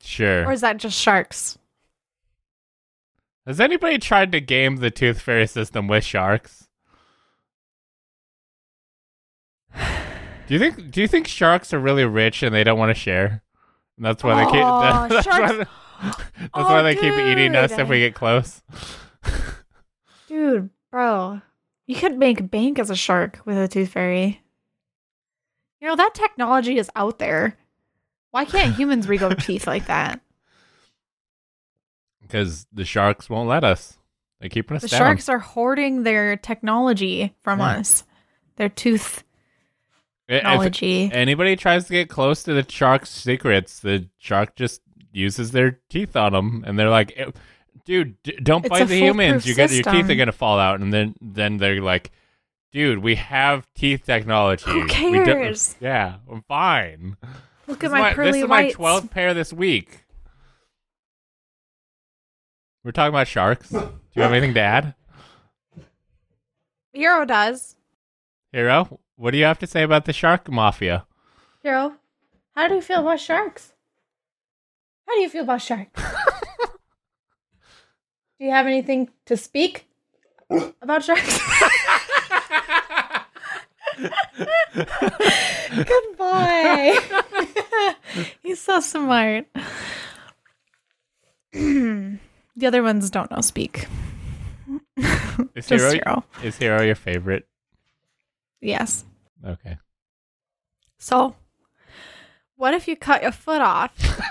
sure. 0.00 0.46
or 0.46 0.52
is 0.52 0.62
that 0.62 0.78
just 0.78 0.98
sharks? 0.98 1.58
Has 3.46 3.60
anybody 3.60 3.98
tried 3.98 4.32
to 4.32 4.40
game 4.40 4.76
the 4.76 4.90
tooth 4.90 5.20
fairy 5.20 5.46
system 5.46 5.86
with 5.86 6.02
sharks? 6.04 6.66
Do 9.76 9.78
you 10.54 10.58
think 10.58 10.90
do 10.90 11.00
you 11.00 11.08
think 11.08 11.26
sharks 11.26 11.72
are 11.74 11.78
really 11.78 12.04
rich 12.04 12.42
and 12.42 12.54
they 12.54 12.64
don't 12.64 12.78
want 12.78 12.90
to 12.94 13.00
share? 13.00 13.42
And 13.96 14.04
that's 14.06 14.22
why 14.24 14.44
they 14.44 14.50
keep 14.50 14.60
Oh, 14.64 15.06
that's, 15.08 15.26
why, 15.26 15.36
sharks- 15.38 15.52
they- 15.52 15.64
that's 16.40 16.50
Oh, 16.54 16.64
why 16.64 16.82
they 16.82 16.94
keep 16.94 17.14
eating 17.14 17.54
us 17.54 17.72
if 17.72 17.88
we 17.88 18.00
get 18.00 18.14
close. 18.14 18.62
Dude, 20.26 20.70
bro, 20.90 21.40
you 21.86 21.96
could 21.96 22.18
make 22.18 22.50
bank 22.50 22.78
as 22.78 22.90
a 22.90 22.96
shark 22.96 23.40
with 23.44 23.56
a 23.56 23.68
tooth 23.68 23.90
fairy. 23.90 24.42
You 25.80 25.88
know 25.88 25.96
that 25.96 26.14
technology 26.14 26.78
is 26.78 26.90
out 26.96 27.18
there. 27.18 27.56
Why 28.30 28.44
can't 28.44 28.74
humans 28.76 29.06
regrow 29.06 29.40
teeth 29.42 29.66
like 29.66 29.86
that? 29.86 30.20
Because 32.20 32.66
the 32.72 32.84
sharks 32.84 33.28
won't 33.28 33.48
let 33.48 33.64
us. 33.64 33.98
They 34.40 34.48
keep 34.48 34.70
us 34.72 34.82
The 34.82 34.88
down. 34.88 34.98
sharks 34.98 35.28
are 35.28 35.38
hoarding 35.38 36.02
their 36.02 36.36
technology 36.36 37.34
from 37.42 37.60
Yeah. 37.60 37.78
us. 37.78 38.04
Their 38.56 38.68
tooth 38.68 39.22
I- 40.28 40.54
if 41.08 41.12
anybody 41.12 41.56
tries 41.56 41.86
to 41.86 41.92
get 41.92 42.08
close 42.08 42.42
to 42.44 42.54
the 42.54 42.64
shark's 42.70 43.10
secrets, 43.10 43.80
the 43.80 44.08
shark 44.18 44.56
just 44.56 44.80
uses 45.12 45.50
their 45.52 45.80
teeth 45.90 46.16
on 46.16 46.32
them, 46.32 46.64
and 46.66 46.78
they're 46.78 46.90
like, 46.90 47.12
"Eh, 47.16 47.30
"Dude, 47.84 48.20
d- 48.22 48.38
don't 48.42 48.64
It's 48.64 48.70
bite 48.70 48.88
the 48.88 48.98
humans. 48.98 49.46
You 49.46 49.54
got 49.54 49.70
your 49.70 49.82
teeth 49.82 50.08
are 50.10 50.14
gonna 50.14 50.32
fall 50.32 50.58
out." 50.58 50.80
And 50.80 50.92
then 50.92 51.14
then 51.20 51.58
they're 51.58 51.80
like, 51.82 52.10
"Dude, 52.72 52.98
we 52.98 53.14
have 53.16 53.66
teeth 53.74 54.04
technology. 54.06 54.64
Who 54.70 54.82
We 54.82 54.88
cares? 54.88 55.76
yeah, 55.80 56.16
I'm 56.30 56.42
fine. 56.42 57.16
Look 57.66 57.80
This 57.80 57.92
at 57.92 57.96
is 57.96 58.00
my 58.02 58.12
pearly 58.14 58.32
This 58.32 58.42
is 58.42 58.48
my 58.48 58.70
twelfth 58.70 59.10
pair 59.10 59.34
this 59.34 59.52
week. 59.52 60.04
We're 62.82 62.92
talking 62.92 63.14
about 63.14 63.28
sharks. 63.28 63.70
Do 63.70 63.78
you 64.14 64.22
have 64.22 64.32
anything 64.32 64.54
to 64.54 64.60
add, 64.60 64.94
Hero 66.92 67.24
does. 67.24 67.76
Hero? 68.52 69.00
What 69.16 69.30
do 69.30 69.38
you 69.38 69.44
have 69.44 69.58
to 69.60 69.66
say 69.66 69.82
about 69.82 70.04
the 70.06 70.12
shark 70.12 70.50
mafia? 70.50 71.06
Hero, 71.62 71.94
how 72.54 72.68
do 72.68 72.74
you 72.74 72.82
feel 72.82 73.00
about 73.00 73.20
sharks? 73.20 73.72
How 75.06 75.14
do 75.14 75.20
you 75.20 75.28
feel 75.28 75.44
about 75.44 75.62
sharks? 75.62 76.02
Do 78.36 78.44
you 78.46 78.50
have 78.50 78.66
anything 78.66 79.10
to 79.26 79.36
speak 79.36 79.86
about 80.82 81.04
sharks? 81.04 81.38
Good 84.74 86.16
boy. 86.18 86.94
He's 88.42 88.60
so 88.60 88.80
smart. 88.80 89.46
the 91.52 92.18
other 92.66 92.82
ones 92.82 93.08
don't 93.10 93.30
know 93.30 93.40
speak. 93.40 93.86
Is 95.54 95.68
Just 95.68 95.70
hero, 95.84 95.92
Hero. 95.92 96.24
is 96.42 96.58
hero 96.58 96.82
your 96.82 96.96
favorite? 96.96 97.46
Yes. 98.64 99.04
Okay. 99.46 99.76
So, 100.98 101.36
what 102.56 102.72
if 102.74 102.88
you 102.88 102.96
cut 102.96 103.22
your 103.22 103.32
foot 103.32 103.60
off 103.60 103.92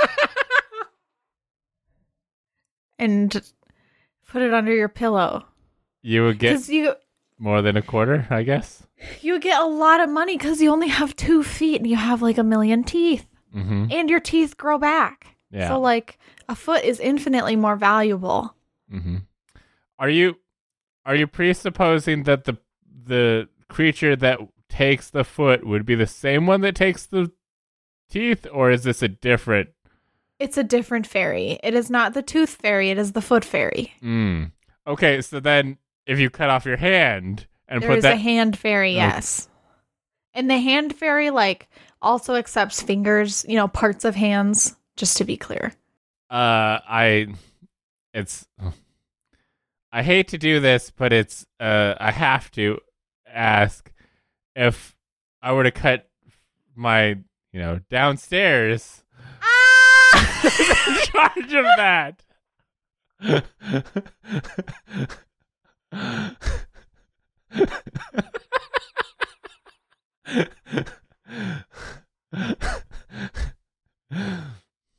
and 2.99 3.31
put 4.29 4.41
it 4.41 4.53
under 4.53 4.73
your 4.73 4.89
pillow? 4.89 5.45
You 6.01 6.23
would 6.23 6.39
get 6.39 6.67
you 6.67 6.93
more 7.37 7.61
than 7.61 7.77
a 7.77 7.81
quarter, 7.81 8.27
I 8.29 8.43
guess. 8.43 8.85
you 9.21 9.39
get 9.39 9.61
a 9.61 9.65
lot 9.65 9.99
of 10.01 10.09
money 10.09 10.37
because 10.37 10.61
you 10.61 10.71
only 10.71 10.87
have 10.87 11.15
two 11.15 11.43
feet 11.43 11.77
and 11.81 11.89
you 11.89 11.95
have 11.95 12.21
like 12.21 12.37
a 12.37 12.43
million 12.43 12.83
teeth, 12.83 13.27
Mm-hmm. 13.55 13.85
and 13.91 14.09
your 14.09 14.19
teeth 14.19 14.57
grow 14.57 14.79
back. 14.79 15.37
Yeah. 15.51 15.67
So 15.67 15.79
like 15.79 16.17
a 16.49 16.55
foot 16.55 16.83
is 16.83 16.99
infinitely 16.99 17.55
more 17.55 17.75
valuable. 17.75 18.55
Mm-hmm. 18.91 19.17
Are 19.99 20.09
you 20.09 20.37
are 21.05 21.13
you 21.15 21.27
presupposing 21.27 22.23
that 22.23 22.45
the 22.45 22.57
the 23.05 23.47
creature 23.73 24.15
that 24.15 24.39
takes 24.69 25.09
the 25.09 25.23
foot 25.23 25.65
would 25.65 25.85
be 25.85 25.95
the 25.95 26.07
same 26.07 26.47
one 26.47 26.61
that 26.61 26.75
takes 26.75 27.05
the 27.05 27.31
teeth, 28.09 28.47
or 28.51 28.71
is 28.71 28.83
this 28.83 29.01
a 29.01 29.07
different? 29.07 29.69
It's 30.39 30.57
a 30.57 30.63
different 30.63 31.07
fairy. 31.07 31.59
It 31.63 31.73
is 31.73 31.89
not 31.89 32.13
the 32.13 32.21
tooth 32.21 32.49
fairy. 32.55 32.89
It 32.89 32.97
is 32.97 33.11
the 33.11 33.21
foot 33.21 33.45
fairy. 33.45 33.93
Mm. 34.03 34.51
Okay, 34.87 35.21
so 35.21 35.39
then 35.39 35.77
if 36.05 36.19
you 36.19 36.29
cut 36.29 36.49
off 36.49 36.65
your 36.65 36.77
hand 36.77 37.47
and 37.67 37.81
There 37.81 37.89
put 37.89 37.97
is 37.99 38.03
that, 38.03 38.13
a 38.13 38.17
hand 38.17 38.57
fairy, 38.57 38.91
Okay. 38.91 38.97
yes. 38.97 39.47
And 40.33 40.49
the 40.49 40.57
hand 40.59 40.95
fairy 40.95 41.29
like 41.29 41.69
also 42.01 42.35
accepts 42.35 42.81
fingers, 42.81 43.45
you 43.47 43.55
know, 43.55 43.67
parts 43.67 44.03
of 44.05 44.15
hands, 44.15 44.75
just 44.97 45.17
to 45.17 45.23
be 45.25 45.37
clear. 45.37 45.73
uh, 46.29 46.79
I, 46.87 47.27
it's, 48.13 48.47
I 49.91 50.01
hate 50.03 50.27
to 50.29 50.37
do 50.37 50.59
this, 50.59 50.89
but 50.89 51.13
it's, 51.13 51.45
uh, 51.59 51.93
I 51.99 52.11
have 52.11 52.49
to 52.51 52.79
ask 53.33 53.91
if 54.55 54.95
I 55.41 55.51
were 55.53 55.63
to 55.63 55.71
cut 55.71 56.09
my, 56.75 57.17
you 57.51 57.59
know, 57.59 57.79
downstairs. 57.89 59.03
Ah! 59.41 60.43
in 60.87 60.95
charge 61.05 61.53
of 61.53 61.65
that. 61.77 62.23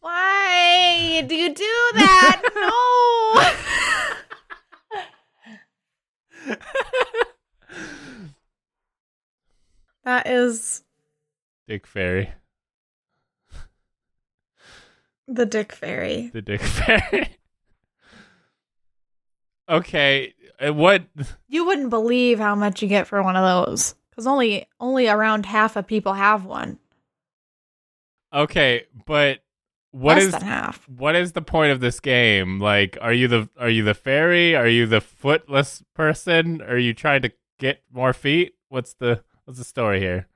Why 0.01 1.25
do 1.27 1.35
you 1.35 1.55
do 1.55 1.91
that? 1.95 2.43
no. 2.55 3.41
that 10.05 10.27
is 10.27 10.83
Dick 11.69 11.87
Fairy. 11.87 12.33
the 15.27 15.47
dick 15.47 15.73
fairy. 15.73 16.31
The 16.33 16.43
Dick 16.43 16.61
Fairy. 16.63 17.37
okay, 19.69 20.35
uh, 20.65 20.73
what? 20.73 21.05
You 21.49 21.65
wouldn't 21.67 21.91
believe 21.91 22.39
how 22.39 22.55
much 22.55 22.83
you 22.83 22.89
get 22.89 23.07
for 23.07 23.23
one 23.23 23.37
of 23.37 23.67
those 23.67 23.95
cuz 24.15 24.27
only 24.27 24.67
only 24.81 25.09
around 25.09 25.47
half 25.47 25.77
of 25.77 25.87
people 25.87 26.13
have 26.15 26.45
one. 26.45 26.79
Okay, 28.33 28.85
but 29.07 29.41
what 29.93 30.17
Less 30.17 30.25
is 30.25 30.33
than 30.33 30.43
half. 30.43 30.89
what 30.89 31.15
is 31.15 31.33
the 31.33 31.43
point 31.43 31.73
of 31.73 31.81
this 31.81 32.01
game? 32.01 32.59
Like, 32.61 32.99
are 33.01 33.13
you 33.13 33.29
the 33.29 33.49
are 33.59 33.71
you 33.71 33.83
the 33.85 33.95
fairy? 33.95 34.55
Are 34.55 34.69
you 34.69 34.87
the 34.87 35.01
footless 35.01 35.83
person? 35.95 36.61
Are 36.63 36.77
you 36.79 36.93
trying 36.95 37.23
to 37.23 37.33
get 37.59 37.83
more 37.93 38.13
feet? 38.13 38.55
What's 38.69 38.95
the 38.95 39.23
what's 39.45 39.59
the 39.59 39.65
story 39.65 40.01
here? 40.01 40.27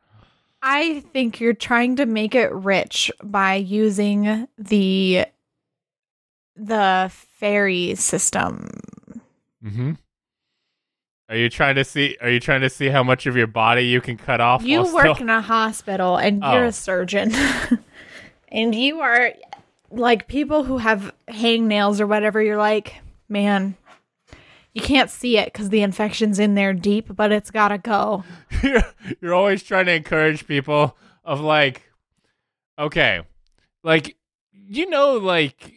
I 0.63 1.01
think 1.13 1.39
you're 1.41 1.53
trying 1.55 1.97
to 1.97 2.07
make 2.07 2.35
it 2.35 2.51
rich 2.53 3.11
by 3.23 3.55
using 3.55 4.49
the 4.59 5.27
the 6.57 7.11
fairy 7.13 7.95
system. 7.95 8.69
Mm-hmm. 9.65 9.93
Are 11.29 11.37
you 11.37 11.49
trying 11.51 11.77
to 11.77 11.85
see? 11.85 12.17
Are 12.21 12.31
you 12.31 12.41
trying 12.41 12.63
to 12.63 12.71
see 12.71 12.89
how 12.89 13.03
much 13.03 13.27
of 13.27 13.37
your 13.37 13.47
body 13.47 13.83
you 13.87 14.01
can 14.01 14.17
cut 14.17 14.41
off? 14.41 14.63
You 14.65 14.83
work 14.93 15.03
still- 15.17 15.17
in 15.17 15.29
a 15.31 15.41
hospital 15.43 16.17
and 16.17 16.43
you're 16.53 16.65
Oh. 16.65 16.69
a 16.69 16.73
surgeon. 16.73 17.33
and 18.49 18.75
you 18.75 19.01
are 19.01 19.33
like 19.91 20.27
people 20.27 20.65
who 20.65 20.79
have 20.79 21.13
hangnails 21.29 22.01
or 22.01 22.07
whatever, 22.07 22.43
you're 22.43 22.57
like, 22.57 22.95
man, 23.29 23.77
you 24.79 24.85
can't 24.87 25.11
see 25.11 25.37
it 25.39 25.53
because 25.53 25.69
the 25.71 25.83
infection's 25.83 26.39
in 26.39 26.55
there 26.55 26.73
deep, 26.73 27.15
but 27.15 27.33
it's 27.33 27.51
gotta 27.51 27.79
go. 27.79 28.25
you're, 28.63 28.83
you're 29.21 29.35
always 29.35 29.63
trying 29.63 29.87
to 29.87 29.93
encourage 29.93 30.47
people 30.47 30.97
of 31.25 31.41
like 31.41 31.83
okay 32.79 33.21
like 33.83 34.17
you 34.53 34.89
know 34.89 35.15
like 35.15 35.73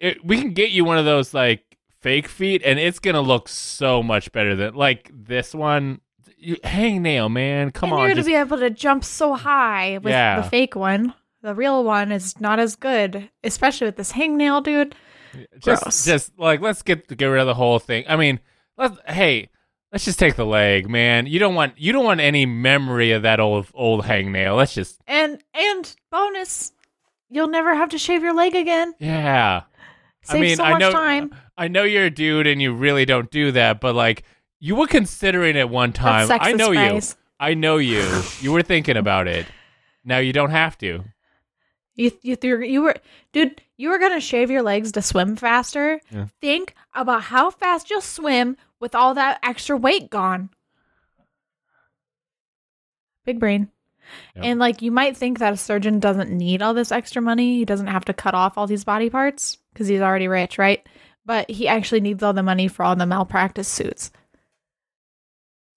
it, 0.00 0.24
we 0.24 0.40
can 0.40 0.52
get 0.52 0.70
you 0.70 0.84
one 0.84 0.98
of 0.98 1.04
those 1.04 1.32
like 1.34 1.62
fake 2.00 2.26
feet 2.28 2.62
and 2.64 2.78
it's 2.78 2.98
gonna 2.98 3.20
look 3.20 3.48
so 3.48 4.02
much 4.02 4.32
better 4.32 4.56
than 4.56 4.74
like 4.74 5.10
this 5.14 5.54
one 5.54 6.00
you, 6.38 6.56
hangnail 6.56 7.30
man 7.30 7.70
come 7.70 7.90
and 7.90 8.00
on 8.00 8.06
you're 8.06 8.14
just, 8.14 8.26
to 8.26 8.30
be 8.32 8.36
able 8.36 8.58
to 8.58 8.70
jump 8.70 9.04
so 9.04 9.34
high 9.34 9.98
with 9.98 10.10
Yeah. 10.10 10.40
the 10.40 10.48
fake 10.48 10.74
one. 10.74 11.14
The 11.42 11.54
real 11.54 11.84
one 11.84 12.10
is 12.10 12.40
not 12.40 12.58
as 12.58 12.74
good, 12.74 13.28
especially 13.44 13.86
with 13.86 13.96
this 13.96 14.12
hangnail, 14.12 14.62
dude. 14.64 14.94
Just, 15.58 15.82
gross. 15.82 16.04
just 16.04 16.38
like 16.38 16.60
let's 16.60 16.82
get 16.82 17.06
get 17.16 17.26
rid 17.26 17.40
of 17.40 17.46
the 17.46 17.54
whole 17.54 17.78
thing 17.78 18.04
i 18.08 18.16
mean 18.16 18.40
let's 18.76 18.96
hey 19.08 19.48
let's 19.92 20.04
just 20.04 20.18
take 20.18 20.36
the 20.36 20.44
leg 20.46 20.88
man 20.88 21.26
you 21.26 21.38
don't 21.38 21.54
want 21.54 21.72
you 21.78 21.92
don't 21.92 22.04
want 22.04 22.20
any 22.20 22.46
memory 22.46 23.12
of 23.12 23.22
that 23.22 23.40
old 23.40 23.66
old 23.74 24.04
hangnail 24.04 24.56
let's 24.56 24.74
just 24.74 25.00
And 25.06 25.42
and 25.54 25.94
bonus, 26.10 26.72
you'll 27.30 27.48
never 27.48 27.74
have 27.74 27.90
to 27.90 27.98
shave 27.98 28.22
your 28.22 28.34
leg 28.34 28.54
again. 28.54 28.94
yeah 28.98 29.62
Save 30.22 30.36
I 30.36 30.40
mean, 30.40 30.56
so 30.56 30.64
I 30.64 30.70
much 30.70 30.80
know, 30.80 30.90
time. 30.92 31.34
I 31.58 31.68
know 31.68 31.82
you're 31.82 32.06
a 32.06 32.10
dude 32.10 32.46
and 32.46 32.60
you 32.60 32.72
really 32.72 33.04
don't 33.04 33.30
do 33.30 33.52
that, 33.52 33.80
but 33.80 33.94
like 33.94 34.24
you 34.58 34.74
were 34.74 34.86
considering 34.86 35.54
it 35.56 35.68
one 35.68 35.92
time. 35.92 36.28
I 36.30 36.52
know 36.52 36.72
phrase. 36.72 37.14
you. 37.18 37.24
I 37.38 37.52
know 37.52 37.76
you. 37.76 38.22
You 38.40 38.52
were 38.52 38.62
thinking 38.62 38.96
about 38.96 39.28
it. 39.28 39.44
Now 40.02 40.18
you 40.18 40.32
don't 40.32 40.50
have 40.50 40.78
to. 40.78 41.04
You 41.94 42.10
you 42.22 42.36
th- 42.36 42.68
you 42.70 42.82
were 42.82 42.96
dude, 43.32 43.60
you 43.76 43.88
were 43.90 43.98
gonna 43.98 44.20
shave 44.20 44.50
your 44.50 44.62
legs 44.62 44.92
to 44.92 45.02
swim 45.02 45.36
faster. 45.36 46.00
Yeah. 46.10 46.26
Think 46.40 46.74
about 46.92 47.22
how 47.22 47.50
fast 47.50 47.88
you'll 47.90 48.00
swim 48.00 48.56
with 48.80 48.94
all 48.94 49.14
that 49.14 49.38
extra 49.42 49.76
weight 49.76 50.10
gone. 50.10 50.50
Big 53.24 53.38
brain. 53.38 53.68
Yep. 54.36 54.44
And 54.44 54.60
like 54.60 54.82
you 54.82 54.90
might 54.90 55.16
think 55.16 55.38
that 55.38 55.52
a 55.52 55.56
surgeon 55.56 55.98
doesn't 56.00 56.30
need 56.30 56.62
all 56.62 56.74
this 56.74 56.92
extra 56.92 57.22
money. 57.22 57.56
He 57.58 57.64
doesn't 57.64 57.86
have 57.86 58.04
to 58.06 58.12
cut 58.12 58.34
off 58.34 58.58
all 58.58 58.66
these 58.66 58.84
body 58.84 59.08
parts 59.08 59.58
because 59.72 59.88
he's 59.88 60.00
already 60.02 60.28
rich, 60.28 60.58
right? 60.58 60.86
But 61.24 61.50
he 61.50 61.68
actually 61.68 62.00
needs 62.00 62.22
all 62.22 62.34
the 62.34 62.42
money 62.42 62.68
for 62.68 62.84
all 62.84 62.96
the 62.96 63.06
malpractice 63.06 63.68
suits. 63.68 64.10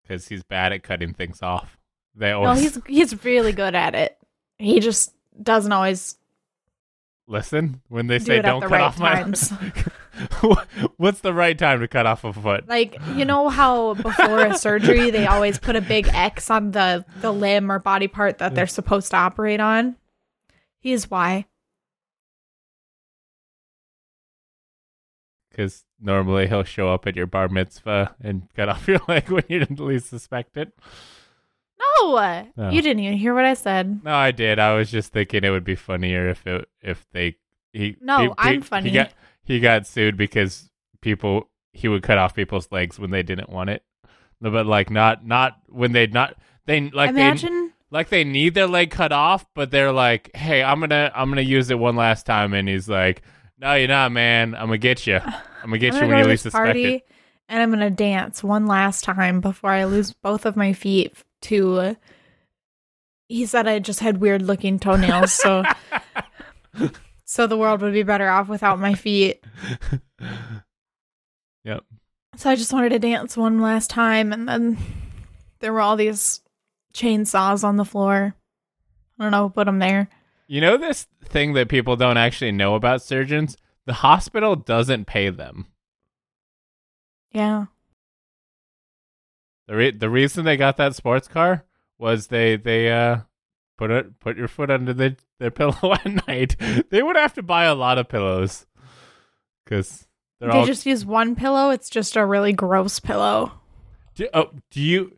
Because 0.04 0.28
he's 0.28 0.44
bad 0.44 0.74
at 0.74 0.84
cutting 0.84 1.14
things 1.14 1.42
off. 1.42 1.78
They 2.16 2.32
No, 2.32 2.44
always 2.46 2.62
he's 2.62 2.80
he's 2.88 3.24
really 3.24 3.54
good 3.54 3.76
at 3.76 3.96
it. 3.96 4.18
He 4.58 4.80
just 4.80 5.14
doesn't 5.42 5.72
always 5.72 6.18
listen 7.28 7.82
when 7.90 8.08
they 8.08 8.20
do 8.20 8.26
say 8.26 8.42
don't 8.42 8.62
cut 8.62 8.72
right 8.72 8.82
off 8.82 9.00
my. 9.00 9.14
times. 9.14 9.52
What's 10.98 11.22
the 11.22 11.34
right 11.34 11.58
time 11.58 11.80
to 11.82 11.88
cut 11.88 12.06
off 12.08 12.24
a 12.24 12.34
foot? 12.34 12.68
Like 12.68 12.98
you 13.14 13.26
know 13.26 13.50
how 13.50 13.94
before 13.96 14.46
a 14.46 14.58
surgery 14.58 15.12
they 15.12 15.28
always 15.28 15.60
put 15.60 15.76
a 15.76 15.82
big 15.82 16.08
X 16.08 16.50
on 16.50 16.72
the 16.72 17.06
the 17.22 17.32
limb 17.32 17.72
or 17.72 17.80
body 17.80 18.08
part 18.08 18.40
that 18.40 18.56
they're 18.56 18.68
supposed 18.68 19.12
to 19.12 19.18
operate 19.18 19.60
on. 19.60 19.96
Here's 20.80 21.10
why. 21.10 21.46
Because 25.50 25.84
normally 26.00 26.48
he'll 26.48 26.64
show 26.64 26.94
up 26.94 27.08
at 27.08 27.16
your 27.16 27.26
bar 27.26 27.50
mitzvah 27.50 28.16
and 28.22 28.48
cut 28.56 28.70
off 28.70 28.88
your 28.88 29.02
leg 29.08 29.30
when 29.30 29.44
you 29.48 29.60
didn't 29.60 29.80
least 29.80 30.10
suspect 30.10 30.56
it. 30.58 30.74
No, 32.04 32.48
No. 32.56 32.70
you 32.70 32.82
didn't 32.82 33.04
even 33.04 33.18
hear 33.18 33.34
what 33.34 33.46
I 33.46 33.54
said. 33.54 34.02
No, 34.04 34.14
I 34.14 34.32
did. 34.32 34.60
I 34.60 34.76
was 34.76 34.90
just 34.92 35.12
thinking 35.14 35.44
it 35.44 35.50
would 35.50 35.64
be 35.64 35.76
funnier 35.76 36.30
if 36.30 36.46
it 36.48 36.68
if 36.82 37.06
they 37.12 37.36
he 37.74 37.98
No, 38.02 38.20
he- 38.20 38.30
I'm 38.38 38.56
he- 38.56 38.62
funny. 38.62 38.90
He 38.90 38.96
got 38.96 39.12
he 39.44 39.60
got 39.60 39.88
sued 39.88 40.18
because 40.18 40.70
people 41.02 41.50
he 41.74 41.88
would 41.88 42.04
cut 42.04 42.18
off 42.18 42.36
people's 42.36 42.72
legs 42.72 42.98
when 43.00 43.12
they 43.12 43.24
didn't 43.24 43.50
want 43.50 43.70
it, 43.70 43.84
but 44.42 44.66
like 44.66 44.90
not 44.90 45.26
not 45.26 45.58
when 45.68 45.92
they'd 45.92 46.14
not 46.14 46.36
they 46.66 46.90
like 46.90 47.14
they 47.14 47.22
Imagine 47.22 47.74
like 47.92 48.10
they 48.10 48.24
need 48.24 48.54
their 48.54 48.68
leg 48.68 48.92
cut 48.92 49.12
off, 49.12 49.46
but 49.56 49.72
they're 49.72 49.92
like, 49.94 50.36
hey, 50.36 50.64
I'm 50.64 50.80
gonna 50.80 51.12
I'm 51.16 51.30
gonna 51.30 51.42
use 51.42 51.70
it 51.70 51.80
one 51.80 51.96
last 51.96 52.26
time, 52.26 52.54
and 52.54 52.68
he's 52.68 52.90
like, 52.90 53.22
no, 53.60 53.74
you're 53.76 53.88
not, 53.88 54.12
man. 54.12 54.54
I'm 54.56 54.68
gonna 54.68 54.78
get 54.78 55.06
you. 55.08 55.16
I'm 55.64 55.70
gonna 55.70 55.78
get 55.78 55.94
I'm 55.94 55.96
you 55.96 56.02
gonna 56.02 56.08
when 56.16 56.18
go 56.24 56.28
you 56.28 56.32
least 56.32 56.44
suspect 56.44 56.78
it. 56.78 57.08
and 57.50 57.62
I'm 57.62 57.70
gonna 57.72 57.90
dance 57.90 58.44
one 58.44 58.66
last 58.68 59.04
time 59.04 59.40
before 59.42 59.72
I 59.72 59.86
lose 59.86 60.14
both 60.14 60.46
of 60.46 60.56
my 60.56 60.74
feet 60.74 61.14
to. 61.42 61.96
He 63.28 63.46
said 63.46 63.68
I 63.68 63.80
just 63.80 64.00
had 64.00 64.22
weird 64.22 64.42
looking 64.42 64.80
toenails, 64.80 65.34
so 65.34 65.64
so 67.26 67.48
the 67.48 67.58
world 67.58 67.82
would 67.82 67.94
be 67.94 68.04
better 68.04 68.30
off 68.30 68.48
without 68.48 68.80
my 68.80 68.94
feet. 68.94 69.44
Yep. 71.64 71.84
So 72.38 72.50
I 72.50 72.56
just 72.56 72.72
wanted 72.72 72.90
to 72.90 73.00
dance 73.00 73.36
one 73.36 73.60
last 73.60 73.90
time, 73.90 74.32
and 74.32 74.48
then 74.48 74.78
there 75.60 75.74
were 75.74 75.82
all 75.82 75.98
these 75.98 76.42
chainsaws 76.94 77.64
on 77.64 77.76
the 77.76 77.84
floor. 77.84 78.36
I 79.20 79.24
don't 79.24 79.32
know, 79.32 79.50
put 79.50 79.66
them 79.66 79.80
there. 79.80 80.08
You 80.48 80.62
know 80.62 80.78
this 80.78 81.08
thing 81.26 81.54
that 81.54 81.68
people 81.68 81.98
don't 81.98 82.16
actually 82.16 82.54
know 82.54 82.76
about 82.76 83.02
surgeons? 83.02 83.58
The 83.86 83.94
hospital 83.94 84.56
doesn't 84.56 85.06
pay 85.06 85.30
them. 85.30 85.68
Yeah. 87.32 87.66
The 89.68 89.76
re- 89.76 89.92
the 89.92 90.10
reason 90.10 90.46
they 90.46 90.58
got 90.58 90.78
that 90.78 90.96
sports 90.96 91.28
car 91.28 91.66
was 91.98 92.28
they 92.28 92.56
they 92.56 92.92
uh 92.92 93.20
put 93.78 93.92
it 93.92 94.20
put 94.20 94.38
your 94.38 94.48
foot 94.48 94.72
under 94.72 94.94
the 94.94 95.16
their 95.40 95.52
pillow 95.52 95.94
at 95.94 96.28
night. 96.28 96.56
They 96.90 97.04
would 97.04 97.16
have 97.16 97.34
to 97.34 97.44
buy 97.44 97.66
a 97.66 97.76
lot 97.76 97.98
of 97.98 98.10
pillows 98.10 98.66
because 99.64 100.08
they're 100.40 100.52
all. 100.52 100.66
just 100.66 100.86
use 100.86 101.06
one 101.06 101.36
pillow. 101.36 101.70
It's 101.70 101.90
just 101.90 102.16
a 102.16 102.26
really 102.26 102.54
gross 102.54 103.00
pillow. 103.00 103.54
do, 104.16 104.28
oh, 104.34 104.52
do 104.72 104.82
you? 104.82 105.14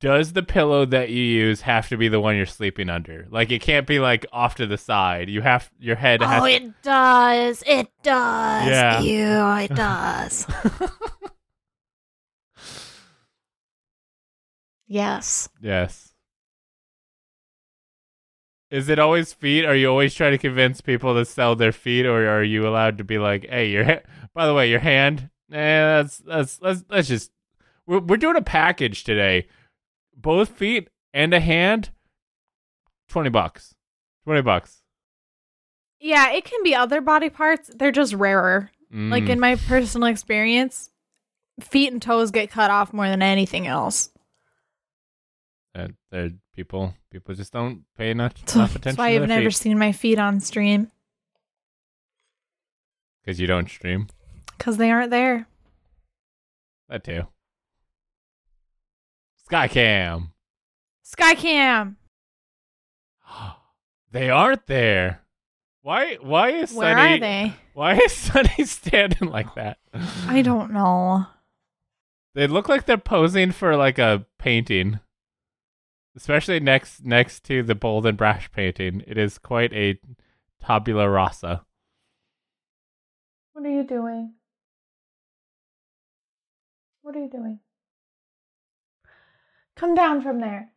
Does 0.00 0.32
the 0.32 0.44
pillow 0.44 0.84
that 0.84 1.10
you 1.10 1.22
use 1.24 1.62
have 1.62 1.88
to 1.88 1.96
be 1.96 2.06
the 2.06 2.20
one 2.20 2.36
you're 2.36 2.46
sleeping 2.46 2.88
under? 2.88 3.26
Like 3.30 3.50
it 3.50 3.60
can't 3.60 3.86
be 3.86 3.98
like 3.98 4.26
off 4.32 4.54
to 4.56 4.66
the 4.66 4.78
side. 4.78 5.28
You 5.28 5.40
have 5.40 5.68
your 5.80 5.96
head. 5.96 6.22
has 6.22 6.40
Oh, 6.40 6.44
it 6.46 6.82
does. 6.82 7.64
It 7.66 7.88
does. 8.04 8.68
Yeah. 8.68 9.00
Ew, 9.00 9.64
it 9.64 9.74
does. 9.74 10.46
yes. 14.88 15.48
Yes. 15.60 16.12
Is 18.70 18.88
it 18.90 18.98
always 18.98 19.32
feet? 19.32 19.64
Are 19.64 19.74
you 19.74 19.88
always 19.88 20.14
trying 20.14 20.32
to 20.32 20.38
convince 20.38 20.80
people 20.82 21.14
to 21.14 21.24
sell 21.24 21.56
their 21.56 21.72
feet, 21.72 22.04
or 22.04 22.28
are 22.28 22.42
you 22.44 22.68
allowed 22.68 22.98
to 22.98 23.04
be 23.04 23.16
like, 23.18 23.46
"Hey, 23.48 23.70
your 23.70 23.84
ha- 23.84 24.00
by 24.34 24.46
the 24.46 24.52
way, 24.52 24.68
your 24.68 24.80
hand? 24.80 25.30
Eh, 25.50 25.56
that's 25.56 26.18
that's 26.18 26.60
let's 26.60 26.84
let's 26.90 27.08
just 27.08 27.30
we're 27.86 28.00
we're 28.00 28.18
doing 28.18 28.36
a 28.36 28.42
package 28.42 29.04
today, 29.04 29.46
both 30.14 30.50
feet 30.50 30.90
and 31.14 31.32
a 31.32 31.40
hand, 31.40 31.90
twenty 33.08 33.30
bucks, 33.30 33.74
twenty 34.24 34.42
bucks. 34.42 34.82
Yeah, 35.98 36.30
it 36.32 36.44
can 36.44 36.62
be 36.62 36.74
other 36.74 37.00
body 37.00 37.30
parts. 37.30 37.70
They're 37.74 37.90
just 37.90 38.12
rarer. 38.12 38.70
Like 38.92 39.24
Mm. 39.24 39.28
in 39.30 39.40
my 39.40 39.56
personal 39.56 40.08
experience, 40.08 40.88
feet 41.60 41.92
and 41.92 42.00
toes 42.00 42.30
get 42.30 42.50
cut 42.50 42.70
off 42.70 42.92
more 42.94 43.06
than 43.08 43.20
anything 43.22 43.66
else. 43.66 44.10
Uh, 45.78 45.88
there- 46.10 46.32
people 46.54 46.92
people 47.10 47.34
just 47.34 47.52
don't 47.52 47.84
pay 47.96 48.10
enough, 48.10 48.34
enough 48.54 48.74
That's 48.74 48.98
why 48.98 49.10
I've 49.10 49.28
never 49.28 49.50
feet 49.50 49.54
seen 49.56 49.78
my 49.78 49.92
feet 49.92 50.18
on 50.18 50.40
stream 50.40 50.90
because 53.22 53.38
you 53.40 53.46
don't 53.46 53.68
stream 53.70 54.08
because 54.56 54.76
they 54.76 54.90
aren't 54.90 55.10
there. 55.10 55.46
that 56.88 57.04
too. 57.04 57.26
Skycam. 59.50 60.30
Skycam. 61.06 61.96
They 64.10 64.30
aren't 64.30 64.66
there. 64.66 65.20
Why? 65.82 66.14
Why 66.14 66.48
is 66.48 66.72
Where 66.72 66.96
Sunny? 66.96 67.16
are 67.16 67.20
they? 67.20 67.54
Why 67.74 67.94
is 67.98 68.10
Sunny 68.12 68.64
standing 68.64 69.28
like 69.28 69.54
that? 69.54 69.76
I 70.26 70.40
don't 70.40 70.72
know. 70.72 71.26
They 72.34 72.46
look 72.46 72.70
like 72.70 72.86
they're 72.86 72.96
posing 72.96 73.52
for 73.52 73.76
like 73.76 73.98
a 73.98 74.24
painting, 74.38 75.00
especially 76.18 76.58
next 76.58 77.04
next 77.04 77.44
to 77.44 77.62
the 77.62 77.76
bold 77.76 78.04
and 78.04 78.18
brash 78.18 78.50
painting. 78.50 79.02
It 79.06 79.16
is 79.16 79.38
quite 79.38 79.72
a 79.72 79.98
tabula 80.60 81.08
rasa. 81.08 81.62
What 83.52 83.64
are 83.64 83.70
you 83.70 83.84
doing? 83.84 84.34
What 87.02 87.14
are 87.14 87.20
you 87.20 87.30
doing? 87.30 87.60
Come 89.76 89.94
down 89.94 90.20
from 90.20 90.40
there. 90.40 90.72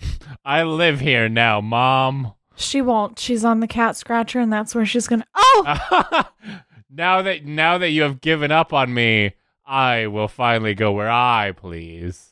I 0.44 0.62
live 0.62 1.00
here 1.00 1.28
now, 1.28 1.60
Mom. 1.60 2.34
She 2.54 2.80
won't. 2.80 3.18
She's 3.18 3.44
on 3.44 3.60
the 3.60 3.66
cat 3.66 3.96
scratcher, 3.96 4.38
and 4.38 4.52
that's 4.52 4.74
where 4.74 4.86
she's 4.86 5.08
gonna. 5.08 5.26
Oh! 5.34 6.24
now 6.90 7.22
that 7.22 7.44
now 7.44 7.78
that 7.78 7.90
you 7.90 8.02
have 8.02 8.20
given 8.20 8.52
up 8.52 8.72
on 8.72 8.94
me, 8.94 9.32
I 9.66 10.06
will 10.06 10.28
finally 10.28 10.74
go 10.74 10.92
where 10.92 11.10
I 11.10 11.52
please. 11.56 12.27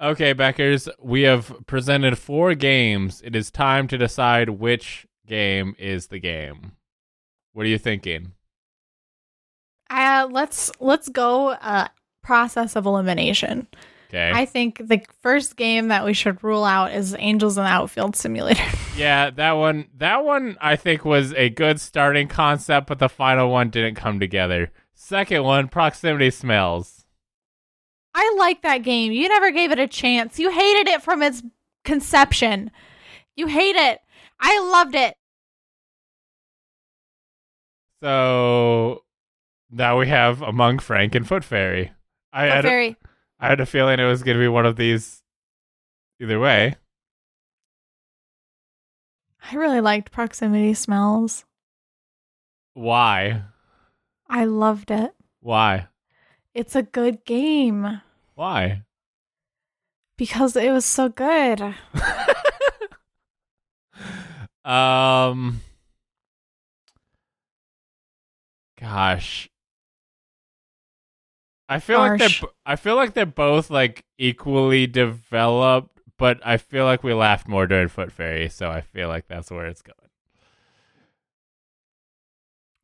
Okay, 0.00 0.34
Beckers, 0.34 0.88
we 1.00 1.22
have 1.22 1.54
presented 1.66 2.18
four 2.18 2.54
games. 2.54 3.22
It 3.24 3.34
is 3.34 3.50
time 3.50 3.88
to 3.88 3.96
decide 3.96 4.50
which 4.50 5.06
game 5.26 5.74
is 5.78 6.08
the 6.08 6.18
game. 6.18 6.72
What 7.54 7.64
are 7.64 7.70
you 7.70 7.78
thinking? 7.78 8.32
Uh, 9.88 10.28
let's 10.30 10.70
let's 10.80 11.08
go. 11.08 11.50
Uh, 11.50 11.88
process 12.22 12.76
of 12.76 12.84
elimination. 12.84 13.68
Okay. 14.08 14.30
I 14.34 14.44
think 14.44 14.78
the 14.86 15.00
first 15.22 15.56
game 15.56 15.88
that 15.88 16.04
we 16.04 16.12
should 16.12 16.42
rule 16.44 16.64
out 16.64 16.92
is 16.92 17.16
Angels 17.18 17.56
in 17.56 17.64
the 17.64 17.70
Outfield 17.70 18.16
Simulator. 18.16 18.62
yeah, 18.96 19.30
that 19.30 19.52
one 19.52 19.86
that 19.96 20.24
one 20.24 20.56
I 20.60 20.76
think 20.76 21.04
was 21.04 21.32
a 21.34 21.48
good 21.48 21.80
starting 21.80 22.28
concept, 22.28 22.88
but 22.88 22.98
the 22.98 23.08
final 23.08 23.50
one 23.50 23.70
didn't 23.70 23.94
come 23.94 24.20
together. 24.20 24.70
Second 24.94 25.44
one, 25.44 25.68
proximity 25.68 26.30
smells. 26.30 27.05
I 28.18 28.34
like 28.38 28.62
that 28.62 28.78
game. 28.78 29.12
You 29.12 29.28
never 29.28 29.50
gave 29.50 29.70
it 29.70 29.78
a 29.78 29.86
chance. 29.86 30.38
You 30.38 30.50
hated 30.50 30.88
it 30.88 31.02
from 31.02 31.22
its 31.22 31.42
conception. 31.84 32.70
You 33.36 33.46
hate 33.46 33.76
it. 33.76 34.00
I 34.40 34.58
loved 34.72 34.94
it. 34.94 35.14
So 38.02 39.02
now 39.70 39.98
we 39.98 40.08
have 40.08 40.40
Among 40.40 40.78
Frank 40.78 41.14
and 41.14 41.28
Foot 41.28 41.44
Fairy. 41.44 41.92
I 42.32 42.46
But 42.48 42.54
had, 42.54 42.64
a, 42.64 42.68
very 42.68 42.96
I 43.38 43.48
had 43.48 43.60
a 43.60 43.66
feeling 43.66 44.00
it 44.00 44.04
was 44.06 44.22
going 44.22 44.38
to 44.38 44.42
be 44.42 44.48
one 44.48 44.64
of 44.64 44.76
these 44.76 45.22
either 46.18 46.40
way. 46.40 46.76
I 49.50 49.56
really 49.56 49.82
liked 49.82 50.10
Proximity 50.10 50.72
Smells. 50.72 51.44
Why? 52.72 53.42
I 54.26 54.46
loved 54.46 54.90
it. 54.90 55.14
Why? 55.40 55.88
It's 56.54 56.74
a 56.74 56.82
good 56.82 57.26
game 57.26 58.00
Why? 58.36 58.82
because 60.16 60.56
it 60.56 60.70
was 60.70 60.84
so 60.86 61.08
good. 61.10 61.60
um 64.64 65.60
gosh 68.80 69.48
i 71.68 71.78
feel 71.78 71.98
like 72.00 72.18
they're 72.18 72.48
i 72.66 72.74
feel 72.74 72.96
like 72.96 73.14
they're 73.14 73.24
both 73.24 73.70
like 73.70 74.04
equally 74.18 74.88
developed 74.88 76.00
but 76.18 76.40
i 76.44 76.56
feel 76.56 76.84
like 76.84 77.04
we 77.04 77.14
laughed 77.14 77.46
more 77.46 77.66
during 77.68 77.86
foot 77.88 78.10
fairy 78.10 78.48
so 78.48 78.68
i 78.68 78.80
feel 78.80 79.06
like 79.08 79.28
that's 79.28 79.50
where 79.50 79.66
it's 79.66 79.82
going 79.82 79.94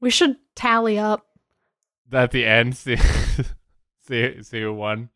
We 0.01 0.11
should 0.11 0.37
tally 0.55 0.99
up. 0.99 1.27
at 2.13 2.31
the 2.31 2.45
end 2.45 2.75
see 4.07 4.35
see 4.37 4.43
see 4.43 4.61
who 4.63 4.73
won 4.73 5.09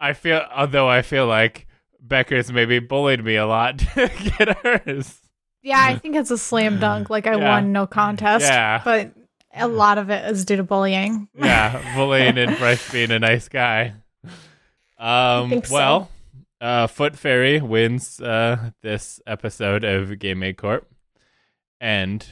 i 0.00 0.12
feel 0.12 0.42
although 0.54 0.88
i 0.88 1.02
feel 1.02 1.26
like 1.26 1.66
Beckers 2.06 2.52
maybe 2.52 2.78
bullied 2.78 3.24
me 3.24 3.36
a 3.36 3.46
lot 3.46 3.78
to 3.94 4.08
get 4.38 4.56
hers 4.58 5.20
Yeah, 5.62 5.82
I 5.82 5.96
think 5.98 6.14
it's 6.14 6.30
a 6.30 6.38
slam 6.38 6.78
dunk. 6.78 7.10
Like 7.10 7.26
I 7.26 7.36
Yeah. 7.36 7.48
won 7.48 7.72
no 7.72 7.86
contest. 7.86 8.44
Yeah. 8.46 8.80
But 8.84 9.10
a 9.52 9.66
lot 9.66 9.98
of 9.98 10.08
it 10.08 10.24
is 10.30 10.44
due 10.44 10.56
to 10.56 10.62
bullying. 10.62 11.28
yeah, 11.34 11.96
bullying 11.96 12.38
and 12.38 12.56
Bryce 12.56 12.90
being 12.92 13.10
a 13.10 13.18
nice 13.18 13.48
guy. 13.48 13.94
Um, 14.98 15.50
think 15.50 15.66
so. 15.66 15.74
well, 15.74 16.10
uh, 16.60 16.86
Foot 16.86 17.16
Fairy 17.16 17.60
wins 17.60 18.20
uh, 18.20 18.70
this 18.82 19.20
episode 19.26 19.82
of 19.82 20.16
Game 20.20 20.38
Made 20.38 20.56
Corp, 20.56 20.88
and 21.80 22.24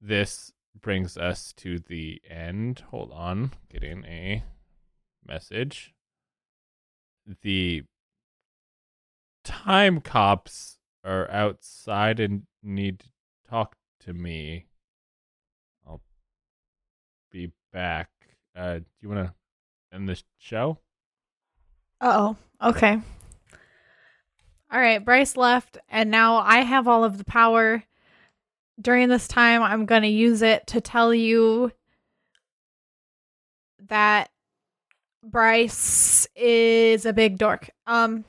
this 0.00 0.52
brings 0.80 1.16
us 1.16 1.52
to 1.58 1.78
the 1.78 2.20
end. 2.28 2.84
Hold 2.90 3.12
on, 3.12 3.52
getting 3.70 4.04
a 4.04 4.44
message. 5.26 5.94
The 7.42 7.84
time 9.44 10.00
cops 10.00 10.78
are 11.04 11.30
outside 11.30 12.20
and 12.20 12.42
need 12.62 13.00
to 13.00 13.06
talk 13.48 13.76
to 14.00 14.12
me. 14.12 14.66
I'll 15.86 16.02
be 17.30 17.52
back. 17.72 18.10
Uh, 18.56 18.78
do 18.78 18.84
you 19.00 19.08
want 19.08 19.26
to 19.26 19.34
end 19.94 20.08
the 20.08 20.20
show? 20.38 20.78
Oh, 22.00 22.36
okay. 22.62 23.00
All 24.70 24.80
right, 24.80 25.02
Bryce 25.02 25.36
left, 25.36 25.78
and 25.88 26.10
now 26.10 26.36
I 26.36 26.58
have 26.58 26.86
all 26.86 27.02
of 27.02 27.16
the 27.16 27.24
power. 27.24 27.84
During 28.80 29.08
this 29.08 29.28
time, 29.28 29.62
I'm 29.62 29.86
going 29.86 30.02
to 30.02 30.08
use 30.08 30.42
it 30.42 30.66
to 30.68 30.80
tell 30.80 31.12
you 31.12 31.72
that 33.88 34.30
Bryce 35.22 36.26
is 36.36 37.06
a 37.06 37.12
big 37.12 37.38
dork. 37.38 37.70
Um, 37.86 38.24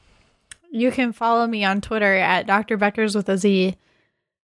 you 0.72 0.92
can 0.92 1.14
follow 1.14 1.46
me 1.48 1.64
on 1.64 1.82
Twitter 1.82 2.16
at 2.16 2.48
Dr. 2.48 2.78
Beckers 2.78 3.16
with 3.16 3.30
a 3.30 3.38
Z. 3.38 3.76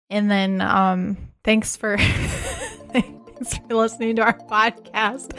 And 0.10 0.32
then 0.32 0.62
um, 0.62 1.18
thanks 1.43 1.76
for 1.76 1.98
thanks 1.98 3.58
for 3.58 3.76
listening 3.76 4.16
to 4.18 4.24
our 4.24 4.38
podcast. 4.38 5.32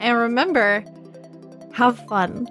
And 0.00 0.18
remember, 0.18 0.84
have 1.72 2.04
fun. 2.06 2.48